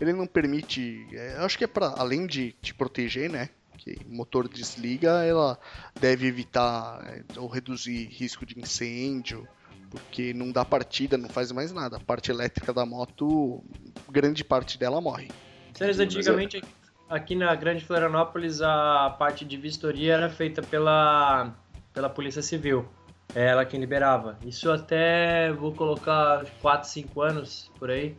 ele 0.01 0.13
não 0.13 0.27
permite. 0.27 1.07
É, 1.13 1.37
acho 1.39 1.57
que 1.57 1.65
é 1.65 1.69
para 1.69 1.95
além 1.97 2.27
de 2.27 2.53
te 2.61 2.75
proteger, 2.75 3.31
né? 3.31 3.51
Que 3.77 3.97
o 4.09 4.15
motor 4.15 4.49
desliga, 4.49 5.25
ela 5.25 5.59
deve 6.01 6.27
evitar 6.27 7.05
é, 7.07 7.23
ou 7.39 7.49
reduzir 7.49 8.07
risco 8.07 8.45
de 8.45 8.59
incêndio, 8.59 9.47
porque 9.91 10.33
não 10.33 10.51
dá 10.51 10.65
partida, 10.65 11.17
não 11.17 11.29
faz 11.29 11.53
mais 11.53 11.73
nada. 11.73 11.97
A 11.97 12.01
parte 12.01 12.31
elétrica 12.31 12.73
da 12.73 12.85
moto, 12.85 13.63
grande 14.11 14.45
parte 14.45 14.79
dela 14.79 15.01
morre. 15.01 15.29
Sério, 15.75 16.03
antigamente 16.03 16.63
aqui 17.09 17.35
na 17.35 17.55
Grande 17.55 17.85
Florianópolis 17.85 18.61
a 18.61 19.15
parte 19.19 19.45
de 19.45 19.57
vistoria 19.57 20.15
era 20.15 20.29
feita 20.29 20.63
pela, 20.63 21.55
pela 21.95 22.09
Polícia 22.09 22.43
Civil. 22.43 22.87
É 23.35 23.47
ela 23.47 23.65
quem 23.65 23.79
liberava. 23.79 24.39
Isso 24.45 24.71
até 24.71 25.53
vou 25.53 25.73
colocar 25.73 26.45
4, 26.63 26.89
5 26.89 27.21
anos 27.21 27.71
por 27.79 27.91
aí. 27.91 28.17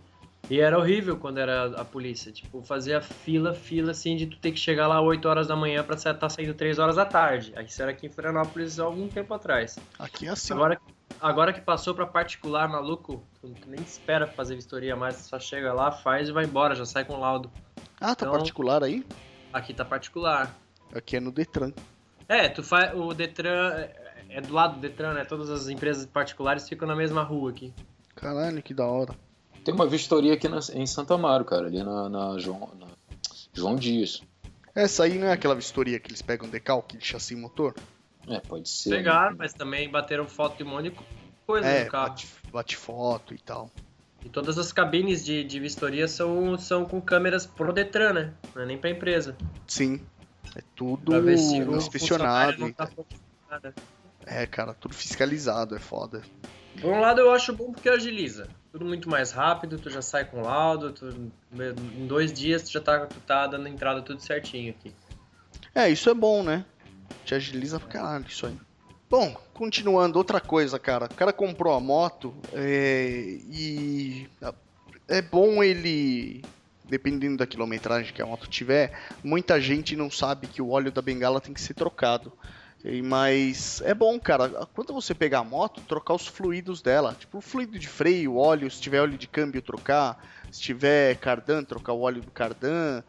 E 0.49 0.59
era 0.59 0.77
horrível 0.77 1.17
quando 1.17 1.39
era 1.39 1.65
a 1.79 1.85
polícia. 1.85 2.31
Tipo, 2.31 2.61
fazia 2.61 3.01
fila, 3.01 3.53
fila 3.53 3.91
assim 3.91 4.15
de 4.15 4.27
tu 4.27 4.37
ter 4.37 4.51
que 4.51 4.59
chegar 4.59 4.87
lá 4.87 5.01
8 5.01 5.27
horas 5.27 5.47
da 5.47 5.55
manhã 5.55 5.83
pra 5.83 5.95
estar 5.95 6.13
tá 6.13 6.29
saindo 6.29 6.53
3 6.53 6.79
horas 6.79 6.95
da 6.95 7.05
tarde. 7.05 7.53
Isso 7.65 7.81
era 7.81 7.91
aqui 7.91 8.07
em 8.07 8.09
Florianópolis 8.09 8.79
há 8.79 8.83
algum 8.83 9.07
tempo 9.07 9.33
atrás. 9.33 9.77
Aqui 9.97 10.27
é 10.27 10.29
assim. 10.29 10.53
Agora, 10.53 10.79
agora 11.21 11.53
que 11.53 11.61
passou 11.61 11.93
pra 11.93 12.05
particular, 12.05 12.67
maluco, 12.67 13.23
tu 13.41 13.53
nem 13.67 13.81
espera 13.81 14.27
fazer 14.27 14.55
vistoria 14.55 14.95
mais, 14.95 15.15
só 15.15 15.39
chega 15.39 15.73
lá, 15.73 15.91
faz 15.91 16.29
e 16.29 16.31
vai 16.31 16.45
embora, 16.45 16.75
já 16.75 16.85
sai 16.85 17.05
com 17.05 17.19
laudo. 17.19 17.51
Ah, 17.99 18.15
tá 18.15 18.25
então, 18.25 18.31
particular 18.31 18.83
aí? 18.83 19.05
Aqui 19.51 19.73
tá 19.73 19.83
particular. 19.83 20.55
Aqui 20.93 21.17
é 21.17 21.19
no 21.19 21.31
Detran. 21.31 21.73
É, 22.27 22.47
tu 22.47 22.63
faz. 22.63 22.93
O 22.93 23.13
Detran 23.13 23.71
é, 23.73 23.95
é 24.29 24.41
do 24.41 24.53
lado 24.53 24.75
do 24.75 24.79
Detran, 24.79 25.13
né? 25.13 25.25
Todas 25.25 25.49
as 25.49 25.67
empresas 25.67 26.05
particulares 26.05 26.67
ficam 26.67 26.87
na 26.87 26.95
mesma 26.95 27.23
rua 27.23 27.51
aqui. 27.51 27.73
Caralho, 28.15 28.61
que 28.61 28.73
da 28.73 28.85
hora. 28.85 29.15
Tem 29.63 29.73
uma 29.73 29.87
vistoria 29.87 30.33
aqui 30.33 30.47
na, 30.47 30.59
em 30.73 30.85
Santa 30.85 31.15
Amaro, 31.15 31.45
cara, 31.45 31.67
ali 31.67 31.83
na, 31.83 32.09
na, 32.09 32.37
João, 32.37 32.69
na 32.79 32.87
João 33.53 33.75
Dias. 33.75 34.21
Essa 34.73 35.03
aí 35.03 35.17
não 35.17 35.27
é 35.27 35.33
aquela 35.33 35.55
vistoria 35.55 35.99
que 35.99 36.09
eles 36.09 36.21
pegam 36.21 36.47
decalque 36.47 36.97
de 36.97 37.05
chassi 37.05 37.35
motor? 37.35 37.73
É, 38.29 38.39
pode 38.39 38.69
ser. 38.69 38.91
Pegaram, 38.91 39.31
né? 39.31 39.37
mas 39.39 39.53
também 39.53 39.89
bateram 39.89 40.27
foto 40.27 40.57
de 40.57 40.63
um 40.63 40.69
monte 40.69 40.91
de 40.91 40.97
coisa 41.45 41.67
é, 41.67 41.85
no 41.85 41.91
carro. 41.91 42.09
Bate, 42.09 42.27
bate 42.51 42.77
foto 42.77 43.33
e 43.33 43.39
tal. 43.39 43.71
E 44.23 44.29
todas 44.29 44.57
as 44.57 44.71
cabines 44.71 45.23
de, 45.23 45.43
de 45.43 45.59
vistoria 45.59 46.07
são, 46.07 46.57
são 46.57 46.85
com 46.85 47.01
câmeras 47.01 47.45
pro 47.45 47.73
Detran, 47.73 48.13
né? 48.13 48.33
Não 48.53 48.61
é 48.61 48.65
nem 48.65 48.77
pra 48.77 48.89
empresa. 48.89 49.35
Sim. 49.67 50.05
É 50.55 50.61
tudo 50.75 51.13
inspecionado. 51.75 52.73
Tá 52.73 52.89
é, 54.25 54.45
cara, 54.45 54.73
tudo 54.73 54.93
fiscalizado, 54.93 55.75
é 55.75 55.79
foda. 55.79 56.21
Por 56.79 56.91
um 56.91 56.99
lado 56.99 57.21
eu 57.21 57.31
acho 57.31 57.53
bom 57.53 57.71
porque 57.71 57.89
agiliza. 57.89 58.47
Tudo 58.71 58.85
muito 58.85 59.09
mais 59.09 59.31
rápido, 59.31 59.79
tu 59.79 59.89
já 59.89 60.01
sai 60.01 60.25
com 60.25 60.41
laudo, 60.41 60.91
tu, 60.91 61.31
em 61.51 62.05
dois 62.05 62.31
dias 62.31 62.63
tu 62.63 62.71
já 62.71 62.79
tá, 62.79 63.05
tu 63.05 63.19
tá 63.21 63.47
dando 63.47 63.67
entrada 63.67 64.01
tudo 64.01 64.21
certinho 64.21 64.71
aqui. 64.71 64.93
É, 65.73 65.89
isso 65.89 66.09
é 66.09 66.13
bom, 66.13 66.43
né? 66.43 66.65
Te 67.25 67.35
agiliza 67.35 67.79
pra 67.79 67.89
caralho 67.89 68.25
isso 68.27 68.45
aí. 68.45 68.57
Bom, 69.09 69.35
continuando, 69.53 70.19
outra 70.19 70.39
coisa, 70.39 70.77
cara. 70.77 71.05
O 71.05 71.09
cara 71.09 71.33
comprou 71.33 71.73
a 71.73 71.79
moto 71.79 72.33
é, 72.53 73.39
e 73.49 74.29
é 75.07 75.21
bom 75.21 75.63
ele, 75.63 76.45
dependendo 76.87 77.37
da 77.37 77.47
quilometragem 77.47 78.13
que 78.13 78.21
a 78.21 78.25
moto 78.25 78.47
tiver, 78.47 78.95
muita 79.23 79.59
gente 79.59 79.95
não 79.95 80.11
sabe 80.11 80.45
que 80.45 80.61
o 80.61 80.69
óleo 80.69 80.91
da 80.91 81.01
bengala 81.01 81.41
tem 81.41 81.53
que 81.53 81.61
ser 81.61 81.73
trocado. 81.73 82.31
Mas 83.03 83.81
é 83.81 83.93
bom, 83.93 84.17
cara, 84.19 84.47
quando 84.73 84.93
você 84.93 85.13
pegar 85.13 85.39
a 85.39 85.43
moto, 85.43 85.81
trocar 85.81 86.13
os 86.13 86.27
fluidos 86.27 86.81
dela. 86.81 87.15
Tipo, 87.19 87.39
o 87.39 87.41
fluido 87.41 87.77
de 87.77 87.87
freio, 87.87 88.37
óleo, 88.37 88.69
se 88.71 88.79
tiver 88.79 89.01
óleo 89.01 89.17
de 89.17 89.27
câmbio, 89.27 89.61
trocar. 89.61 90.23
Se 90.51 90.61
tiver 90.61 91.15
cardan, 91.17 91.63
trocar 91.63 91.93
o 91.93 92.01
óleo 92.01 92.21
do 92.21 92.31
cardan 92.31 93.03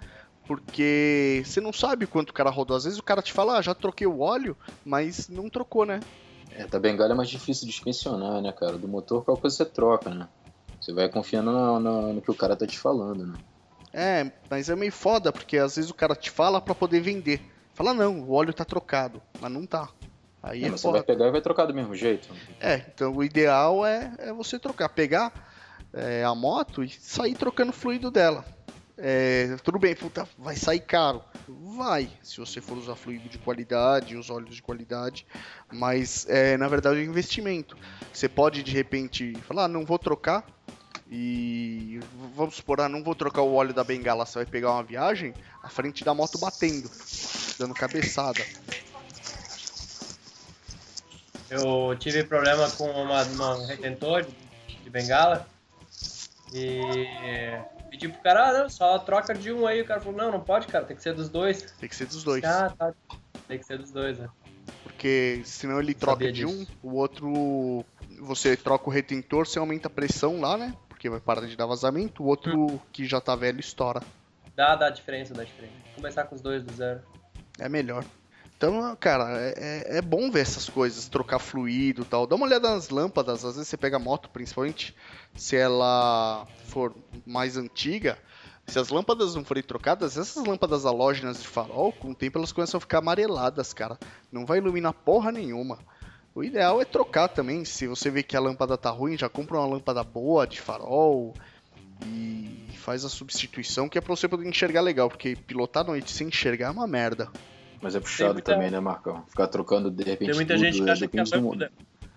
porque 0.51 1.45
você 1.45 1.61
não 1.61 1.73
sabe 1.73 2.09
quanto 2.09 2.31
o 2.31 2.33
cara 2.33 2.51
rodou. 2.51 2.77
Às 2.77 2.83
vezes 2.83 2.99
o 2.99 3.05
cara 3.05 3.23
te 3.23 3.33
fala, 3.33 3.57
ah, 3.57 3.63
já 3.63 3.73
troquei 3.73 4.05
o 4.05 4.19
óleo, 4.19 4.57
mas 4.85 5.29
não 5.29 5.49
trocou, 5.49 5.87
né? 5.87 6.01
É, 6.51 6.67
da 6.67 6.77
bengala 6.81 7.13
é 7.13 7.15
mais 7.15 7.31
difícil 7.31 7.69
de 7.69 7.73
inspecionar, 7.73 8.43
né, 8.43 8.51
cara? 8.51 8.77
Do 8.77 8.89
motor, 8.89 9.25
qual 9.25 9.37
coisa 9.37 9.55
você 9.55 9.65
troca, 9.65 10.11
né? 10.11 10.27
Você 10.81 10.93
vai 10.93 11.09
confiando 11.09 11.53
no, 11.53 11.79
no, 11.79 12.13
no, 12.15 12.21
que 12.21 12.33
o 12.33 12.35
cara 12.35 12.57
tá 12.57 12.67
te 12.67 12.77
falando, 12.77 13.29
né? 13.29 13.39
É, 13.93 14.33
mas 14.51 14.69
é 14.69 14.75
meio 14.75 14.91
foda, 14.91 15.33
porque 15.33 15.57
às 15.57 15.77
vezes 15.77 15.89
o 15.89 15.95
cara 15.95 16.17
te 16.17 16.33
fala 16.33 16.61
para 16.61 16.75
poder 16.75 16.99
vender. 16.99 17.41
Fala, 17.73 17.95
não, 17.95 18.19
o 18.19 18.33
óleo 18.33 18.53
tá 18.53 18.65
trocado, 18.65 19.23
mas 19.41 19.53
não 19.53 19.65
tá. 19.65 19.89
Aí 20.43 20.65
é, 20.65 20.67
é 20.67 20.71
você 20.73 20.91
vai 20.91 21.05
pegar 21.05 21.29
e 21.29 21.31
vai 21.31 21.41
trocar 21.41 21.67
do 21.67 21.75
mesmo 21.75 21.95
jeito. 21.95 22.29
É, 22.59 22.87
então 22.93 23.15
o 23.15 23.23
ideal 23.23 23.87
é, 23.87 24.13
é 24.19 24.33
você 24.33 24.59
trocar, 24.59 24.89
pegar 24.89 25.33
é, 25.93 26.25
a 26.25 26.35
moto 26.35 26.83
e 26.83 26.89
sair 26.89 27.37
trocando 27.37 27.71
o 27.71 27.73
fluido 27.73 28.11
dela. 28.11 28.45
É, 29.03 29.57
tudo 29.65 29.79
bem, 29.79 29.95
puta, 29.95 30.29
vai 30.39 30.55
sair 30.57 30.81
caro. 30.81 31.23
Vai, 31.49 32.11
se 32.23 32.39
você 32.39 32.61
for 32.61 32.77
usar 32.77 32.95
fluido 32.95 33.29
de 33.29 33.39
qualidade, 33.39 34.15
os 34.15 34.29
óleos 34.29 34.55
de 34.55 34.63
qualidade, 34.63 35.27
mas 35.73 36.27
é, 36.29 36.57
na 36.59 36.69
verdade 36.69 36.99
é 36.99 37.03
um 37.03 37.11
investimento. 37.11 37.77
Você 38.13 38.29
pode 38.29 38.63
de 38.63 38.73
repente 38.73 39.35
falar, 39.43 39.65
ah, 39.65 39.69
não 39.69 39.85
vou 39.87 39.99
trocar 39.99 40.45
e 41.11 41.99
vamos 42.37 42.57
supor, 42.57 42.83
ah, 42.83 42.89
não 42.89 43.03
vou 43.03 43.15
trocar 43.15 43.41
o 43.41 43.55
óleo 43.55 43.73
da 43.73 43.83
bengala, 43.83 44.27
você 44.27 44.41
vai 44.41 44.47
pegar 44.47 44.73
uma 44.73 44.85
viagem, 44.85 45.35
a 45.63 45.71
frente 45.71 46.05
da 46.05 46.15
moto 46.15 46.39
batendo, 46.39 46.91
dando 47.59 47.75
cabeçada. 47.75 48.45
Eu 51.49 51.97
tive 51.99 52.23
problema 52.23 52.71
com 52.71 52.89
uma, 52.91 53.25
uma 53.25 53.57
um 53.57 53.67
retentor 53.67 54.27
de 54.85 54.91
bengala 54.91 55.49
e 56.53 57.61
pedi 57.91 58.09
pro 58.09 58.23
cara, 58.23 58.49
ah, 58.49 58.63
não, 58.63 58.71
só 58.71 58.99
troca 58.99 59.35
de 59.35 59.53
um 59.53 59.67
aí. 59.67 59.83
O 59.83 59.87
cara 59.87 60.01
falou, 60.01 60.17
não, 60.17 60.31
não 60.31 60.41
pode, 60.41 60.67
cara, 60.67 60.85
tem 60.85 60.97
que 60.97 61.03
ser 61.03 61.13
dos 61.13 61.29
dois. 61.29 61.63
Tem 61.79 61.89
que 61.89 61.97
ser 61.97 62.07
dos 62.07 62.23
dois. 62.23 62.45
Ah, 62.45 62.73
tá. 62.77 62.95
Tem 63.49 63.59
que 63.59 63.67
ser 63.67 63.79
dos 63.79 63.91
dois, 63.91 64.19
né? 64.19 64.29
Porque 64.83 65.43
senão 65.45 65.81
ele 65.81 65.95
troca 65.95 66.31
de 66.31 66.47
um, 66.47 66.67
o 66.83 66.95
outro 66.95 67.85
você 68.21 68.57
troca 68.57 68.89
o 68.89 68.93
retentor, 68.93 69.47
você 69.47 69.59
aumenta 69.59 69.89
a 69.89 69.91
pressão 69.91 70.41
lá, 70.41 70.57
né? 70.57 70.75
Porque 70.89 71.09
vai 71.09 71.21
parar 71.21 71.47
de 71.47 71.57
dar 71.57 71.67
vazamento, 71.67 72.23
o 72.23 72.27
outro 72.27 72.75
hum. 72.75 72.79
que 72.93 73.07
já 73.07 73.21
tá 73.21 73.35
velho 73.35 73.59
estoura. 73.59 74.03
Dá, 74.55 74.77
dá 74.77 74.91
diferença, 74.91 75.33
dá 75.33 75.43
diferença. 75.43 75.75
Começar 75.95 76.25
com 76.25 76.35
os 76.35 76.43
dois 76.43 76.63
do 76.63 76.73
zero. 76.73 77.01
É 77.59 77.69
melhor. 77.69 78.05
Então, 78.61 78.95
cara, 78.97 79.41
é, 79.41 79.55
é, 79.57 79.97
é 79.97 80.03
bom 80.03 80.31
ver 80.31 80.41
essas 80.41 80.69
coisas, 80.69 81.09
trocar 81.09 81.39
fluido 81.39 82.05
tal. 82.05 82.27
Dá 82.27 82.37
uma 82.37 82.45
olhada 82.45 82.69
nas 82.69 82.91
lâmpadas, 82.91 83.43
às 83.43 83.55
vezes 83.55 83.69
você 83.69 83.77
pega 83.79 83.97
a 83.97 83.99
moto, 83.99 84.29
principalmente 84.29 84.95
se 85.35 85.57
ela 85.57 86.47
for 86.67 86.95
mais 87.25 87.57
antiga, 87.57 88.19
se 88.67 88.79
as 88.79 88.91
lâmpadas 88.91 89.35
não 89.35 89.47
forem 89.47 89.63
trocadas, 89.63 90.19
essas 90.19 90.45
lâmpadas 90.45 90.85
halógenas 90.85 91.41
de 91.41 91.49
farol, 91.49 91.91
com 91.91 92.11
o 92.11 92.15
tempo 92.15 92.37
elas 92.37 92.53
começam 92.53 92.77
a 92.77 92.81
ficar 92.83 92.99
amareladas, 92.99 93.73
cara. 93.73 93.99
Não 94.31 94.45
vai 94.45 94.59
iluminar 94.59 94.93
porra 94.93 95.33
nenhuma. 95.33 95.79
O 96.35 96.45
ideal 96.45 96.83
é 96.83 96.85
trocar 96.85 97.29
também. 97.29 97.65
Se 97.65 97.87
você 97.87 98.11
vê 98.11 98.23
que 98.23 98.37
a 98.37 98.41
lâmpada 98.41 98.77
tá 98.77 98.91
ruim, 98.91 99.17
já 99.17 99.31
compra 99.31 99.57
uma 99.57 99.67
lâmpada 99.67 100.05
boa 100.05 100.47
de 100.47 100.61
farol 100.61 101.33
e 102.05 102.69
faz 102.77 103.07
a 103.07 103.09
substituição, 103.09 103.89
que 103.89 103.97
é 103.97 104.03
pra 104.03 104.15
você 104.15 104.29
poder 104.29 104.47
enxergar 104.47 104.83
legal, 104.83 105.09
porque 105.09 105.35
pilotar 105.35 105.83
à 105.83 105.87
noite 105.87 106.11
sem 106.11 106.29
enxergar 106.29 106.67
é 106.67 106.71
uma 106.71 106.87
merda. 106.87 107.31
Mas 107.83 107.95
é 107.95 108.01
puxado 108.01 108.35
muita... 108.35 108.53
também, 108.53 108.71
né, 108.71 108.81
Marcão? 108.81 109.25
Ficar 109.29 109.47
trocando 109.47 109.91
de 109.91 110.05
repente. 110.05 110.29
Tem 110.29 110.35
muita 110.35 110.55
tudo, 110.55 110.65
gente 110.65 110.83
que 110.83 110.91
acha 110.91 111.09
que 111.09 111.19
a 111.19 111.25
lâmpada... 111.25 111.73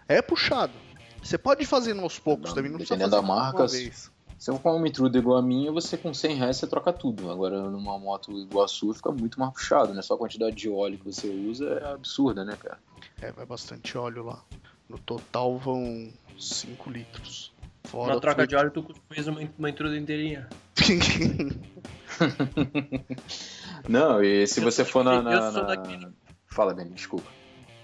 É 0.07 0.21
puxado. 0.21 0.73
Você 1.21 1.37
pode 1.37 1.65
fazer 1.65 1.97
aos 1.97 2.19
poucos 2.19 2.49
não, 2.49 2.55
também, 2.55 2.71
não 2.71 2.77
Dependendo 2.77 3.11
da 3.11 3.21
marca, 3.21 3.67
se 3.67 3.91
você 4.37 4.59
for 4.59 4.75
uma 4.75 4.85
intruder 4.85 5.21
igual 5.21 5.37
a 5.37 5.41
minha, 5.41 5.71
você 5.71 5.95
com 5.95 6.13
100 6.13 6.35
reais 6.35 6.57
você 6.57 6.67
troca 6.67 6.91
tudo. 6.91 7.31
Agora 7.31 7.69
numa 7.69 7.97
moto 7.97 8.37
igual 8.37 8.65
a 8.65 8.67
sua 8.67 8.93
fica 8.93 9.09
muito 9.09 9.39
mais 9.39 9.53
puxado, 9.53 9.93
né? 9.93 10.01
Só 10.01 10.15
a 10.15 10.17
quantidade 10.17 10.53
de 10.53 10.69
óleo 10.69 10.97
que 10.97 11.05
você 11.05 11.29
usa 11.29 11.79
é 11.81 11.93
absurda, 11.93 12.43
né, 12.43 12.57
cara? 12.61 12.77
É, 13.21 13.31
vai 13.31 13.45
bastante 13.45 13.97
óleo 13.97 14.25
lá. 14.25 14.43
No 14.89 14.99
total 14.99 15.57
vão 15.57 16.11
5 16.37 16.89
litros. 16.89 17.53
Fora 17.85 18.15
uma 18.15 18.19
troca 18.19 18.45
de 18.45 18.53
óleo, 18.55 18.71
tu 18.71 18.85
fez 19.09 19.27
uma, 19.27 19.39
uma 19.57 19.69
intruder 19.69 19.97
inteirinha. 19.97 20.49
Não, 23.87 24.23
e 24.23 24.47
se 24.47 24.59
eu 24.59 24.63
você 24.63 24.85
for 24.85 25.03
na. 25.03 25.21
na, 25.21 25.51
na... 25.51 25.61
Daquele... 25.61 26.07
Fala, 26.47 26.73
Benny, 26.73 26.91
desculpa. 26.91 27.29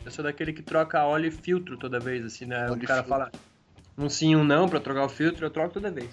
Eu 0.06 0.12
sou 0.12 0.24
daquele 0.24 0.54
que 0.54 0.62
troca 0.62 1.04
óleo 1.04 1.28
e 1.28 1.32
filtro 1.32 1.78
toda 1.78 2.00
vez, 2.00 2.24
assim, 2.26 2.46
né? 2.46 2.70
Óleo 2.70 2.84
o 2.84 2.88
cara 2.88 3.04
fala 3.04 3.32
um 3.98 4.10
sim, 4.10 4.36
um 4.36 4.44
não 4.44 4.70
pra 4.70 4.80
trocar 4.80 5.06
o 5.06 5.10
filtro, 5.10 5.46
eu 5.46 5.50
troco 5.50 5.74
toda 5.74 5.92
vez. 5.92 6.10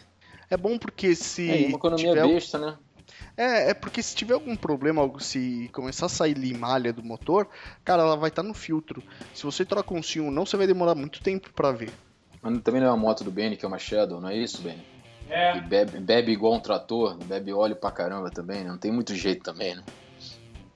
É 0.51 0.57
bom 0.57 0.79
porque 0.79 1.15
se. 1.15 1.65
É 1.65 1.69
uma 1.69 1.77
economia 1.77 2.09
tiver... 2.09 2.27
besta, 2.27 2.59
né? 2.59 2.77
É, 3.37 3.71
é 3.71 3.75
porque 3.75 4.03
se 4.03 4.17
tiver 4.17 4.35
algum 4.35 4.57
problema, 4.57 5.09
se 5.21 5.71
começar 5.73 6.07
a 6.07 6.09
sair 6.09 6.35
limalha 6.35 6.93
do 6.93 7.03
motor, 7.03 7.47
cara, 7.85 8.03
ela 8.03 8.17
vai 8.17 8.31
estar 8.31 8.43
tá 8.43 8.49
no 8.49 8.55
filtro. 8.55 9.03
Se 9.35 9.45
você 9.45 9.65
troca 9.65 9.95
um 9.95 10.03
sim 10.03 10.21
ou 10.21 10.31
não, 10.31 10.47
você 10.47 10.57
vai 10.57 10.67
demorar 10.67 10.95
muito 10.95 11.23
tempo 11.23 11.53
para 11.53 11.71
ver. 11.71 11.91
Mas 12.43 12.61
também 12.63 12.81
não 12.81 12.89
é 12.89 12.91
uma 12.91 12.97
moto 12.97 13.23
do 13.23 13.31
Benny, 13.31 13.57
que 13.57 13.65
é 13.65 13.69
uma 13.69 13.79
Shadow, 13.79 14.21
não 14.21 14.31
é 14.31 14.37
isso, 14.37 14.63
Benny? 14.63 14.83
É. 15.29 15.61
Bebe, 15.61 15.99
bebe 16.01 16.33
igual 16.33 16.55
um 16.55 16.61
trator, 16.61 17.17
bebe 17.25 17.53
óleo 17.53 17.77
pra 17.77 17.91
caramba 17.91 18.31
também, 18.31 18.63
né? 18.65 18.71
não 18.71 18.79
tem 18.79 18.93
muito 18.93 19.15
jeito 19.15 19.43
também, 19.43 19.75
né? 19.75 19.83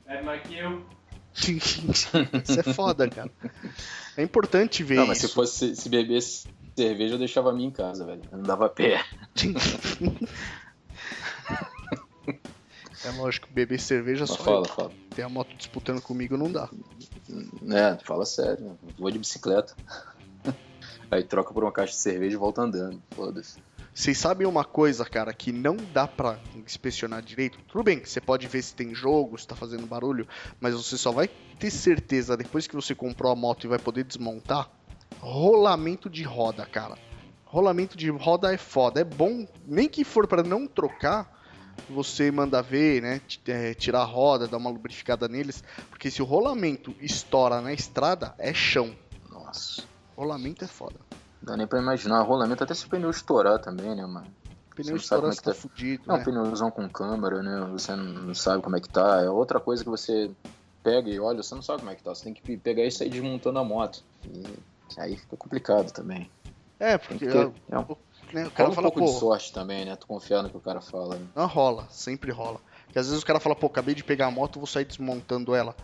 É 0.07 0.21
mais 0.23 0.43
que 0.43 0.59
eu. 0.59 0.85
isso 1.37 2.61
é 2.61 2.63
foda, 2.75 3.09
cara. 3.09 3.31
É 4.17 4.23
importante 4.23 4.83
ver 4.83 4.97
não, 4.97 5.07
mas 5.07 5.19
se 5.19 5.29
fosse 5.29 5.77
se 5.77 5.89
bebesse 5.89 6.49
cerveja, 6.77 7.15
eu 7.15 7.19
deixava 7.19 7.51
a 7.51 7.53
minha 7.53 7.69
em 7.69 7.73
casa, 7.73 8.05
velho. 8.05 8.23
Eu 8.31 8.39
não 8.39 8.45
dava 8.45 8.69
pé. 8.69 9.05
É 13.05 13.11
lógico, 13.13 13.49
beber 13.51 13.81
cerveja 13.81 14.27
Mas 14.29 14.31
só. 14.31 14.45
Fala, 14.45 14.67
eu. 14.67 14.75
fala. 14.75 14.93
Tem 15.15 15.25
a 15.25 15.29
moto 15.29 15.55
disputando 15.57 16.03
comigo 16.03 16.37
não 16.37 16.53
dá. 16.53 16.69
É, 17.71 17.99
fala 18.05 18.27
sério. 18.27 18.65
Né? 18.65 18.75
Vou 18.99 19.11
de 19.11 19.19
bicicleta. 19.19 19.75
Aí 21.11 21.25
troca 21.25 21.53
por 21.53 21.65
uma 21.65 21.73
caixa 21.73 21.93
de 21.93 21.99
cerveja 21.99 22.37
e 22.37 22.39
volta 22.39 22.63
andando. 22.63 23.03
Foda-se. 23.13 23.59
Vocês 23.93 24.17
sabem 24.17 24.47
uma 24.47 24.65
coisa, 24.65 25.05
cara, 25.05 25.35
que 25.35 25.53
não 25.53 25.77
dá 25.77 26.07
pra 26.07 26.39
inspecionar 26.55 27.23
direito? 27.23 27.59
Tudo 27.67 27.83
bem, 27.83 28.05
você 28.05 28.21
pode 28.21 28.47
ver 28.47 28.63
se 28.63 28.75
tem 28.75 28.95
jogo, 28.95 29.37
se 29.37 29.47
tá 29.47 29.57
fazendo 29.57 29.87
barulho, 29.87 30.29
mas 30.61 30.75
você 30.75 30.97
só 30.97 31.11
vai 31.11 31.29
ter 31.29 31.71
certeza 31.71 32.37
depois 32.37 32.67
que 32.67 32.75
você 32.75 32.95
comprou 32.95 33.33
a 33.33 33.37
moto 33.37 33.65
e 33.65 33.69
vai 33.69 33.79
poder 33.79 34.05
desmontar. 34.05 34.71
Rolamento 35.19 36.09
de 36.09 36.23
roda, 36.23 36.65
cara. 36.65 36.97
Rolamento 37.45 37.97
de 37.97 38.09
roda 38.11 38.55
é 38.55 38.57
foda. 38.57 39.01
É 39.01 39.05
bom, 39.05 39.47
nem 39.67 39.89
que 39.89 40.05
for 40.05 40.29
para 40.29 40.45
não 40.45 40.69
trocar, 40.69 41.29
você 41.89 42.31
manda 42.31 42.63
ver, 42.63 43.03
né? 43.03 43.21
É, 43.49 43.75
tirar 43.75 44.03
a 44.03 44.05
roda, 44.05 44.47
dar 44.47 44.57
uma 44.57 44.71
lubrificada 44.71 45.27
neles. 45.27 45.65
Porque 45.91 46.11
se 46.13 46.23
o 46.23 46.25
rolamento 46.25 46.95
estoura 47.01 47.61
na 47.61 47.73
estrada, 47.73 48.35
é 48.39 48.55
chão. 48.55 48.95
Nossa. 49.29 49.83
Rolamento 50.17 50.65
é 50.65 50.69
foda. 50.69 51.10
Não 51.43 51.53
dá 51.53 51.57
nem 51.57 51.67
pra 51.67 51.81
imaginar. 51.81 52.23
Rolamento 52.23 52.65
até 52.65 52.75
se 52.75 52.87
o 52.87 52.89
pneu 52.89 53.11
estourar 53.11 53.59
também, 53.59 53.95
né, 53.95 54.07
mano? 54.07 54.27
O 54.73 54.75
pneu 54.75 54.97
estourar, 54.97 55.33
você 55.33 55.41
tá, 55.41 55.53
tá 55.53 55.57
fudido. 55.57 56.05
É 56.09 56.13
um 56.13 56.17
né? 56.19 56.25
pneuzão 56.25 56.71
com 56.71 56.89
câmera, 56.89 57.43
né? 57.43 57.69
Você 57.73 57.95
não 57.95 58.35
sabe 58.35 58.63
como 58.63 58.77
é 58.77 58.81
que 58.81 58.89
tá. 58.89 59.23
É 59.23 59.31
outra 59.31 59.59
coisa 59.59 59.83
que 59.83 59.91
você 59.91 60.31
pega 60.83 61.09
e 61.09 61.19
olha, 61.19 61.43
você 61.43 61.55
não 61.55 61.63
sabe 61.63 61.81
como 61.81 61.91
é 61.91 61.95
que 61.95 62.03
tá. 62.03 62.15
Você 62.15 62.25
tem 62.25 62.35
que 62.35 62.57
pegar 62.57 62.85
isso 62.85 63.03
aí 63.03 63.09
desmontando 63.09 63.59
a 63.59 63.65
moto. 63.65 64.03
E 64.25 64.45
aí 64.99 65.17
fica 65.17 65.37
complicado 65.37 65.93
também. 65.93 66.31
É, 66.79 66.97
porque. 66.99 67.27
Ter, 67.27 67.53
é 67.71 67.79
um, 67.79 67.87
né, 68.33 68.47
o 68.47 68.51
cara 68.51 68.69
rola 68.69 68.71
um 68.71 68.75
fala, 68.75 68.91
pouco 68.91 69.05
de 69.05 69.19
sorte 69.19 69.53
também, 69.53 69.85
né? 69.85 69.97
Tu 69.97 70.07
confiar 70.07 70.43
no 70.43 70.51
que 70.51 70.57
o 70.57 70.61
cara 70.61 70.81
fala. 70.81 71.17
Né? 71.17 71.27
Não 71.35 71.47
rola, 71.47 71.87
sempre 71.91 72.31
rola. 72.31 72.61
Porque 72.85 72.99
às 72.99 73.07
vezes 73.07 73.23
o 73.23 73.27
cara 73.27 73.39
fala, 73.39 73.55
pô, 73.55 73.67
acabei 73.67 73.95
de 73.95 74.03
pegar 74.03 74.27
a 74.27 74.31
moto, 74.31 74.59
vou 74.59 74.67
sair 74.67 74.85
desmontando 74.85 75.55
ela. 75.55 75.77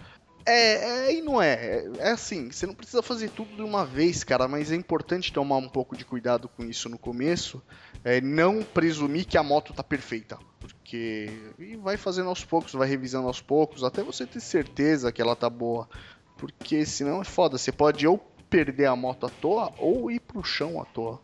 É, 0.46 1.08
é 1.08 1.14
e 1.14 1.20
não 1.20 1.42
é. 1.42 1.84
é. 1.98 2.10
Assim, 2.10 2.52
você 2.52 2.66
não 2.66 2.74
precisa 2.74 3.02
fazer 3.02 3.30
tudo 3.30 3.56
de 3.56 3.62
uma 3.62 3.84
vez, 3.84 4.22
cara, 4.22 4.46
mas 4.46 4.70
é 4.70 4.76
importante 4.76 5.32
tomar 5.32 5.56
um 5.56 5.68
pouco 5.68 5.96
de 5.96 6.04
cuidado 6.04 6.48
com 6.48 6.64
isso 6.64 6.88
no 6.88 6.96
começo. 6.96 7.60
É, 8.04 8.20
não 8.20 8.62
presumir 8.62 9.26
que 9.26 9.36
a 9.36 9.42
moto 9.42 9.72
tá 9.72 9.82
perfeita. 9.82 10.38
Porque. 10.60 11.28
E 11.58 11.76
vai 11.76 11.96
fazendo 11.96 12.28
aos 12.28 12.44
poucos, 12.44 12.72
vai 12.72 12.88
revisando 12.88 13.26
aos 13.26 13.40
poucos, 13.40 13.82
até 13.82 14.04
você 14.04 14.24
ter 14.24 14.40
certeza 14.40 15.10
que 15.10 15.20
ela 15.20 15.34
tá 15.34 15.50
boa. 15.50 15.88
Porque 16.36 16.86
senão 16.86 17.20
é 17.20 17.24
foda. 17.24 17.58
Você 17.58 17.72
pode 17.72 18.06
ou 18.06 18.18
perder 18.48 18.86
a 18.86 18.94
moto 18.94 19.26
à 19.26 19.28
toa 19.28 19.72
ou 19.78 20.10
ir 20.10 20.20
pro 20.20 20.44
chão 20.44 20.80
à 20.80 20.84
toa. 20.84 21.20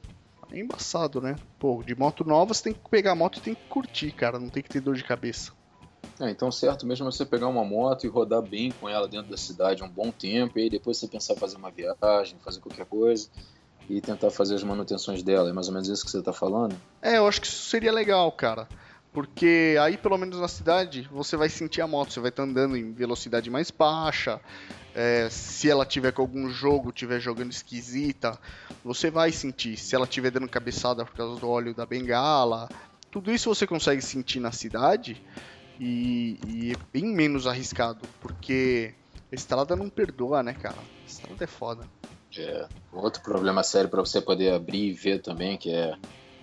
É 0.51 0.59
embaçado, 0.59 1.21
né? 1.21 1.37
Pô, 1.59 1.83
de 1.87 1.95
moto 1.95 2.25
nova 2.25 2.53
você 2.53 2.65
tem 2.65 2.73
que 2.75 2.91
pegar 2.91 3.13
a 3.13 3.15
moto 3.15 3.39
e 3.39 3.41
tem 3.43 3.55
que 3.55 3.69
curtir, 3.69 4.11
cara. 4.11 4.41
Não 4.41 4.49
tem 4.49 4.63
que 4.63 4.69
ter 4.69 4.81
dor 4.81 4.97
de 4.97 5.05
cabeça. 5.05 5.53
É, 6.21 6.31
então 6.31 6.51
certo 6.53 6.87
mesmo 6.87 7.11
você 7.11 7.25
pegar 7.25 7.49
uma 7.49 7.65
moto 7.65 8.05
e 8.05 8.09
rodar 8.09 8.43
bem 8.43 8.71
com 8.73 8.89
ela 8.89 9.09
dentro 9.09 9.31
da 9.31 9.37
cidade 9.37 9.83
um 9.83 9.89
bom 9.89 10.11
tempo, 10.11 10.59
e 10.59 10.63
aí 10.63 10.71
depois 10.71 10.99
você 10.99 11.09
pensar 11.09 11.35
fazer 11.37 11.57
uma 11.57 11.71
viagem, 11.71 12.39
fazer 12.45 12.61
qualquer 12.61 12.87
coisa 12.87 13.29
e 13.89 14.01
tentar 14.01 14.31
fazer 14.31 14.55
as 14.55 14.63
manutenções 14.63 15.23
dela. 15.23 15.51
É 15.51 15.53
mais 15.53 15.69
ou 15.69 15.75
menos 15.75 15.89
isso 15.89 16.05
que 16.05 16.11
você 16.11 16.19
está 16.19 16.33
falando? 16.33 16.77
É, 17.01 17.19
eu 17.19 17.27
acho 17.27 17.41
que 17.41 17.47
isso 17.47 17.69
seria 17.69 17.93
legal, 17.93 18.31
cara. 18.33 18.69
Porque 19.13 19.77
aí, 19.81 19.99
pelo 19.99 20.17
menos 20.17 20.39
na 20.39 20.49
cidade, 20.49 21.07
você 21.13 21.37
vai 21.37 21.49
sentir 21.49 21.83
a 21.83 21.87
moto, 21.87 22.13
você 22.13 22.21
vai 22.21 22.31
estar 22.31 22.45
tá 22.45 22.49
andando 22.49 22.77
em 22.77 22.93
velocidade 22.93 23.51
mais 23.51 23.71
baixa, 23.71 24.41
é, 24.95 25.29
se 25.31 25.69
ela 25.69 25.85
tiver 25.85 26.13
com 26.13 26.23
algum 26.23 26.49
jogo, 26.49 26.93
tiver 26.93 27.21
jogando 27.21 27.51
esquisita, 27.51 28.39
você 28.83 29.11
vai 29.11 29.31
sentir. 29.31 29.77
Se 29.77 29.95
ela 29.95 30.07
tiver 30.07 30.31
dando 30.31 30.49
cabeçada 30.49 31.05
por 31.05 31.15
causa 31.15 31.39
do 31.39 31.49
óleo 31.49 31.75
da 31.75 31.85
bengala, 31.85 32.71
tudo 33.11 33.31
isso 33.31 33.55
você 33.55 33.67
consegue 33.67 34.01
sentir 34.01 34.41
na 34.41 34.53
cidade 34.53 35.23
e, 35.81 36.39
e 36.47 36.73
é 36.73 36.77
bem 36.93 37.07
menos 37.07 37.47
arriscado, 37.47 38.01
porque 38.21 38.95
a 39.31 39.35
estrada 39.35 39.75
não 39.75 39.89
perdoa, 39.89 40.43
né, 40.43 40.53
cara? 40.53 40.77
A 40.79 41.07
estrada 41.07 41.45
é 41.45 41.47
foda. 41.47 41.85
É, 42.37 42.67
outro 42.93 43.23
problema 43.23 43.63
sério 43.63 43.91
para 43.91 44.01
você 44.01 44.21
poder 44.21 44.53
abrir 44.53 44.91
e 44.91 44.93
ver 44.93 45.21
também, 45.21 45.57
que 45.57 45.71
é, 45.71 45.95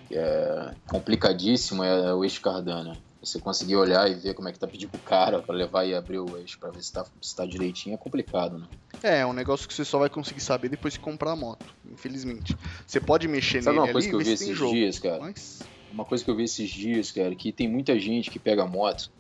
que 0.08 0.16
é 0.18 0.74
complicadíssimo, 0.88 1.84
é 1.84 2.14
o 2.14 2.24
eixo 2.24 2.42
cardano. 2.42 2.96
Você 3.22 3.38
conseguir 3.40 3.76
olhar 3.76 4.10
e 4.10 4.16
ver 4.16 4.34
como 4.34 4.48
é 4.48 4.54
que 4.54 4.60
tá 4.60 4.68
pedindo 4.68 4.92
pro 4.92 5.00
cara 5.02 5.42
para 5.42 5.54
levar 5.54 5.84
e 5.86 5.94
abrir 5.94 6.20
o 6.20 6.38
eixo 6.38 6.58
para 6.58 6.70
ver 6.70 6.82
se 6.82 6.94
tá, 6.94 7.06
se 7.22 7.36
tá 7.36 7.46
direitinho 7.46 7.96
é 7.96 7.98
complicado, 7.98 8.58
né? 8.58 8.68
É, 9.04 9.20
é 9.20 9.26
um 9.26 9.34
negócio 9.34 9.68
que 9.68 9.74
você 9.74 9.84
só 9.84 10.00
vai 10.00 10.10
conseguir 10.10 10.40
saber 10.40 10.70
depois 10.70 10.94
de 10.94 11.02
comprar 11.02 11.32
a 11.32 11.36
moto, 11.36 11.66
infelizmente. 11.92 12.56
Você 12.88 13.00
pode 13.00 13.28
mexer 13.28 13.62
Sabe 13.62 13.78
nele 13.78 13.88
uma 13.88 13.94
coisa 13.94 14.08
ali, 14.08 14.10
que 14.10 14.22
eu 14.22 14.26
vi 14.26 14.32
esses 14.32 14.58
jogo, 14.58 14.74
dias, 14.74 15.00
cara? 15.00 15.20
Mas... 15.20 15.60
Uma 15.92 16.06
coisa 16.06 16.24
que 16.24 16.30
eu 16.30 16.36
vi 16.36 16.44
esses 16.44 16.70
dias, 16.70 17.12
cara, 17.12 17.34
que 17.36 17.52
tem 17.52 17.68
muita 17.68 18.00
gente 18.00 18.30
que 18.30 18.40
pega 18.40 18.66
moto 18.66 19.12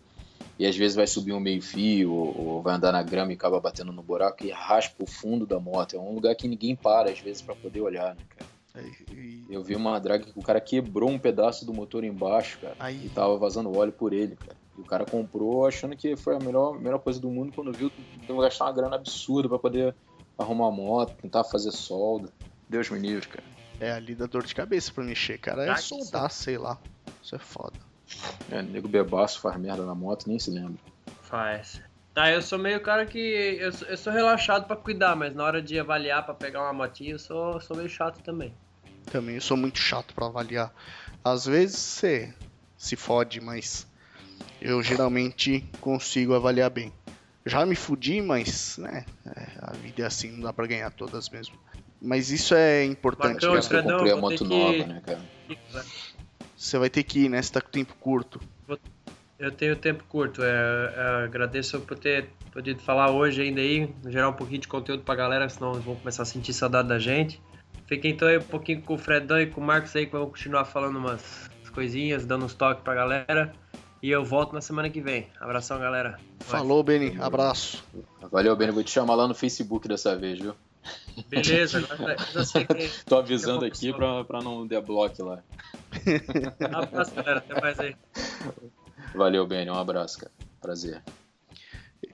e 0.59 0.67
às 0.67 0.75
vezes 0.75 0.95
vai 0.95 1.07
subir 1.07 1.31
um 1.33 1.39
meio 1.39 1.61
fio 1.61 2.11
ou, 2.13 2.37
ou 2.55 2.61
vai 2.61 2.75
andar 2.75 2.91
na 2.91 3.01
grama 3.01 3.31
e 3.31 3.35
acaba 3.35 3.59
batendo 3.59 3.91
no 3.93 4.03
buraco 4.03 4.45
e 4.45 4.51
raspa 4.51 5.03
o 5.03 5.07
fundo 5.07 5.47
da 5.47 5.59
moto. 5.59 5.95
É 5.95 5.99
um 5.99 6.13
lugar 6.13 6.35
que 6.35 6.47
ninguém 6.47 6.75
para 6.75 7.09
às 7.09 7.19
vezes 7.19 7.41
para 7.41 7.55
poder 7.55 7.81
olhar, 7.81 8.13
né, 8.15 8.21
cara? 8.37 8.49
E- 9.11 9.45
Eu 9.49 9.63
vi 9.63 9.75
uma 9.75 9.97
drag 9.99 10.25
que 10.25 10.37
o 10.37 10.43
cara 10.43 10.61
quebrou 10.61 11.09
um 11.09 11.17
pedaço 11.17 11.65
do 11.65 11.73
motor 11.73 12.03
embaixo, 12.03 12.59
cara. 12.59 12.75
Aí- 12.79 13.05
E 13.05 13.09
tava 13.09 13.35
vazando 13.37 13.75
óleo 13.75 13.91
por 13.91 14.13
ele, 14.13 14.35
cara. 14.35 14.55
E 14.77 14.81
o 14.81 14.85
cara 14.85 15.05
comprou 15.05 15.65
achando 15.65 15.95
que 15.95 16.15
foi 16.15 16.35
a 16.35 16.39
melhor, 16.39 16.79
melhor 16.79 16.99
coisa 16.99 17.19
do 17.19 17.29
mundo 17.29 17.51
quando 17.55 17.71
viu 17.73 17.89
que 17.89 18.33
gastar 18.35 18.65
uma 18.65 18.71
grana 18.73 18.95
absurda 18.95 19.49
pra 19.49 19.57
poder 19.57 19.95
arrumar 20.37 20.67
a 20.67 20.71
moto, 20.71 21.15
tentar 21.21 21.43
fazer 21.45 21.71
solda. 21.71 22.29
Deus 22.69 22.89
me 22.91 22.99
livre, 22.99 23.27
cara. 23.27 23.43
É 23.79 23.91
ali 23.91 24.13
dá 24.13 24.25
dor 24.27 24.45
de 24.45 24.53
cabeça 24.53 24.91
pra 24.93 25.03
mexer, 25.03 25.37
cara. 25.39 25.63
É 25.63 25.73
que 25.75 25.81
soldar, 25.81 26.29
sei 26.29 26.57
lá. 26.57 26.77
Isso 27.21 27.35
é 27.35 27.39
foda. 27.39 27.79
É, 28.49 28.61
nego 28.61 28.87
bebaço 28.87 29.39
faz 29.41 29.57
merda 29.59 29.85
na 29.85 29.93
moto, 29.95 30.27
nem 30.27 30.39
se 30.39 30.49
lembra. 30.51 30.79
Faz. 31.21 31.81
Tá, 32.13 32.31
eu 32.31 32.41
sou 32.41 32.57
meio 32.57 32.81
cara 32.81 33.05
que. 33.05 33.19
Eu, 33.59 33.71
sou- 33.71 33.87
eu 33.87 33.97
sou 33.97 34.11
relaxado 34.11 34.65
pra 34.65 34.75
cuidar, 34.75 35.15
mas 35.15 35.35
na 35.35 35.43
hora 35.43 35.61
de 35.61 35.79
avaliar 35.79 36.25
pra 36.25 36.33
pegar 36.33 36.61
uma 36.63 36.73
motinha, 36.73 37.11
eu 37.11 37.19
sou, 37.19 37.59
sou 37.61 37.77
meio 37.77 37.87
chato 37.89 38.19
também. 38.23 38.53
Também 39.09 39.35
eu 39.35 39.41
sou 39.41 39.55
muito 39.55 39.77
chato 39.79 40.13
pra 40.13 40.25
avaliar. 40.27 40.73
Às 41.23 41.45
vezes 41.45 41.77
você 41.77 42.33
se 42.77 42.95
fode, 42.95 43.39
mas 43.39 43.85
eu 44.61 44.81
geralmente 44.81 45.63
consigo 45.79 46.33
avaliar 46.33 46.69
bem. 46.69 46.91
Já 47.45 47.65
me 47.65 47.75
fudi, 47.75 48.21
mas 48.21 48.77
né, 48.77 49.05
é, 49.25 49.47
a 49.61 49.73
vida 49.73 50.03
é 50.03 50.05
assim, 50.05 50.31
não 50.31 50.41
dá 50.41 50.53
pra 50.53 50.67
ganhar 50.67 50.91
todas 50.91 51.29
mesmo. 51.29 51.55
Mas 52.01 52.31
isso 52.31 52.53
é 52.53 52.83
importante, 52.85 53.45
Marcão, 53.45 53.55
eu 53.77 53.83
comprei 53.83 54.11
a 54.11 54.17
moto 54.17 54.37
que- 54.37 54.43
nova, 54.43 54.85
né, 54.87 55.01
cara? 55.05 55.21
Você 56.59 56.77
vai 56.77 56.89
ter 56.89 57.03
que 57.03 57.19
ir, 57.21 57.29
né? 57.29 57.41
Você 57.41 57.53
tá 57.53 57.61
com 57.61 57.69
tempo 57.69 57.95
curto. 58.01 58.37
Eu 59.39 59.49
tenho 59.49 59.77
tempo 59.77 60.03
curto. 60.09 60.43
É, 60.43 60.93
é, 60.93 61.23
agradeço 61.23 61.79
por 61.79 61.97
ter 61.97 62.27
podido 62.51 62.81
falar 62.81 63.11
hoje 63.11 63.41
ainda 63.41 63.61
aí, 63.61 63.89
gerar 64.07 64.27
um 64.27 64.33
pouquinho 64.33 64.59
de 64.59 64.67
conteúdo 64.67 65.01
pra 65.01 65.15
galera, 65.15 65.47
senão 65.47 65.71
eles 65.71 65.85
vão 65.85 65.95
começar 65.95 66.23
a 66.23 66.25
sentir 66.25 66.51
saudade 66.51 66.89
da 66.89 66.99
gente. 66.99 67.41
Fiquem 67.87 68.11
então 68.11 68.27
aí 68.27 68.37
um 68.37 68.41
pouquinho 68.41 68.81
com 68.81 68.95
o 68.95 68.97
Fredão 68.97 69.39
e 69.39 69.47
com 69.47 69.61
o 69.61 69.63
Marcos 69.63 69.95
aí, 69.95 70.05
que 70.05 70.11
vamos 70.11 70.31
continuar 70.31 70.65
falando 70.65 70.97
umas 70.97 71.49
coisinhas, 71.73 72.25
dando 72.25 72.43
uns 72.43 72.53
toques 72.53 72.83
pra 72.83 72.93
galera. 72.93 73.53
E 74.03 74.11
eu 74.11 74.25
volto 74.25 74.51
na 74.51 74.59
semana 74.59 74.89
que 74.89 74.99
vem. 74.99 75.27
Abração, 75.39 75.79
galera. 75.79 76.19
Falou, 76.41 76.83
Beni. 76.83 77.17
Abraço. 77.21 77.85
Valeu, 78.29 78.53
Beni. 78.57 78.73
Vou 78.73 78.83
te 78.83 78.91
chamar 78.91 79.15
lá 79.15 79.29
no 79.29 79.33
Facebook 79.33 79.87
dessa 79.87 80.13
vez, 80.13 80.39
viu? 80.39 80.55
Beleza, 81.27 81.85
agora 81.89 82.15
já 82.31 82.43
sei 82.45 82.65
que. 82.65 82.89
Tô 83.07 83.17
avisando 83.17 83.65
a 83.65 83.67
aqui 83.67 83.93
pra, 83.93 84.23
pra 84.23 84.41
não 84.41 84.65
der 84.65 84.81
bloco 84.81 85.23
lá. 85.23 85.43
Abraço, 86.73 87.15
galera. 87.15 87.39
Até 87.39 87.61
mais 87.61 87.79
aí. 87.79 87.95
Valeu, 89.13 89.45
Beni. 89.45 89.69
Um 89.69 89.75
abraço, 89.75 90.19
cara. 90.19 90.31
Prazer. 90.61 91.03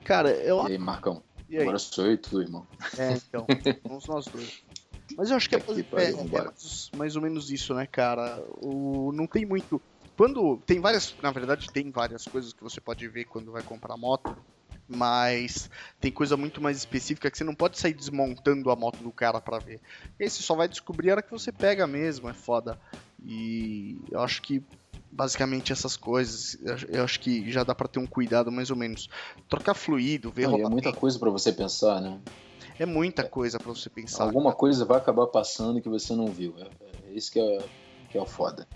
Cara, 0.03 0.31
eu. 0.31 0.67
E 0.67 0.71
aí, 0.71 0.77
Marcão? 0.77 1.23
E 1.49 1.57
aí? 1.57 1.63
Agora 1.63 1.79
sou 1.79 2.05
eu 2.05 2.13
e 2.13 2.17
tu, 2.17 2.41
irmão. 2.41 2.67
É, 2.97 3.13
então. 3.13 3.45
Vamos 3.83 4.07
nós 4.07 4.27
dois. 4.27 4.63
Mas 5.15 5.29
eu 5.29 5.37
acho 5.37 5.47
que 5.47 5.55
é, 5.55 5.59
Aqui, 5.59 5.85
é- 5.97 6.11
é 6.11 6.43
mais, 6.43 6.89
mais 6.93 7.15
ou 7.15 7.21
menos 7.21 7.51
isso, 7.51 7.73
né, 7.75 7.85
cara? 7.85 8.43
O, 8.57 9.11
não 9.13 9.27
tem 9.27 9.45
muito. 9.45 9.81
Quando. 10.17 10.57
Tem 10.65 10.79
várias. 10.79 11.15
Na 11.21 11.31
verdade, 11.31 11.67
tem 11.71 11.91
várias 11.91 12.25
coisas 12.25 12.53
que 12.53 12.63
você 12.63 12.81
pode 12.81 13.07
ver 13.07 13.25
quando 13.25 13.51
vai 13.51 13.61
comprar 13.61 13.97
moto. 13.97 14.35
Mas 14.87 15.69
tem 15.99 16.11
coisa 16.11 16.37
muito 16.37 16.61
mais 16.61 16.77
específica 16.77 17.29
que 17.31 17.37
você 17.37 17.43
não 17.43 17.55
pode 17.55 17.79
sair 17.79 17.93
desmontando 17.93 18.69
a 18.69 18.75
moto 18.75 19.03
do 19.03 19.11
cara 19.11 19.41
pra 19.41 19.59
ver. 19.59 19.81
E 20.19 20.23
aí 20.23 20.29
você 20.29 20.43
só 20.43 20.55
vai 20.55 20.67
descobrir 20.67 21.09
a 21.09 21.13
hora 21.13 21.21
que 21.23 21.31
você 21.31 21.51
pega 21.51 21.87
mesmo, 21.87 22.29
é 22.29 22.33
foda. 22.33 22.79
E 23.23 23.97
eu 24.11 24.19
acho 24.21 24.41
que 24.41 24.63
basicamente 25.11 25.71
essas 25.71 25.95
coisas, 25.95 26.57
eu 26.89 27.03
acho- 27.03 27.19
que 27.19 27.49
já 27.51 27.63
dá 27.63 27.73
pra 27.73 27.87
ter 27.87 27.99
um 27.99 28.05
cuidado 28.05 28.51
mais 28.51 28.69
ou 28.69 28.75
menos. 28.75 29.09
Trocar 29.49 29.73
fluido, 29.73 30.29
ver 30.29 30.49
e 30.49 30.61
é 30.61 30.69
muita 30.69 30.93
coisa 30.93 31.17
pra 31.17 31.29
você 31.29 31.51
pensar, 31.51 32.01
né? 32.01 32.19
é 32.79 32.85
muita 32.85 33.23
coisa 33.23 33.59
pra 33.59 33.69
você 33.69 33.89
pensar. 33.89 34.23
Alguma 34.23 34.53
coisa 34.53 34.85
vai 34.85 34.97
acabar 34.97 35.27
passando 35.27 35.81
que 35.81 35.89
você 35.89 36.15
não 36.15 36.31
viu. 36.31 36.55
É, 36.59 36.69
é 37.09 37.13
isso 37.13 37.31
que 37.31 37.39
é, 37.39 37.63
que 38.09 38.17
é 38.17 38.21
o 38.21 38.25
foda. 38.25 38.67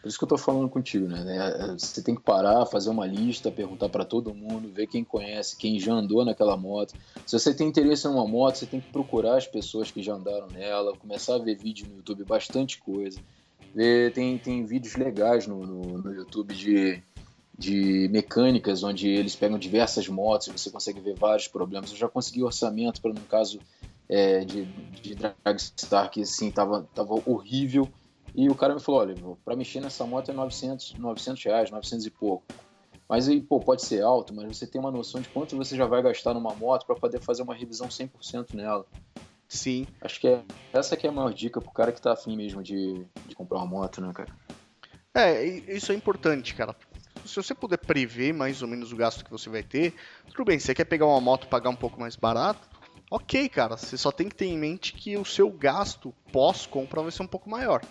Por 0.00 0.08
isso 0.08 0.16
que 0.16 0.24
eu 0.24 0.28
tô 0.28 0.38
falando 0.38 0.68
contigo, 0.68 1.08
né? 1.08 1.24
É, 1.26 1.64
é, 1.64 1.72
Você 1.72 2.02
tem 2.02 2.14
que 2.14 2.22
parar, 2.22 2.64
fazer 2.66 2.88
uma 2.88 3.06
lista, 3.06 3.50
perguntar 3.50 3.88
pra 3.88 4.04
todo 4.04 4.34
mundo, 4.34 4.68
ver 4.72 4.86
quem 4.86 5.02
conhece, 5.02 5.56
quem 5.56 5.78
já 5.78 5.92
andou 5.92 6.24
naquela 6.24 6.56
moto. 6.56 6.94
Se 7.26 7.38
você 7.38 7.52
tem 7.52 7.68
interesse 7.68 8.06
em 8.06 8.10
uma 8.10 8.26
moto, 8.26 8.56
você 8.56 8.66
tem 8.66 8.80
que 8.80 8.90
procurar 8.92 9.36
as 9.36 9.46
pessoas 9.46 9.90
que 9.90 10.02
já 10.02 10.14
andaram 10.14 10.46
nela, 10.48 10.96
começar 10.96 11.34
a 11.34 11.38
ver 11.38 11.56
vídeo 11.56 11.86
no 11.88 11.96
YouTube, 11.96 12.24
bastante 12.24 12.78
coisa. 12.78 13.18
Ver, 13.74 14.12
tem, 14.12 14.38
tem 14.38 14.64
vídeos 14.64 14.94
legais 14.94 15.46
no, 15.46 15.66
no, 15.66 15.98
no 15.98 16.14
YouTube 16.14 16.54
de, 16.54 17.02
de 17.58 18.08
mecânicas, 18.10 18.84
onde 18.84 19.08
eles 19.08 19.34
pegam 19.34 19.58
diversas 19.58 20.08
motos 20.08 20.46
e 20.46 20.52
você 20.52 20.70
consegue 20.70 21.00
ver 21.00 21.16
vários 21.16 21.48
problemas. 21.48 21.90
Eu 21.90 21.96
já 21.96 22.08
consegui 22.08 22.42
orçamento 22.42 23.02
para, 23.02 23.12
no 23.12 23.20
caso, 23.22 23.58
é, 24.08 24.44
de, 24.44 24.64
de 25.02 25.16
Dragstar, 25.16 26.10
que 26.10 26.22
assim, 26.22 26.50
tava, 26.52 26.88
tava 26.94 27.14
horrível. 27.26 27.88
E 28.38 28.48
o 28.48 28.54
cara 28.54 28.72
me 28.72 28.80
falou: 28.80 29.00
olha, 29.00 29.16
para 29.44 29.56
mexer 29.56 29.80
nessa 29.80 30.06
moto 30.06 30.30
é 30.30 30.32
900, 30.32 30.94
900 30.94 31.42
reais, 31.42 31.70
900 31.72 32.06
e 32.06 32.10
pouco. 32.10 32.44
Mas 33.08 33.26
aí, 33.26 33.40
pô, 33.40 33.58
pode 33.58 33.82
ser 33.82 34.00
alto, 34.00 34.32
mas 34.32 34.56
você 34.56 34.64
tem 34.64 34.80
uma 34.80 34.92
noção 34.92 35.20
de 35.20 35.28
quanto 35.28 35.56
você 35.56 35.76
já 35.76 35.86
vai 35.86 36.00
gastar 36.00 36.34
numa 36.34 36.54
moto 36.54 36.86
para 36.86 36.94
poder 36.94 37.20
fazer 37.20 37.42
uma 37.42 37.52
revisão 37.52 37.88
100% 37.88 38.54
nela. 38.54 38.86
Sim. 39.48 39.88
Acho 40.00 40.20
que 40.20 40.28
é, 40.28 40.44
essa 40.72 40.96
que 40.96 41.04
é 41.04 41.10
a 41.10 41.12
maior 41.12 41.32
dica 41.32 41.60
pro 41.60 41.72
cara 41.72 41.90
que 41.90 42.00
tá 42.00 42.12
afim 42.12 42.36
mesmo 42.36 42.62
de, 42.62 43.04
de 43.26 43.34
comprar 43.34 43.58
uma 43.58 43.66
moto, 43.66 44.00
né, 44.00 44.12
cara? 44.14 44.32
É, 45.12 45.44
isso 45.44 45.90
é 45.90 45.96
importante, 45.96 46.54
cara. 46.54 46.76
Se 47.24 47.34
você 47.34 47.56
puder 47.56 47.78
prever 47.78 48.32
mais 48.32 48.62
ou 48.62 48.68
menos 48.68 48.92
o 48.92 48.96
gasto 48.96 49.24
que 49.24 49.32
você 49.32 49.50
vai 49.50 49.64
ter, 49.64 49.94
tudo 50.28 50.44
bem, 50.44 50.60
você 50.60 50.72
quer 50.76 50.84
pegar 50.84 51.06
uma 51.06 51.20
moto 51.20 51.44
e 51.44 51.48
pagar 51.48 51.70
um 51.70 51.76
pouco 51.76 51.98
mais 51.98 52.14
barato, 52.14 52.68
ok, 53.10 53.48
cara. 53.48 53.76
Você 53.76 53.96
só 53.96 54.12
tem 54.12 54.28
que 54.28 54.36
ter 54.36 54.46
em 54.46 54.56
mente 54.56 54.92
que 54.92 55.16
o 55.16 55.24
seu 55.24 55.50
gasto 55.50 56.14
pós-compra 56.30 57.02
vai 57.02 57.10
ser 57.10 57.24
um 57.24 57.26
pouco 57.26 57.50
maior. 57.50 57.82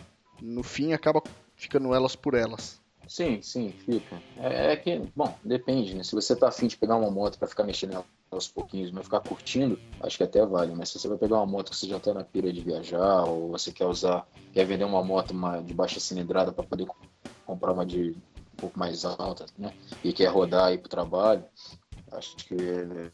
No 0.41 0.63
fim, 0.63 0.93
acaba 0.93 1.21
ficando 1.55 1.93
elas 1.93 2.15
por 2.15 2.33
elas. 2.33 2.81
Sim, 3.07 3.41
sim, 3.41 3.73
fica. 3.85 4.21
É, 4.35 4.73
é 4.73 4.77
que, 4.77 4.99
bom, 5.15 5.39
depende, 5.43 5.95
né? 5.95 6.03
Se 6.03 6.13
você 6.13 6.35
tá 6.37 6.49
afim 6.49 6.67
de 6.67 6.75
pegar 6.77 6.97
uma 6.97 7.09
moto 7.09 7.37
para 7.39 7.47
ficar 7.47 7.63
mexendo 7.63 7.91
nela 7.91 8.05
aos 8.29 8.49
pouquinhos, 8.49 8.91
mas 8.91 9.05
ficar 9.05 9.21
curtindo, 9.21 9.81
acho 9.99 10.17
que 10.17 10.23
até 10.23 10.45
vale. 10.45 10.75
Mas 10.75 10.89
se 10.89 10.99
você 10.99 11.07
vai 11.07 11.17
pegar 11.17 11.37
uma 11.37 11.45
moto 11.45 11.69
que 11.71 11.77
você 11.77 11.87
já 11.87 11.99
tá 12.01 12.13
na 12.13 12.25
pira 12.25 12.51
de 12.51 12.61
viajar, 12.61 13.25
ou 13.25 13.49
você 13.49 13.71
quer 13.71 13.85
usar, 13.85 14.27
quer 14.51 14.65
vender 14.65 14.83
uma 14.83 15.01
moto 15.03 15.31
uma- 15.31 15.61
de 15.61 15.73
baixa 15.73 15.99
cilindrada 16.01 16.51
para 16.51 16.63
poder 16.65 16.85
co- 16.85 16.97
comprar 17.45 17.71
uma 17.73 17.85
de 17.85 18.11
um 18.11 18.21
pouco 18.59 18.77
mais 18.77 19.05
alta, 19.05 19.45
né? 19.57 19.73
E 20.03 20.11
quer 20.11 20.27
rodar 20.27 20.65
aí 20.67 20.77
pro 20.77 20.89
trabalho, 20.89 21.45
acho 22.11 22.35
que 22.47 22.55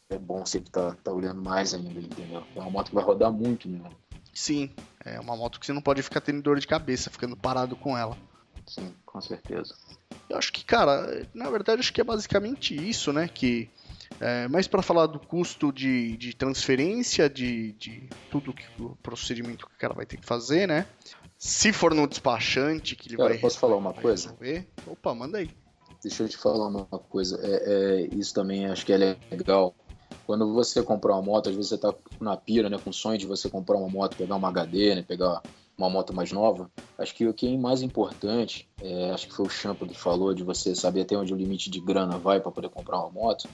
é, 0.09 0.15
é 0.15 0.19
bom 0.19 0.45
sempre 0.45 0.71
tá, 0.71 0.95
tá 0.97 1.11
olhando 1.13 1.41
mais 1.41 1.73
ainda, 1.73 1.99
entendeu? 2.01 2.47
É 2.55 2.59
uma 2.61 2.69
moto 2.71 2.89
que 2.89 2.95
vai 2.95 3.03
rodar 3.03 3.31
muito, 3.33 3.69
né? 3.69 3.91
Sim, 4.33 4.71
é 5.05 5.19
uma 5.19 5.35
moto 5.35 5.59
que 5.59 5.65
você 5.65 5.73
não 5.73 5.81
pode 5.81 6.01
ficar 6.01 6.21
tendo 6.21 6.41
dor 6.41 6.59
de 6.59 6.67
cabeça, 6.67 7.09
ficando 7.09 7.37
parado 7.37 7.75
com 7.75 7.97
ela. 7.97 8.17
Sim, 8.65 8.93
com 9.05 9.21
certeza. 9.21 9.75
Eu 10.29 10.37
acho 10.37 10.51
que, 10.51 10.63
cara, 10.65 11.27
na 11.33 11.49
verdade, 11.49 11.81
acho 11.81 11.93
que 11.93 12.01
é 12.01 12.03
basicamente 12.03 12.73
isso, 12.75 13.13
né? 13.13 13.27
Que 13.27 13.69
é, 14.19 14.47
mais 14.47 14.67
para 14.67 14.81
falar 14.81 15.07
do 15.07 15.19
custo 15.19 15.71
de, 15.71 16.17
de 16.17 16.35
transferência, 16.35 17.29
de, 17.29 17.73
de 17.73 18.09
tudo 18.31 18.53
que 18.53 18.65
o 18.79 18.95
procedimento 19.03 19.67
que 19.67 19.73
o 19.73 19.77
cara 19.77 19.93
vai 19.93 20.05
ter 20.05 20.17
que 20.17 20.25
fazer, 20.25 20.67
né? 20.67 20.87
Se 21.37 21.73
for 21.73 21.93
no 21.93 22.07
despachante 22.07 22.95
que 22.95 23.09
ele 23.09 23.17
Cara, 23.17 23.29
vai. 23.29 23.37
posso 23.37 23.59
falar 23.59 23.75
uma 23.75 23.93
coisa? 23.93 24.29
resolver. 24.29 24.67
Opa, 24.87 25.13
manda 25.13 25.39
aí. 25.39 25.49
Deixa 26.01 26.23
eu 26.23 26.29
te 26.29 26.37
falar 26.37 26.67
uma 26.67 26.85
coisa. 26.85 27.39
É, 27.43 28.05
é, 28.05 28.15
isso 28.15 28.33
também 28.33 28.65
acho 28.65 28.85
que 28.85 28.93
é 28.93 29.17
legal. 29.29 29.75
Quando 30.25 30.53
você 30.53 30.81
comprar 30.83 31.13
uma 31.15 31.21
moto, 31.21 31.49
às 31.49 31.55
vezes 31.55 31.69
você 31.69 31.77
tá 31.77 31.93
na 32.19 32.37
pira, 32.37 32.69
né? 32.69 32.79
Com 32.79 32.91
sonho 32.91 33.17
de 33.17 33.27
você 33.27 33.49
comprar 33.49 33.77
uma 33.77 33.89
moto, 33.89 34.15
pegar 34.17 34.35
uma 34.35 34.49
HD, 34.49 34.95
né? 34.95 35.03
Pegar 35.03 35.43
uma 35.77 35.89
moto 35.89 36.13
mais 36.13 36.31
nova. 36.31 36.71
Acho 36.97 37.15
que 37.15 37.27
o 37.27 37.33
que 37.33 37.47
é 37.47 37.57
mais 37.57 37.81
importante, 37.81 38.69
é, 38.79 39.11
acho 39.11 39.27
que 39.27 39.33
foi 39.35 39.45
o 39.45 39.49
Champa 39.49 39.87
que 39.87 39.97
falou, 39.97 40.33
de 40.33 40.43
você 40.43 40.75
saber 40.75 41.01
até 41.01 41.17
onde 41.17 41.33
o 41.33 41.37
limite 41.37 41.69
de 41.69 41.81
grana 41.81 42.19
vai 42.19 42.39
para 42.39 42.51
poder 42.51 42.69
comprar 42.69 42.99
uma 42.99 43.11
moto, 43.11 43.49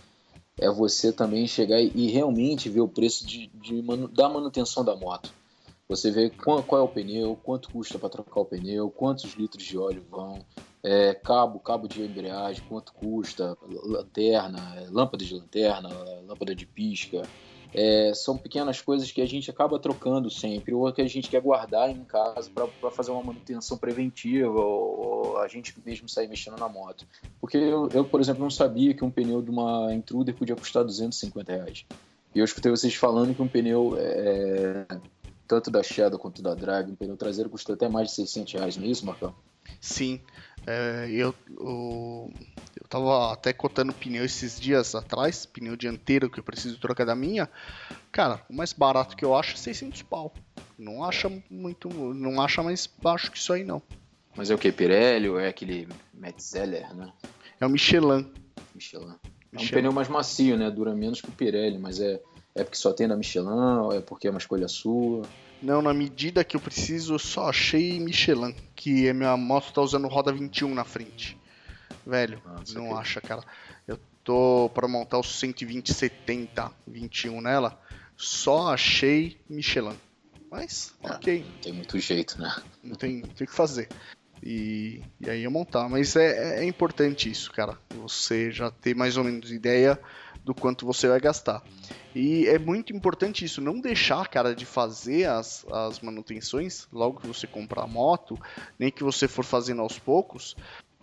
é 0.58 0.70
você 0.72 1.12
também 1.14 1.48
chegar 1.48 1.82
e, 1.82 1.92
e 1.96 2.08
realmente 2.12 2.70
ver 2.70 2.82
o 2.82 2.88
preço 2.90 3.26
de, 3.26 3.48
de 3.48 3.82
manu- 3.82 4.08
da 4.10 4.30
manutenção 4.30 4.84
da 4.86 4.96
moto. 4.96 5.34
Você 5.90 6.12
vê 6.12 6.30
qual, 6.30 6.64
qual 6.64 6.82
é 6.82 6.84
o 6.86 6.90
pneu, 6.90 7.36
quanto 7.38 7.70
custa 7.72 8.00
para 8.00 8.10
trocar 8.10 8.42
o 8.42 8.46
pneu, 8.46 8.90
quantos 8.92 9.34
litros 9.36 9.64
de 9.64 9.78
óleo 9.78 10.06
vão, 10.10 10.46
é, 10.84 11.14
cabo, 11.14 11.60
cabo 11.60 11.88
de 11.88 12.02
embreagem, 12.02 12.64
quanto 12.68 12.94
custa, 12.94 13.58
lanterna, 13.84 14.76
é, 14.78 14.88
lâmpada 14.90 15.24
de 15.24 15.34
lanterna, 15.34 15.90
lâmpada 16.26 16.56
de 16.56 16.66
pisca. 16.66 17.24
É, 17.72 18.12
são 18.16 18.36
pequenas 18.36 18.82
coisas 18.82 19.12
que 19.12 19.22
a 19.22 19.28
gente 19.28 19.52
acaba 19.52 19.78
trocando 19.78 20.30
sempre, 20.30 20.74
ou 20.74 20.92
que 20.92 21.02
a 21.02 21.08
gente 21.08 21.30
quer 21.30 21.40
guardar 21.40 21.90
em 21.90 22.04
casa 22.04 22.50
para 22.50 22.90
fazer 22.90 23.12
uma 23.12 23.22
manutenção 23.22 23.78
preventiva, 23.78 24.60
ou, 24.60 25.34
ou 25.34 25.38
a 25.38 25.48
gente 25.48 25.76
mesmo 25.86 26.10
sair 26.10 26.28
mexendo 26.28 26.58
na 26.58 26.68
moto. 26.68 27.06
Porque 27.40 27.58
eu, 27.58 27.88
eu, 27.94 28.04
por 28.04 28.20
exemplo, 28.20 28.42
não 28.42 28.50
sabia 28.50 28.94
que 28.96 29.06
um 29.06 29.12
pneu 29.12 29.42
de 29.42 29.52
uma 29.52 29.94
Intruder 29.94 30.36
podia 30.36 30.56
custar 30.56 30.84
250 30.84 31.52
reais. 31.52 31.86
E 32.34 32.40
eu 32.40 32.46
escutei 32.46 32.72
vocês 32.72 32.96
falando 32.96 33.36
que 33.36 33.42
um 33.42 33.48
pneu, 33.48 33.96
é, 34.00 34.88
tanto 35.48 35.70
da 35.70 35.84
Shadow 35.84 36.18
quanto 36.18 36.42
da 36.42 36.56
Drag, 36.56 36.90
um 36.90 36.96
pneu 36.96 37.18
traseiro 37.18 37.52
custa 37.52 37.74
até 37.74 37.88
mais 37.88 38.10
de 38.10 38.16
600 38.16 38.54
reais, 38.54 38.78
não 38.78 38.86
é 38.86 38.88
isso, 38.88 39.06
Marcão? 39.06 39.36
Sim. 39.80 40.20
É, 40.70 41.10
eu, 41.12 41.36
o- 41.58 42.30
eu 42.80 42.88
tava 42.88 43.34
até 43.34 43.52
cotando 43.54 43.94
pneu 43.94 44.24
esses 44.24 44.60
dias 44.60 44.96
atrás, 44.96 45.46
pneu 45.46 45.76
dianteiro 45.76 46.30
que 46.30 46.40
eu 46.40 46.44
preciso 46.44 46.80
trocar 46.80 47.06
da 47.06 47.16
minha. 47.16 47.50
Cara, 48.12 48.44
o 48.50 48.54
mais 48.56 48.74
barato 48.74 49.16
que 49.16 49.24
eu 49.26 49.36
acho 49.36 49.54
é 49.54 49.58
600 49.58 50.02
pau. 50.04 50.34
Não 50.78 51.04
acha 51.04 51.30
muito. 51.50 51.90
Não 52.14 52.42
acha 52.42 52.64
mais 52.64 52.88
baixo 53.02 53.32
que 53.32 53.38
isso 53.38 53.52
aí, 53.52 53.64
não. 53.64 53.82
Mas 54.36 54.50
é 54.50 54.56
o 54.56 54.58
que? 54.58 54.72
Pirelli 54.72 55.28
ou 55.30 55.40
é 55.40 55.50
aquele 55.50 55.88
Metzeler, 56.14 56.96
né? 56.96 57.12
É 57.60 57.66
o 57.66 57.70
Michelin. 57.70 58.26
Michelin. 58.74 59.16
É 59.52 59.58
um 59.60 59.68
pneu 59.68 59.92
mais 59.92 60.08
macio, 60.08 60.56
né? 60.58 60.70
Dura 60.72 60.96
menos 60.96 61.22
que 61.22 61.30
o 61.30 61.34
Pirelli, 61.34 61.78
mas 61.78 62.00
é, 62.00 62.22
é 62.56 62.64
porque 62.64 62.78
só 62.78 62.94
tem 62.94 63.08
da 63.08 63.18
Michelin 63.18 63.48
ou 63.82 63.94
é 63.94 64.00
porque 64.00 64.28
é 64.28 64.30
uma 64.32 64.38
escolha 64.40 64.68
sua? 64.68 65.28
Não, 65.62 65.82
na 65.82 65.94
medida 65.94 66.44
que 66.44 66.56
eu 66.56 66.62
preciso, 66.62 67.16
eu 67.16 67.20
só 67.20 67.50
achei 67.50 68.00
Michelin, 68.00 68.56
que 68.76 69.10
a 69.10 69.14
minha 69.14 69.36
moto 69.36 69.74
tá 69.74 69.82
usando 69.82 70.08
roda 70.08 70.32
21 70.32 70.74
na 70.74 70.86
frente. 70.86 71.38
Velho, 72.06 72.42
ah, 72.46 72.64
não 72.74 72.98
acha, 72.98 73.20
cara. 73.20 73.44
Eu 73.88 74.00
tô 74.24 74.72
para 74.74 74.88
montar 74.88 75.18
o 75.18 75.24
120 75.24 75.94
70 75.94 76.72
21 76.88 77.42
nela, 77.42 77.80
só 78.16 78.74
achei 78.74 79.38
Michelin. 79.50 79.98
Mas, 80.50 80.94
ah, 81.04 81.16
ok. 81.16 81.44
Não 81.44 81.62
tem 81.62 81.74
muito 81.74 82.00
jeito, 82.00 82.42
né? 82.42 82.56
Não 82.84 82.96
tem, 82.96 83.22
tem 83.22 83.46
que 83.46 83.54
fazer. 83.54 83.90
E, 84.42 85.02
e 85.20 85.30
aí 85.30 85.44
eu 85.44 85.52
montar. 85.52 85.90
Mas 85.90 86.16
é, 86.16 86.62
é 86.62 86.66
importante 86.66 87.30
isso, 87.30 87.52
cara. 87.52 87.78
Você 87.96 88.50
já 88.52 88.72
ter 88.72 88.96
mais 88.96 89.18
ou 89.18 89.24
menos 89.24 89.52
ideia 89.52 90.00
do 90.44 90.54
quanto 90.54 90.86
você 90.86 91.08
vai 91.08 91.20
gastar. 91.20 91.64
E 92.16 92.48
é 92.48 92.58
muito 92.58 92.96
importante 92.96 93.46
isso, 93.46 93.62
não 93.62 93.80
deixar, 93.80 94.28
cara, 94.28 94.56
de 94.56 94.66
fazer 94.66 95.30
as, 95.30 95.66
as 95.72 96.00
manutenções 96.00 96.88
logo 96.92 97.20
que 97.20 97.28
você 97.28 97.46
comprar 97.46 97.84
a 97.84 97.88
moto, 97.88 98.38
nem 98.78 98.92
que 98.92 99.04
você 99.04 99.28
for 99.28 99.46
fazendo 99.46 99.82
aos 99.82 100.00
poucos, 100.00 100.56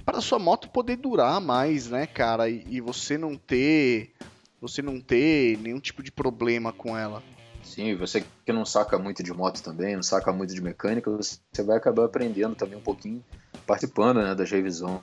para 0.05 0.21
sua 0.21 0.39
moto 0.39 0.69
poder 0.69 0.97
durar 0.97 1.41
mais, 1.41 1.89
né, 1.89 2.07
cara, 2.07 2.49
e, 2.49 2.65
e 2.69 2.81
você 2.81 3.17
não 3.17 3.37
ter 3.37 4.13
você 4.61 4.81
não 4.81 5.01
ter 5.01 5.59
nenhum 5.59 5.79
tipo 5.79 6.03
de 6.03 6.11
problema 6.11 6.73
com 6.73 6.97
ela. 6.97 7.23
Sim, 7.67 7.97
você 7.97 8.25
que 8.45 8.53
não 8.53 8.65
saca 8.65 8.97
muito 8.97 9.23
de 9.23 9.33
moto 9.33 9.61
também, 9.61 9.97
não 9.97 10.03
saca 10.03 10.33
muito 10.33 10.55
de 10.55 10.63
mecânica, 10.63 11.11
você 11.11 11.63
vai 11.65 11.77
acabar 11.77 12.05
aprendendo 12.05 12.55
também 12.55 12.79
um 12.79 12.83
pouquinho, 12.83 13.23
participando 13.67 14.23
né, 14.23 14.35
das 14.35 14.51
revisões, 14.51 15.03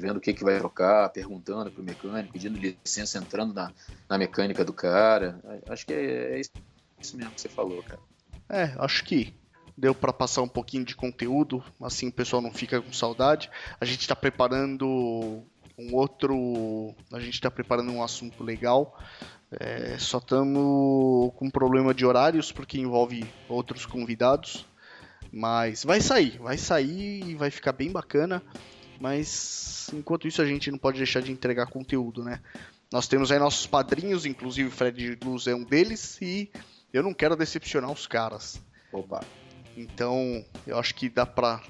vendo 0.00 0.16
o 0.16 0.20
que, 0.20 0.32
que 0.32 0.42
vai 0.42 0.58
trocar, 0.58 1.10
perguntando 1.10 1.70
para 1.70 1.80
o 1.80 1.84
mecânico, 1.84 2.32
pedindo 2.32 2.58
licença, 2.58 3.18
entrando 3.18 3.52
na, 3.52 3.70
na 4.08 4.16
mecânica 4.16 4.64
do 4.64 4.72
cara. 4.72 5.38
Acho 5.68 5.86
que 5.86 5.92
é, 5.92 6.38
é 6.38 6.40
isso 6.40 7.16
mesmo 7.16 7.32
que 7.32 7.40
você 7.42 7.48
falou, 7.48 7.82
cara. 7.82 8.00
É, 8.48 8.74
acho 8.78 9.04
que 9.04 9.34
deu 9.76 9.94
para 9.94 10.12
passar 10.12 10.42
um 10.42 10.48
pouquinho 10.48 10.84
de 10.84 10.96
conteúdo, 10.96 11.62
assim 11.80 12.08
o 12.08 12.12
pessoal 12.12 12.42
não 12.42 12.50
fica 12.50 12.80
com 12.80 12.92
saudade. 12.92 13.50
A 13.78 13.84
gente 13.84 14.00
está 14.00 14.16
preparando 14.16 15.44
um 15.78 15.94
outro. 15.94 16.94
A 17.12 17.20
gente 17.20 17.34
está 17.34 17.50
preparando 17.50 17.92
um 17.92 18.02
assunto 18.02 18.42
legal 18.42 18.98
é, 19.52 19.96
só 19.98 20.18
estamos 20.18 21.32
com 21.34 21.50
problema 21.50 21.92
de 21.92 22.06
horários 22.06 22.52
porque 22.52 22.78
envolve 22.78 23.24
outros 23.48 23.84
convidados. 23.84 24.66
Mas 25.32 25.84
vai 25.84 26.00
sair, 26.00 26.38
vai 26.38 26.58
sair 26.58 27.24
e 27.24 27.34
vai 27.34 27.50
ficar 27.50 27.72
bem 27.72 27.90
bacana. 27.90 28.42
Mas 29.00 29.88
enquanto 29.94 30.28
isso 30.28 30.42
a 30.42 30.46
gente 30.46 30.70
não 30.70 30.78
pode 30.78 30.98
deixar 30.98 31.20
de 31.20 31.32
entregar 31.32 31.66
conteúdo, 31.66 32.22
né? 32.22 32.40
Nós 32.92 33.06
temos 33.06 33.30
aí 33.30 33.38
nossos 33.38 33.66
padrinhos, 33.66 34.26
inclusive 34.26 34.68
o 34.68 34.72
Fred 34.72 35.18
Luz 35.24 35.46
é 35.46 35.54
um 35.54 35.62
deles, 35.62 36.20
e 36.20 36.50
eu 36.92 37.02
não 37.02 37.14
quero 37.14 37.36
decepcionar 37.36 37.90
os 37.90 38.06
caras. 38.06 38.60
Opa. 38.92 39.20
Então, 39.76 40.44
eu 40.66 40.78
acho 40.78 40.94
que 40.94 41.08
dá 41.08 41.24
pra. 41.24 41.62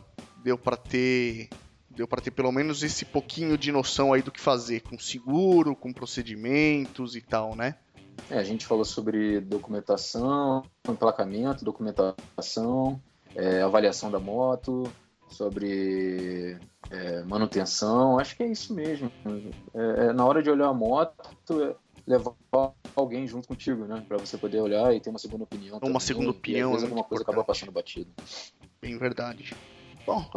Deu 0.43 0.57
pra 0.57 0.76
ter 0.76 1.51
deu 1.91 2.07
para 2.07 2.20
ter 2.20 2.30
pelo 2.30 2.53
menos 2.53 2.82
esse 2.82 3.05
pouquinho 3.05 3.59
de 3.59 3.72
noção 3.72 4.12
aí 4.12 4.22
do 4.22 4.30
que 4.30 4.41
fazer 4.41 4.80
com 4.80 4.99
seguro, 4.99 5.74
com 5.74 5.93
procedimentos 5.93 7.16
e 7.16 7.20
tal, 7.20 7.57
né? 7.57 7.74
É, 8.30 8.38
a 8.38 8.45
gente 8.45 8.66
falou 8.66 8.84
sobre 8.84 9.41
documentação, 9.41 10.62
emplacamento, 10.88 11.64
documentação, 11.64 13.01
é, 13.34 13.62
avaliação 13.62 14.11
da 14.11 14.18
moto, 14.18 14.91
sobre 15.28 16.59
é, 16.91 17.22
manutenção, 17.22 18.18
acho 18.18 18.36
que 18.36 18.43
é 18.43 18.49
isso 18.49 18.74
mesmo. 18.74 19.11
É, 19.74 20.07
é 20.07 20.12
na 20.12 20.24
hora 20.24 20.43
de 20.43 20.51
olhar 20.51 20.68
a 20.68 20.74
moto, 20.74 21.14
é 21.62 21.74
levar 22.07 22.34
alguém 22.95 23.26
junto 23.26 23.49
contigo, 23.49 23.84
né? 23.84 24.05
Para 24.07 24.18
você 24.18 24.36
poder 24.36 24.61
olhar 24.61 24.95
e 24.95 25.01
ter 25.01 25.11
uma 25.11 25.18
segunda 25.18 25.45
opinião. 25.45 25.74
Uma 25.74 25.80
também, 25.80 26.01
segunda 26.01 26.30
opinião. 26.30 26.70
E 26.70 26.74
às 26.74 26.82
vezes 26.82 26.84
alguma 26.84 27.05
coisa 27.05 27.22
acaba 27.22 27.45
passando 27.45 27.72
batido. 27.72 28.11
Bem 28.82 28.99
verdade. 28.99 29.55
Bom, 30.05 30.28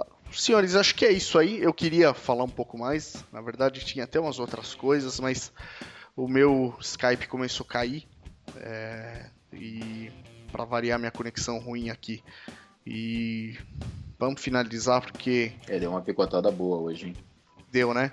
senhores, 0.42 0.76
acho 0.76 0.96
que 0.96 1.06
é 1.06 1.12
isso 1.12 1.38
aí. 1.38 1.62
Eu 1.62 1.74
queria 1.74 2.14
falar 2.14 2.44
um 2.44 2.50
pouco 2.50 2.78
mais. 2.78 3.24
Na 3.32 3.42
verdade, 3.42 3.86
tinha 3.86 4.06
até 4.06 4.20
umas 4.20 4.40
outras 4.40 4.74
coisas, 4.74 5.20
mas 5.20 5.52
o 6.16 6.28
meu 6.28 6.76
Skype 6.80 7.28
começou 7.28 7.66
a 7.68 7.72
cair. 7.72 8.08
É, 8.58 9.30
e 9.52 10.12
para 10.52 10.66
variar 10.66 11.00
minha 11.00 11.12
conexão 11.12 11.60
ruim 11.60 11.90
aqui. 11.90 12.24
E 12.86 13.58
vamos 14.20 14.42
finalizar 14.42 15.02
porque. 15.02 15.54
É, 15.68 15.80
deu 15.80 15.92
uma 15.92 16.02
picotada 16.02 16.52
boa 16.52 16.78
hoje, 16.78 17.08
hein? 17.08 17.16
Deu, 17.72 17.94
né? 17.94 18.12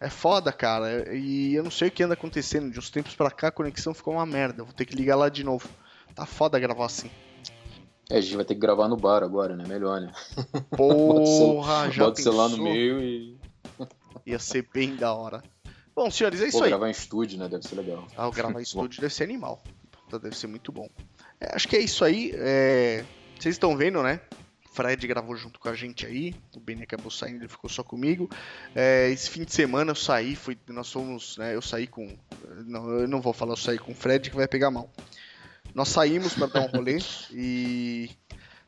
É 0.00 0.08
foda, 0.08 0.52
cara. 0.52 1.14
E 1.14 1.54
eu 1.54 1.62
não 1.62 1.70
sei 1.70 1.88
o 1.88 1.90
que 1.90 2.02
anda 2.02 2.14
acontecendo. 2.14 2.70
De 2.70 2.78
uns 2.78 2.90
tempos 2.90 3.14
pra 3.14 3.30
cá 3.30 3.48
a 3.48 3.52
conexão 3.52 3.92
ficou 3.92 4.14
uma 4.14 4.26
merda. 4.26 4.64
Vou 4.64 4.72
ter 4.72 4.86
que 4.86 4.96
ligar 4.96 5.16
lá 5.16 5.28
de 5.28 5.44
novo. 5.44 5.68
Tá 6.14 6.26
foda 6.26 6.58
gravar 6.58 6.86
assim. 6.86 7.10
É, 8.10 8.18
a 8.18 8.20
gente 8.20 8.36
vai 8.36 8.44
ter 8.44 8.54
que 8.54 8.60
gravar 8.60 8.88
no 8.88 8.96
bar 8.96 9.22
agora, 9.22 9.56
né? 9.56 9.64
Melhor, 9.66 10.00
né? 10.00 10.12
Porra, 10.76 11.90
já 11.90 12.04
Bota 12.04 12.20
o 12.20 12.22
celular 12.22 12.48
no 12.48 12.62
meio 12.62 13.00
e... 13.00 13.38
Ia 14.26 14.38
ser 14.38 14.68
bem 14.72 14.96
da 14.96 15.14
hora. 15.14 15.42
Bom, 15.94 16.10
senhores, 16.10 16.40
é 16.40 16.48
isso 16.48 16.58
Pô, 16.58 16.64
aí. 16.64 16.70
gravar 16.70 16.88
em 16.88 16.92
estúdio, 16.92 17.38
né? 17.38 17.48
Deve 17.48 17.66
ser 17.66 17.76
legal. 17.76 18.06
Ah, 18.16 18.28
gravar 18.30 18.58
em 18.58 18.62
estúdio 18.64 19.00
deve 19.00 19.14
ser 19.14 19.24
animal. 19.24 19.62
Deve 20.10 20.36
ser 20.36 20.48
muito 20.48 20.72
bom. 20.72 20.88
É, 21.40 21.54
acho 21.54 21.68
que 21.68 21.76
é 21.76 21.80
isso 21.80 22.04
aí. 22.04 22.32
É... 22.34 23.04
Vocês 23.38 23.54
estão 23.54 23.76
vendo, 23.76 24.02
né? 24.02 24.20
Fred 24.72 25.04
gravou 25.06 25.36
junto 25.36 25.58
com 25.58 25.68
a 25.68 25.74
gente 25.74 26.06
aí. 26.06 26.34
O 26.54 26.60
Benny 26.60 26.82
acabou 26.82 27.10
saindo, 27.10 27.42
ele 27.42 27.48
ficou 27.48 27.68
só 27.68 27.82
comigo. 27.82 28.30
É, 28.74 29.10
esse 29.10 29.28
fim 29.28 29.44
de 29.44 29.52
semana 29.52 29.90
eu 29.90 29.96
saí, 29.96 30.36
fui, 30.36 30.56
nós 30.68 30.90
fomos, 30.90 31.36
né? 31.38 31.54
Eu 31.54 31.62
saí 31.62 31.86
com. 31.86 32.16
Não, 32.66 32.88
eu 33.00 33.08
não 33.08 33.20
vou 33.20 33.32
falar 33.32 33.52
eu 33.52 33.56
saí 33.56 33.78
com 33.78 33.92
o 33.92 33.94
Fred 33.94 34.30
que 34.30 34.36
vai 34.36 34.46
pegar 34.46 34.70
mal. 34.70 34.90
Nós 35.74 35.88
saímos 35.88 36.34
para 36.34 36.46
dar 36.46 36.60
um 36.60 36.70
rolê 36.70 36.98
e. 37.32 38.10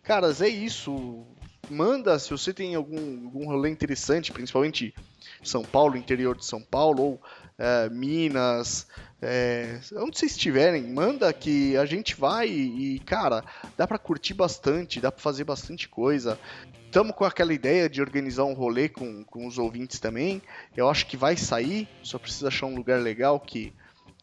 Caras, 0.02 0.40
é 0.40 0.48
isso. 0.48 1.24
Manda 1.70 2.18
se 2.18 2.30
você 2.30 2.52
tem 2.52 2.74
algum, 2.74 3.24
algum 3.24 3.46
rolê 3.46 3.70
interessante, 3.70 4.32
principalmente 4.32 4.94
São 5.42 5.62
Paulo, 5.62 5.96
interior 5.96 6.36
de 6.36 6.44
São 6.44 6.60
Paulo, 6.60 7.02
ou 7.02 7.22
é, 7.58 7.88
Minas, 7.88 8.86
é, 9.20 9.78
onde 9.94 10.18
vocês 10.18 10.32
estiverem, 10.32 10.82
manda 10.82 11.32
que 11.32 11.76
a 11.76 11.86
gente 11.86 12.16
vai 12.16 12.48
e, 12.48 12.98
cara, 13.06 13.44
dá 13.76 13.86
para 13.86 13.96
curtir 13.96 14.34
bastante, 14.34 15.00
dá 15.00 15.12
para 15.12 15.22
fazer 15.22 15.44
bastante 15.44 15.88
coisa. 15.88 16.38
Estamos 16.86 17.14
com 17.14 17.24
aquela 17.24 17.54
ideia 17.54 17.88
de 17.88 18.02
organizar 18.02 18.44
um 18.44 18.52
rolê 18.52 18.88
com, 18.88 19.24
com 19.24 19.46
os 19.46 19.58
ouvintes 19.58 20.00
também. 20.00 20.42
Eu 20.76 20.90
acho 20.90 21.06
que 21.06 21.16
vai 21.16 21.36
sair, 21.36 21.88
só 22.02 22.18
precisa 22.18 22.48
achar 22.48 22.66
um 22.66 22.74
lugar 22.74 23.00
legal 23.00 23.38
que 23.38 23.72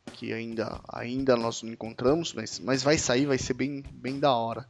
que 0.10 0.34
ainda, 0.34 0.82
ainda 0.90 1.36
nós 1.36 1.64
não 1.64 1.72
encontramos, 1.72 2.34
mas, 2.34 2.60
mas 2.60 2.84
vai 2.84 2.98
sair, 2.98 3.26
vai 3.26 3.38
ser 3.38 3.54
bem, 3.54 3.84
bem 3.92 4.20
da 4.20 4.36
hora. 4.36 4.66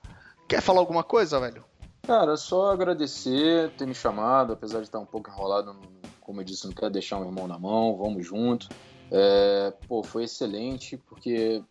Quer 0.48 0.62
falar 0.62 0.80
alguma 0.80 1.04
coisa, 1.04 1.40
velho? 1.40 1.64
Cara, 2.04 2.36
só 2.38 2.72
agradecer 2.72 3.72
ter 3.72 3.86
me 3.86 3.94
chamado, 3.94 4.54
apesar 4.54 4.80
de 4.80 4.86
estar 4.86 5.00
um 5.00 5.06
pouco 5.06 5.30
enrolado, 5.30 5.76
como 6.22 6.42
eu 6.42 6.46
disse, 6.46 6.66
não 6.66 6.74
quero 6.74 6.92
deixar 6.92 7.18
um 7.18 7.26
irmão 7.26 7.48
na 7.48 7.60
mão, 7.60 7.96
vamos 7.96 8.26
junto. 8.26 8.68
É, 9.12 9.74
pô, 9.88 10.04
foi 10.04 10.24
excelente, 10.24 10.98
porque 10.98 11.64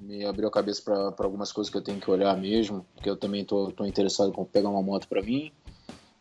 me 0.00 0.24
abriu 0.24 0.48
a 0.48 0.50
cabeça 0.50 0.82
para 0.82 1.26
algumas 1.26 1.52
coisas 1.52 1.70
que 1.70 1.76
eu 1.76 1.82
tenho 1.82 2.00
que 2.00 2.10
olhar 2.10 2.36
mesmo, 2.36 2.84
porque 2.94 3.08
eu 3.08 3.16
também 3.16 3.44
tô, 3.44 3.70
tô 3.72 3.84
interessado 3.84 4.34
em 4.36 4.44
pegar 4.44 4.68
uma 4.68 4.82
moto 4.82 5.08
para 5.08 5.22
mim. 5.22 5.52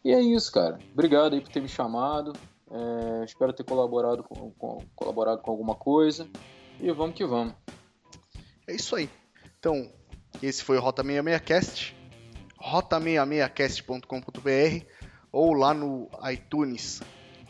E 0.03 0.11
é 0.11 0.21
isso, 0.21 0.51
cara. 0.51 0.79
Obrigado 0.91 1.33
aí 1.33 1.41
por 1.41 1.51
ter 1.51 1.61
me 1.61 1.69
chamado. 1.69 2.33
É, 2.69 3.23
espero 3.23 3.53
ter 3.53 3.63
colaborado 3.63 4.23
com, 4.23 4.51
com, 4.51 4.77
colaborado 4.95 5.41
com 5.41 5.51
alguma 5.51 5.75
coisa. 5.75 6.27
E 6.79 6.91
vamos 6.91 7.15
que 7.15 7.25
vamos. 7.25 7.55
É 8.67 8.75
isso 8.75 8.95
aí. 8.95 9.09
Então, 9.59 9.91
esse 10.41 10.63
foi 10.63 10.77
o 10.77 10.81
Rota 10.81 11.03
66cast, 11.03 11.93
rota66cast.com.br 12.59 14.85
ou 15.31 15.53
lá 15.53 15.73
no 15.73 16.09
iTunes 16.31 17.01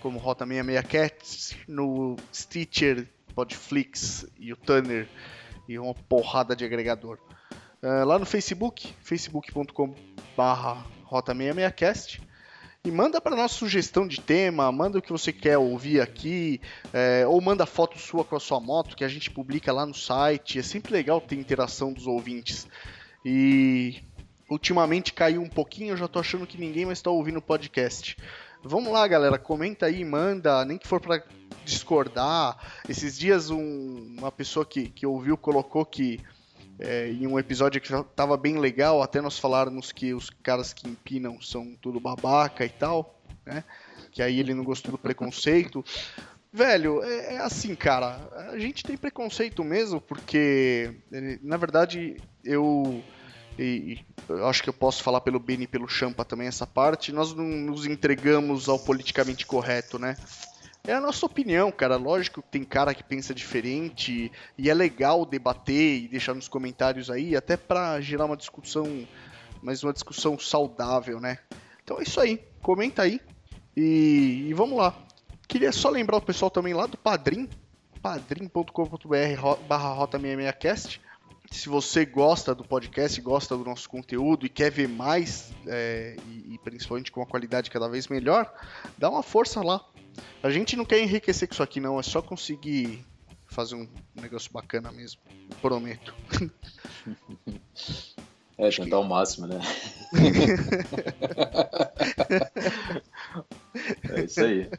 como 0.02 0.20
Rota 0.20 0.46
66cast, 0.46 1.58
no 1.68 2.16
Stitcher, 2.34 3.08
Podflix 3.34 4.26
e 4.38 4.52
o 4.52 4.58
Tanner 4.58 5.08
e 5.68 5.80
uma 5.80 5.94
porrada 5.94 6.54
de 6.56 6.66
agregador. 6.66 7.20
Uh, 7.82 8.06
lá 8.06 8.20
no 8.20 8.26
Facebook, 8.26 8.94
facebook.com 9.02 9.96
barra 10.36 10.86
Rota 11.04 11.34
66cast 11.34 12.22
e 12.86 12.92
manda 12.92 13.22
para 13.22 13.36
nossa 13.36 13.56
sugestão 13.56 14.06
de 14.06 14.20
tema, 14.20 14.70
manda 14.70 14.98
o 15.00 15.02
que 15.02 15.12
você 15.12 15.32
quer 15.32 15.58
ouvir 15.58 16.02
aqui, 16.02 16.60
é, 16.92 17.26
ou 17.26 17.40
manda 17.40 17.66
foto 17.66 17.98
sua 17.98 18.26
com 18.26 18.36
a 18.36 18.40
sua 18.42 18.60
moto 18.60 18.98
que 18.98 19.06
a 19.06 19.08
gente 19.08 19.32
publica 19.32 19.72
lá 19.72 19.86
no 19.86 19.94
site. 19.94 20.60
É 20.60 20.62
sempre 20.62 20.92
legal 20.92 21.22
ter 21.22 21.36
interação 21.36 21.94
dos 21.94 22.08
ouvintes. 22.08 22.68
E 23.24 24.02
ultimamente 24.50 25.14
caiu 25.14 25.42
um 25.42 25.48
pouquinho, 25.48 25.94
eu 25.94 25.98
já 25.98 26.10
tô 26.10 26.20
achando 26.20 26.46
que 26.46 26.60
ninguém 26.60 26.86
mais 26.86 26.98
está 26.98 27.10
ouvindo 27.10 27.38
o 27.38 27.42
podcast. 27.42 28.18
Vamos 28.62 28.92
lá, 28.92 29.08
galera, 29.08 29.38
comenta 29.38 29.86
aí, 29.86 30.04
manda, 30.04 30.66
nem 30.66 30.78
que 30.78 30.88
for 30.88 31.00
para 31.00 31.24
discordar. 31.64 32.58
Esses 32.90 33.18
dias 33.18 33.50
um, 33.50 34.16
uma 34.18 34.32
pessoa 34.32 34.66
que, 34.66 34.90
que 34.90 35.06
ouviu 35.06 35.38
colocou 35.38 35.86
que 35.86 36.20
é, 36.80 37.10
em 37.10 37.28
um 37.28 37.38
episódio 37.38 37.80
que 37.80 37.90
tava 38.16 38.36
bem 38.38 38.58
legal, 38.58 39.02
até 39.02 39.22
nós 39.22 39.38
falarmos 39.38 39.92
que 39.92 40.14
os 40.14 40.30
caras 40.30 40.74
que 40.74 40.88
empinam 40.88 41.42
são 41.42 41.76
tudo 41.82 42.00
babaca 42.00 42.66
e 42.66 42.70
tal, 42.70 43.20
né? 43.46 43.64
Que 44.12 44.22
aí 44.22 44.40
ele 44.40 44.54
não 44.54 44.64
gostou 44.64 44.92
do 44.92 44.98
preconceito. 44.98 45.84
Velho, 46.52 47.04
é, 47.04 47.36
é 47.36 47.38
assim, 47.40 47.74
cara. 47.74 48.20
A 48.52 48.60
gente 48.60 48.84
tem 48.84 48.96
preconceito 48.96 49.64
mesmo, 49.64 50.00
porque, 50.00 50.94
na 51.42 51.58
verdade, 51.58 52.18
eu 52.44 53.04
e, 53.58 54.00
acho 54.48 54.64
que 54.64 54.70
eu 54.70 54.74
posso 54.74 55.04
falar 55.04 55.22
pelo 55.22 55.40
Beni 55.40 55.64
e 55.64 55.68
pelo 55.68 55.88
Champa 55.88 56.26
também 56.26 56.48
essa 56.48 56.66
parte, 56.66 57.12
nós 57.12 57.34
não 57.34 57.46
nos 57.46 57.86
entregamos 57.86 58.68
ao 58.68 58.80
politicamente 58.80 59.46
correto, 59.46 60.00
né? 60.00 60.16
É 60.86 60.94
a 60.94 61.00
nossa 61.00 61.26
opinião, 61.26 61.72
cara. 61.72 61.96
Lógico 61.96 62.42
que 62.42 62.50
tem 62.50 62.64
cara 62.66 62.94
que 62.94 63.02
pensa 63.02 63.34
diferente 63.34 64.30
e 64.58 64.70
é 64.70 64.74
legal 64.74 65.26
debater 65.26 66.04
e 66.04 66.08
deixar 66.10 66.34
nos 66.34 66.50
comentários 66.50 67.10
aí, 67.10 67.38
até 67.38 67.56
para 67.56 68.02
gerar 68.02 68.26
uma 68.26 68.36
discussão, 68.36 69.08
mas 69.62 69.82
uma 69.82 69.94
discussão 69.94 70.38
saudável, 70.38 71.22
né? 71.22 71.40
Então 71.82 72.00
é 72.00 72.04
isso 72.04 72.20
aí. 72.20 72.38
Comenta 72.62 73.04
aí 73.04 73.22
e, 73.78 74.48
e 74.50 74.54
vamos 74.54 74.78
lá. 74.78 74.94
Queria 75.48 75.72
só 75.72 75.90
lembrar 75.90 76.18
o 76.18 76.22
pessoal 76.22 76.52
também 76.52 76.74
lá 76.74 76.86
do 76.86 76.98
Padrim, 76.98 77.48
padrim.com.br 78.02 79.66
barra 79.66 79.94
rota 79.94 80.20
66cast 80.20 81.00
se 81.54 81.70
você 81.70 82.04
gosta 82.04 82.56
do 82.56 82.64
podcast, 82.64 83.22
gosta 83.22 83.56
do 83.56 83.64
nosso 83.64 83.88
conteúdo 83.88 84.44
e 84.46 84.50
quer 84.50 84.72
ver 84.72 84.90
mais, 84.90 85.54
é, 85.68 86.16
e, 86.28 86.56
e, 86.56 86.60
principalmente 86.64 87.12
com 87.12 87.20
uma 87.20 87.28
qualidade 87.28 87.70
cada 87.70 87.88
vez 87.88 88.08
melhor, 88.08 88.52
dá 88.98 89.08
uma 89.10 89.22
força 89.22 89.62
lá. 89.62 89.86
A 90.42 90.50
gente 90.50 90.76
não 90.76 90.84
quer 90.84 91.00
enriquecer 91.00 91.48
com 91.48 91.54
isso 91.54 91.62
aqui, 91.62 91.80
não, 91.80 92.00
é 92.00 92.04
só 92.04 92.24
conseguir 92.24 93.06
fazer 93.46 93.76
um 93.76 93.88
negócio 94.16 94.52
bacana 94.52 94.92
mesmo. 94.92 95.22
Prometo. 95.62 96.16
É, 98.56 98.70
tentar 98.70 99.00
o 99.00 99.04
máximo, 99.04 99.48
né? 99.48 99.60
é 104.12 104.24
isso 104.24 104.42
aí. 104.42 104.70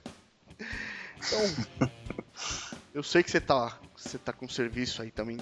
Então, 1.17 1.41
eu 2.95 3.03
sei 3.03 3.25
que 3.25 3.33
você 3.33 3.41
tá 3.41 3.77
você 4.05 4.19
tá 4.19 4.33
com 4.33 4.49
serviço 4.49 5.03
aí 5.03 5.11
também 5.11 5.39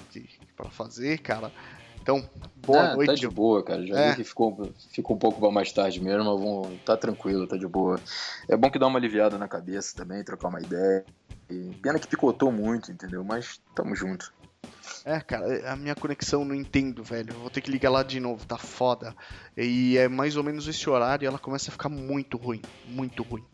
para 0.56 0.70
fazer, 0.70 1.18
cara. 1.18 1.52
Então, 2.00 2.28
boa 2.56 2.80
ah, 2.80 2.94
noite. 2.96 3.08
Tá 3.08 3.14
de 3.14 3.28
boa, 3.28 3.62
cara. 3.62 3.86
Já 3.86 4.00
é. 4.00 4.10
vi 4.10 4.16
que 4.16 4.24
ficou, 4.24 4.72
ficou 4.90 5.16
um 5.16 5.18
pouco 5.18 5.50
mais 5.52 5.72
tarde 5.72 6.00
mesmo, 6.02 6.24
mas 6.24 6.40
vamos, 6.40 6.80
tá 6.84 6.96
tranquilo, 6.96 7.46
tá 7.46 7.56
de 7.56 7.66
boa. 7.66 7.98
É 8.48 8.56
bom 8.56 8.70
que 8.70 8.78
dá 8.78 8.88
uma 8.88 8.98
aliviada 8.98 9.38
na 9.38 9.46
cabeça 9.46 9.96
também, 9.96 10.24
trocar 10.24 10.48
uma 10.48 10.60
ideia. 10.60 11.04
E 11.48 11.70
pena 11.80 11.98
que 11.98 12.08
picotou 12.08 12.50
muito, 12.50 12.90
entendeu? 12.90 13.22
Mas 13.22 13.60
tamo 13.74 13.94
junto. 13.94 14.32
É, 15.04 15.20
cara, 15.20 15.70
a 15.70 15.76
minha 15.76 15.94
conexão 15.94 16.44
não 16.44 16.54
entendo, 16.54 17.04
velho. 17.04 17.34
Vou 17.34 17.50
ter 17.50 17.60
que 17.60 17.70
ligar 17.70 17.90
lá 17.90 18.02
de 18.02 18.18
novo, 18.18 18.44
tá 18.46 18.58
foda. 18.58 19.14
E 19.56 19.96
é 19.96 20.08
mais 20.08 20.36
ou 20.36 20.42
menos 20.42 20.66
esse 20.66 20.88
horário 20.88 21.24
e 21.24 21.26
ela 21.26 21.38
começa 21.38 21.70
a 21.70 21.72
ficar 21.72 21.88
muito 21.88 22.36
ruim, 22.36 22.62
muito 22.86 23.22
ruim. 23.22 23.44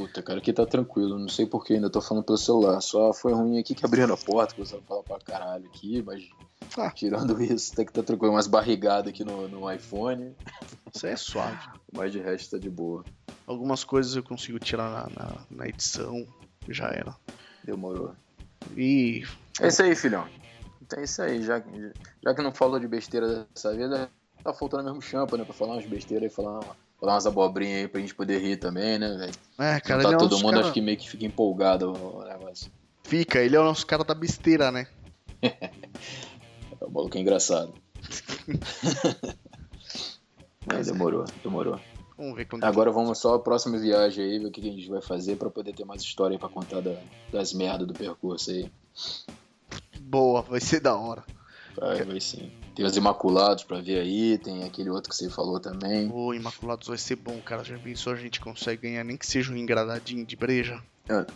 Puta, 0.00 0.22
cara, 0.22 0.38
aqui 0.38 0.50
tá 0.50 0.64
tranquilo. 0.64 1.18
Não 1.18 1.28
sei 1.28 1.44
porque 1.44 1.74
ainda 1.74 1.90
tô 1.90 2.00
falando 2.00 2.24
pelo 2.24 2.38
celular. 2.38 2.80
Só 2.80 3.12
foi 3.12 3.34
ruim 3.34 3.58
aqui 3.58 3.74
que 3.74 3.84
abriram 3.84 4.14
a 4.14 4.16
porta, 4.16 4.54
que 4.54 4.60
você 4.60 4.80
fala 4.80 5.02
pra 5.02 5.18
caralho 5.18 5.66
aqui, 5.66 6.02
mas 6.02 6.26
ah. 6.78 6.90
tirando 6.90 7.42
isso, 7.42 7.74
até 7.74 7.84
que 7.84 7.92
tá 7.92 8.02
tranquilo. 8.02 8.32
Umas 8.32 8.46
barrigadas 8.46 9.08
aqui 9.12 9.22
no, 9.24 9.46
no 9.46 9.70
iPhone. 9.70 10.34
Isso 10.90 11.06
é 11.06 11.14
suave. 11.16 11.68
Mas 11.92 12.12
de 12.12 12.18
resto 12.18 12.52
tá 12.52 12.58
de 12.58 12.70
boa. 12.70 13.04
Algumas 13.46 13.84
coisas 13.84 14.16
eu 14.16 14.22
consigo 14.22 14.58
tirar 14.58 14.90
na, 14.90 15.22
na, 15.22 15.36
na 15.50 15.68
edição, 15.68 16.26
já 16.66 16.86
era. 16.86 17.14
Demorou. 17.62 18.14
E. 18.74 19.22
É 19.60 19.68
isso 19.68 19.82
aí, 19.82 19.94
filhão. 19.94 20.26
Então 20.80 20.98
é 20.98 21.04
isso 21.04 21.20
aí. 21.20 21.42
Já, 21.42 21.62
já 22.24 22.34
que 22.34 22.40
não 22.40 22.54
falou 22.54 22.80
de 22.80 22.88
besteira 22.88 23.46
dessa 23.52 23.76
vida, 23.76 24.10
tá 24.42 24.54
faltando 24.54 24.84
mesmo 24.84 25.02
champa, 25.02 25.36
né? 25.36 25.44
Pra 25.44 25.52
falar 25.52 25.74
umas 25.74 25.84
besteiras 25.84 26.32
e 26.32 26.34
falar 26.34 26.60
Falar 27.00 27.14
umas 27.14 27.26
abobrinhas 27.26 27.80
aí 27.80 27.88
pra 27.88 28.00
gente 28.00 28.14
poder 28.14 28.38
rir 28.40 28.58
também, 28.58 28.98
né, 28.98 29.08
velho? 29.16 29.32
É, 29.58 29.80
cara, 29.80 30.02
tá 30.02 30.12
é 30.12 30.16
todo 30.18 30.38
mundo 30.38 30.50
cara... 30.50 30.64
acho 30.64 30.72
que 30.72 30.82
meio 30.82 30.98
que 30.98 31.08
fica 31.08 31.24
empolgado 31.24 31.92
o 31.92 32.22
negócio. 32.24 32.70
Fica, 33.04 33.40
ele 33.40 33.56
é 33.56 33.60
o 33.60 33.64
nosso 33.64 33.86
cara 33.86 34.04
da 34.04 34.14
besteira, 34.14 34.70
né? 34.70 34.86
é 35.42 35.70
o 36.82 36.90
maluco 36.90 37.16
é 37.18 37.20
engraçado. 37.20 37.72
Mas 40.66 40.88
demorou, 40.88 41.24
demorou. 41.42 41.80
Vamos 42.18 42.36
ver 42.36 42.44
quando 42.44 42.64
Agora 42.64 42.92
vamos 42.92 43.18
só 43.18 43.36
a 43.36 43.38
próxima 43.38 43.78
viagem 43.78 44.22
aí, 44.22 44.38
ver 44.38 44.46
o 44.48 44.50
que 44.50 44.60
a 44.60 44.64
gente 44.70 44.86
vai 44.90 45.00
fazer 45.00 45.36
pra 45.36 45.48
poder 45.48 45.72
ter 45.72 45.86
mais 45.86 46.02
história 46.02 46.34
aí 46.34 46.38
pra 46.38 46.50
contar 46.50 46.82
da, 46.82 46.94
das 47.32 47.54
merdas 47.54 47.86
do 47.86 47.94
percurso 47.94 48.50
aí. 48.50 48.70
Boa, 49.98 50.42
vai 50.42 50.60
ser 50.60 50.80
da 50.80 50.94
hora. 50.94 51.24
Vai, 51.74 52.02
vai 52.04 52.20
sim. 52.20 52.52
Tem 52.80 52.86
os 52.86 52.96
Imaculados 52.96 53.62
pra 53.62 53.78
ver 53.78 54.00
aí, 54.00 54.38
tem 54.38 54.64
aquele 54.64 54.88
outro 54.88 55.10
que 55.10 55.14
você 55.14 55.28
falou 55.28 55.60
também. 55.60 56.10
O 56.10 56.32
Imaculados 56.32 56.88
vai 56.88 56.96
ser 56.96 57.14
bom, 57.14 57.38
cara. 57.42 57.62
Já 57.62 57.78
pensou 57.78 58.14
a 58.14 58.16
gente 58.16 58.40
consegue 58.40 58.88
ganhar, 58.88 59.04
nem 59.04 59.18
que 59.18 59.26
seja 59.26 59.52
um 59.52 59.56
engradadinho 59.58 60.24
de 60.24 60.34
breja? 60.34 60.82
É. 61.06 61.26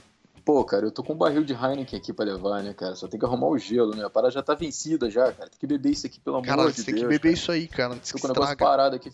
Pô, 0.42 0.64
cara, 0.64 0.86
eu 0.86 0.90
tô 0.90 1.02
com 1.02 1.12
um 1.12 1.16
barril 1.18 1.44
de 1.44 1.52
Heineken 1.52 1.98
aqui 1.98 2.14
pra 2.14 2.24
levar, 2.24 2.62
né, 2.62 2.72
cara? 2.72 2.96
Só 2.96 3.06
tem 3.06 3.20
que 3.20 3.26
arrumar 3.26 3.48
o 3.48 3.58
gelo, 3.58 3.94
né? 3.94 4.06
A 4.06 4.08
parada 4.08 4.32
já 4.32 4.42
tá 4.42 4.54
vencida 4.54 5.10
já, 5.10 5.30
cara. 5.34 5.50
Tem 5.50 5.58
que 5.60 5.66
beber 5.66 5.90
isso 5.90 6.06
aqui, 6.06 6.18
pelo 6.18 6.40
cara, 6.40 6.62
amor 6.62 6.72
de 6.72 6.76
Deus. 6.76 6.86
Cara, 6.86 6.96
tem 6.96 7.02
que 7.02 7.08
beber 7.08 7.20
cara. 7.20 7.34
isso 7.34 7.52
aí, 7.52 7.68
cara. 7.68 7.92
Antes 7.92 8.10
tô 8.10 8.18
com 8.18 8.26
o 8.26 8.30
negócio 8.30 8.56
parado 8.56 8.96
aqui. 8.96 9.12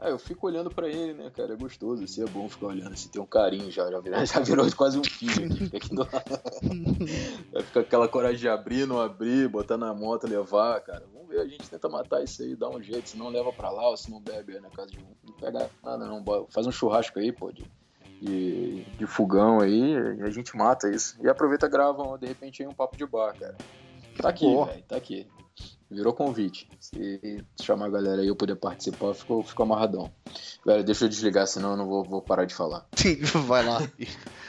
Ah, 0.00 0.10
eu 0.10 0.18
fico 0.18 0.46
olhando 0.46 0.70
pra 0.70 0.88
ele, 0.88 1.12
né, 1.12 1.28
cara? 1.36 1.54
É 1.54 1.56
gostoso, 1.56 2.04
assim, 2.04 2.22
é 2.22 2.26
bom 2.26 2.48
ficar 2.48 2.68
olhando, 2.68 2.92
assim, 2.92 3.08
tem 3.08 3.20
um 3.20 3.26
carinho 3.26 3.68
já, 3.68 3.90
já 3.90 3.98
virou, 3.98 4.18
já 4.24 4.40
virou 4.40 4.76
quase 4.76 4.96
um 4.96 5.02
filho 5.02 5.46
aqui, 5.46 5.64
fica 5.64 5.76
aqui 5.76 5.92
do 5.92 6.04
Vai 7.52 7.62
ficar 7.64 7.80
aquela 7.80 8.06
coragem 8.06 8.38
de 8.38 8.48
abrir, 8.48 8.86
não 8.86 9.00
abrir, 9.00 9.48
botar 9.48 9.76
na 9.76 9.92
moto, 9.92 10.28
levar, 10.28 10.80
cara. 10.82 11.04
Vamos 11.12 11.28
ver, 11.28 11.40
a 11.40 11.46
gente 11.48 11.68
tenta 11.68 11.88
matar 11.88 12.22
isso 12.22 12.42
aí, 12.42 12.54
dá 12.54 12.68
um 12.68 12.80
jeito, 12.80 13.08
se 13.08 13.18
não 13.18 13.28
leva 13.28 13.52
pra 13.52 13.70
lá, 13.70 13.90
ou 13.90 13.96
se 13.96 14.08
não 14.08 14.20
bebe 14.20 14.54
aí 14.54 14.60
na 14.60 14.70
casa 14.70 14.92
de 14.92 15.00
um. 15.00 15.08
Não 15.26 15.34
pega 15.40 15.68
nada, 15.82 16.06
não, 16.06 16.24
faz 16.48 16.64
um 16.64 16.72
churrasco 16.72 17.18
aí, 17.18 17.32
pô, 17.32 17.50
de, 17.50 17.66
de, 18.22 18.84
de 18.96 19.06
fogão 19.06 19.58
aí, 19.58 19.94
e 19.94 20.22
a 20.22 20.30
gente 20.30 20.56
mata 20.56 20.88
isso. 20.88 21.18
E 21.20 21.28
aproveita 21.28 21.66
e 21.66 21.70
grava, 21.70 22.16
de 22.18 22.26
repente, 22.28 22.62
aí 22.62 22.68
um 22.68 22.74
papo 22.74 22.96
de 22.96 23.04
bar, 23.04 23.34
cara. 23.36 23.56
Tá 24.22 24.28
aqui, 24.28 24.46
velho, 24.46 24.82
tá 24.86 24.96
aqui. 24.96 25.26
Virou 25.90 26.12
convite. 26.12 26.68
Se 26.78 27.42
chamar 27.62 27.86
a 27.86 27.90
galera 27.90 28.20
aí 28.22 28.28
eu 28.28 28.36
poder 28.36 28.56
participar, 28.56 29.14
ficou, 29.14 29.42
ficou 29.42 29.64
amarradão. 29.64 30.12
Galera, 30.64 30.84
deixa 30.84 31.06
eu 31.06 31.08
desligar, 31.08 31.46
senão 31.46 31.70
eu 31.70 31.76
não 31.76 31.86
vou, 31.86 32.04
vou 32.04 32.20
parar 32.20 32.44
de 32.44 32.54
falar. 32.54 32.86
Sim, 32.94 33.16
vai 33.46 33.64
lá. 33.64 33.78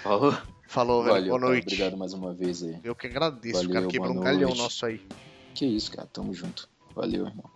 Falou? 0.04 0.38
Falou, 0.68 1.02
velho. 1.04 1.16
Valeu, 1.16 1.30
boa 1.30 1.40
noite. 1.40 1.64
Cara, 1.64 1.74
obrigado 1.74 1.98
mais 1.98 2.14
uma 2.14 2.34
vez 2.34 2.62
aí. 2.62 2.78
Eu 2.84 2.94
que 2.94 3.08
agradeço, 3.08 3.56
Valeu, 3.56 3.74
cara. 3.74 3.88
Quebrou 3.88 4.14
um 4.14 4.20
galhão 4.20 4.54
nosso 4.54 4.86
aí. 4.86 5.02
Que 5.56 5.66
isso, 5.66 5.92
cara. 5.92 6.08
Tamo 6.12 6.34
junto. 6.34 6.70
Valeu, 6.94 7.26
irmão. 7.26 7.50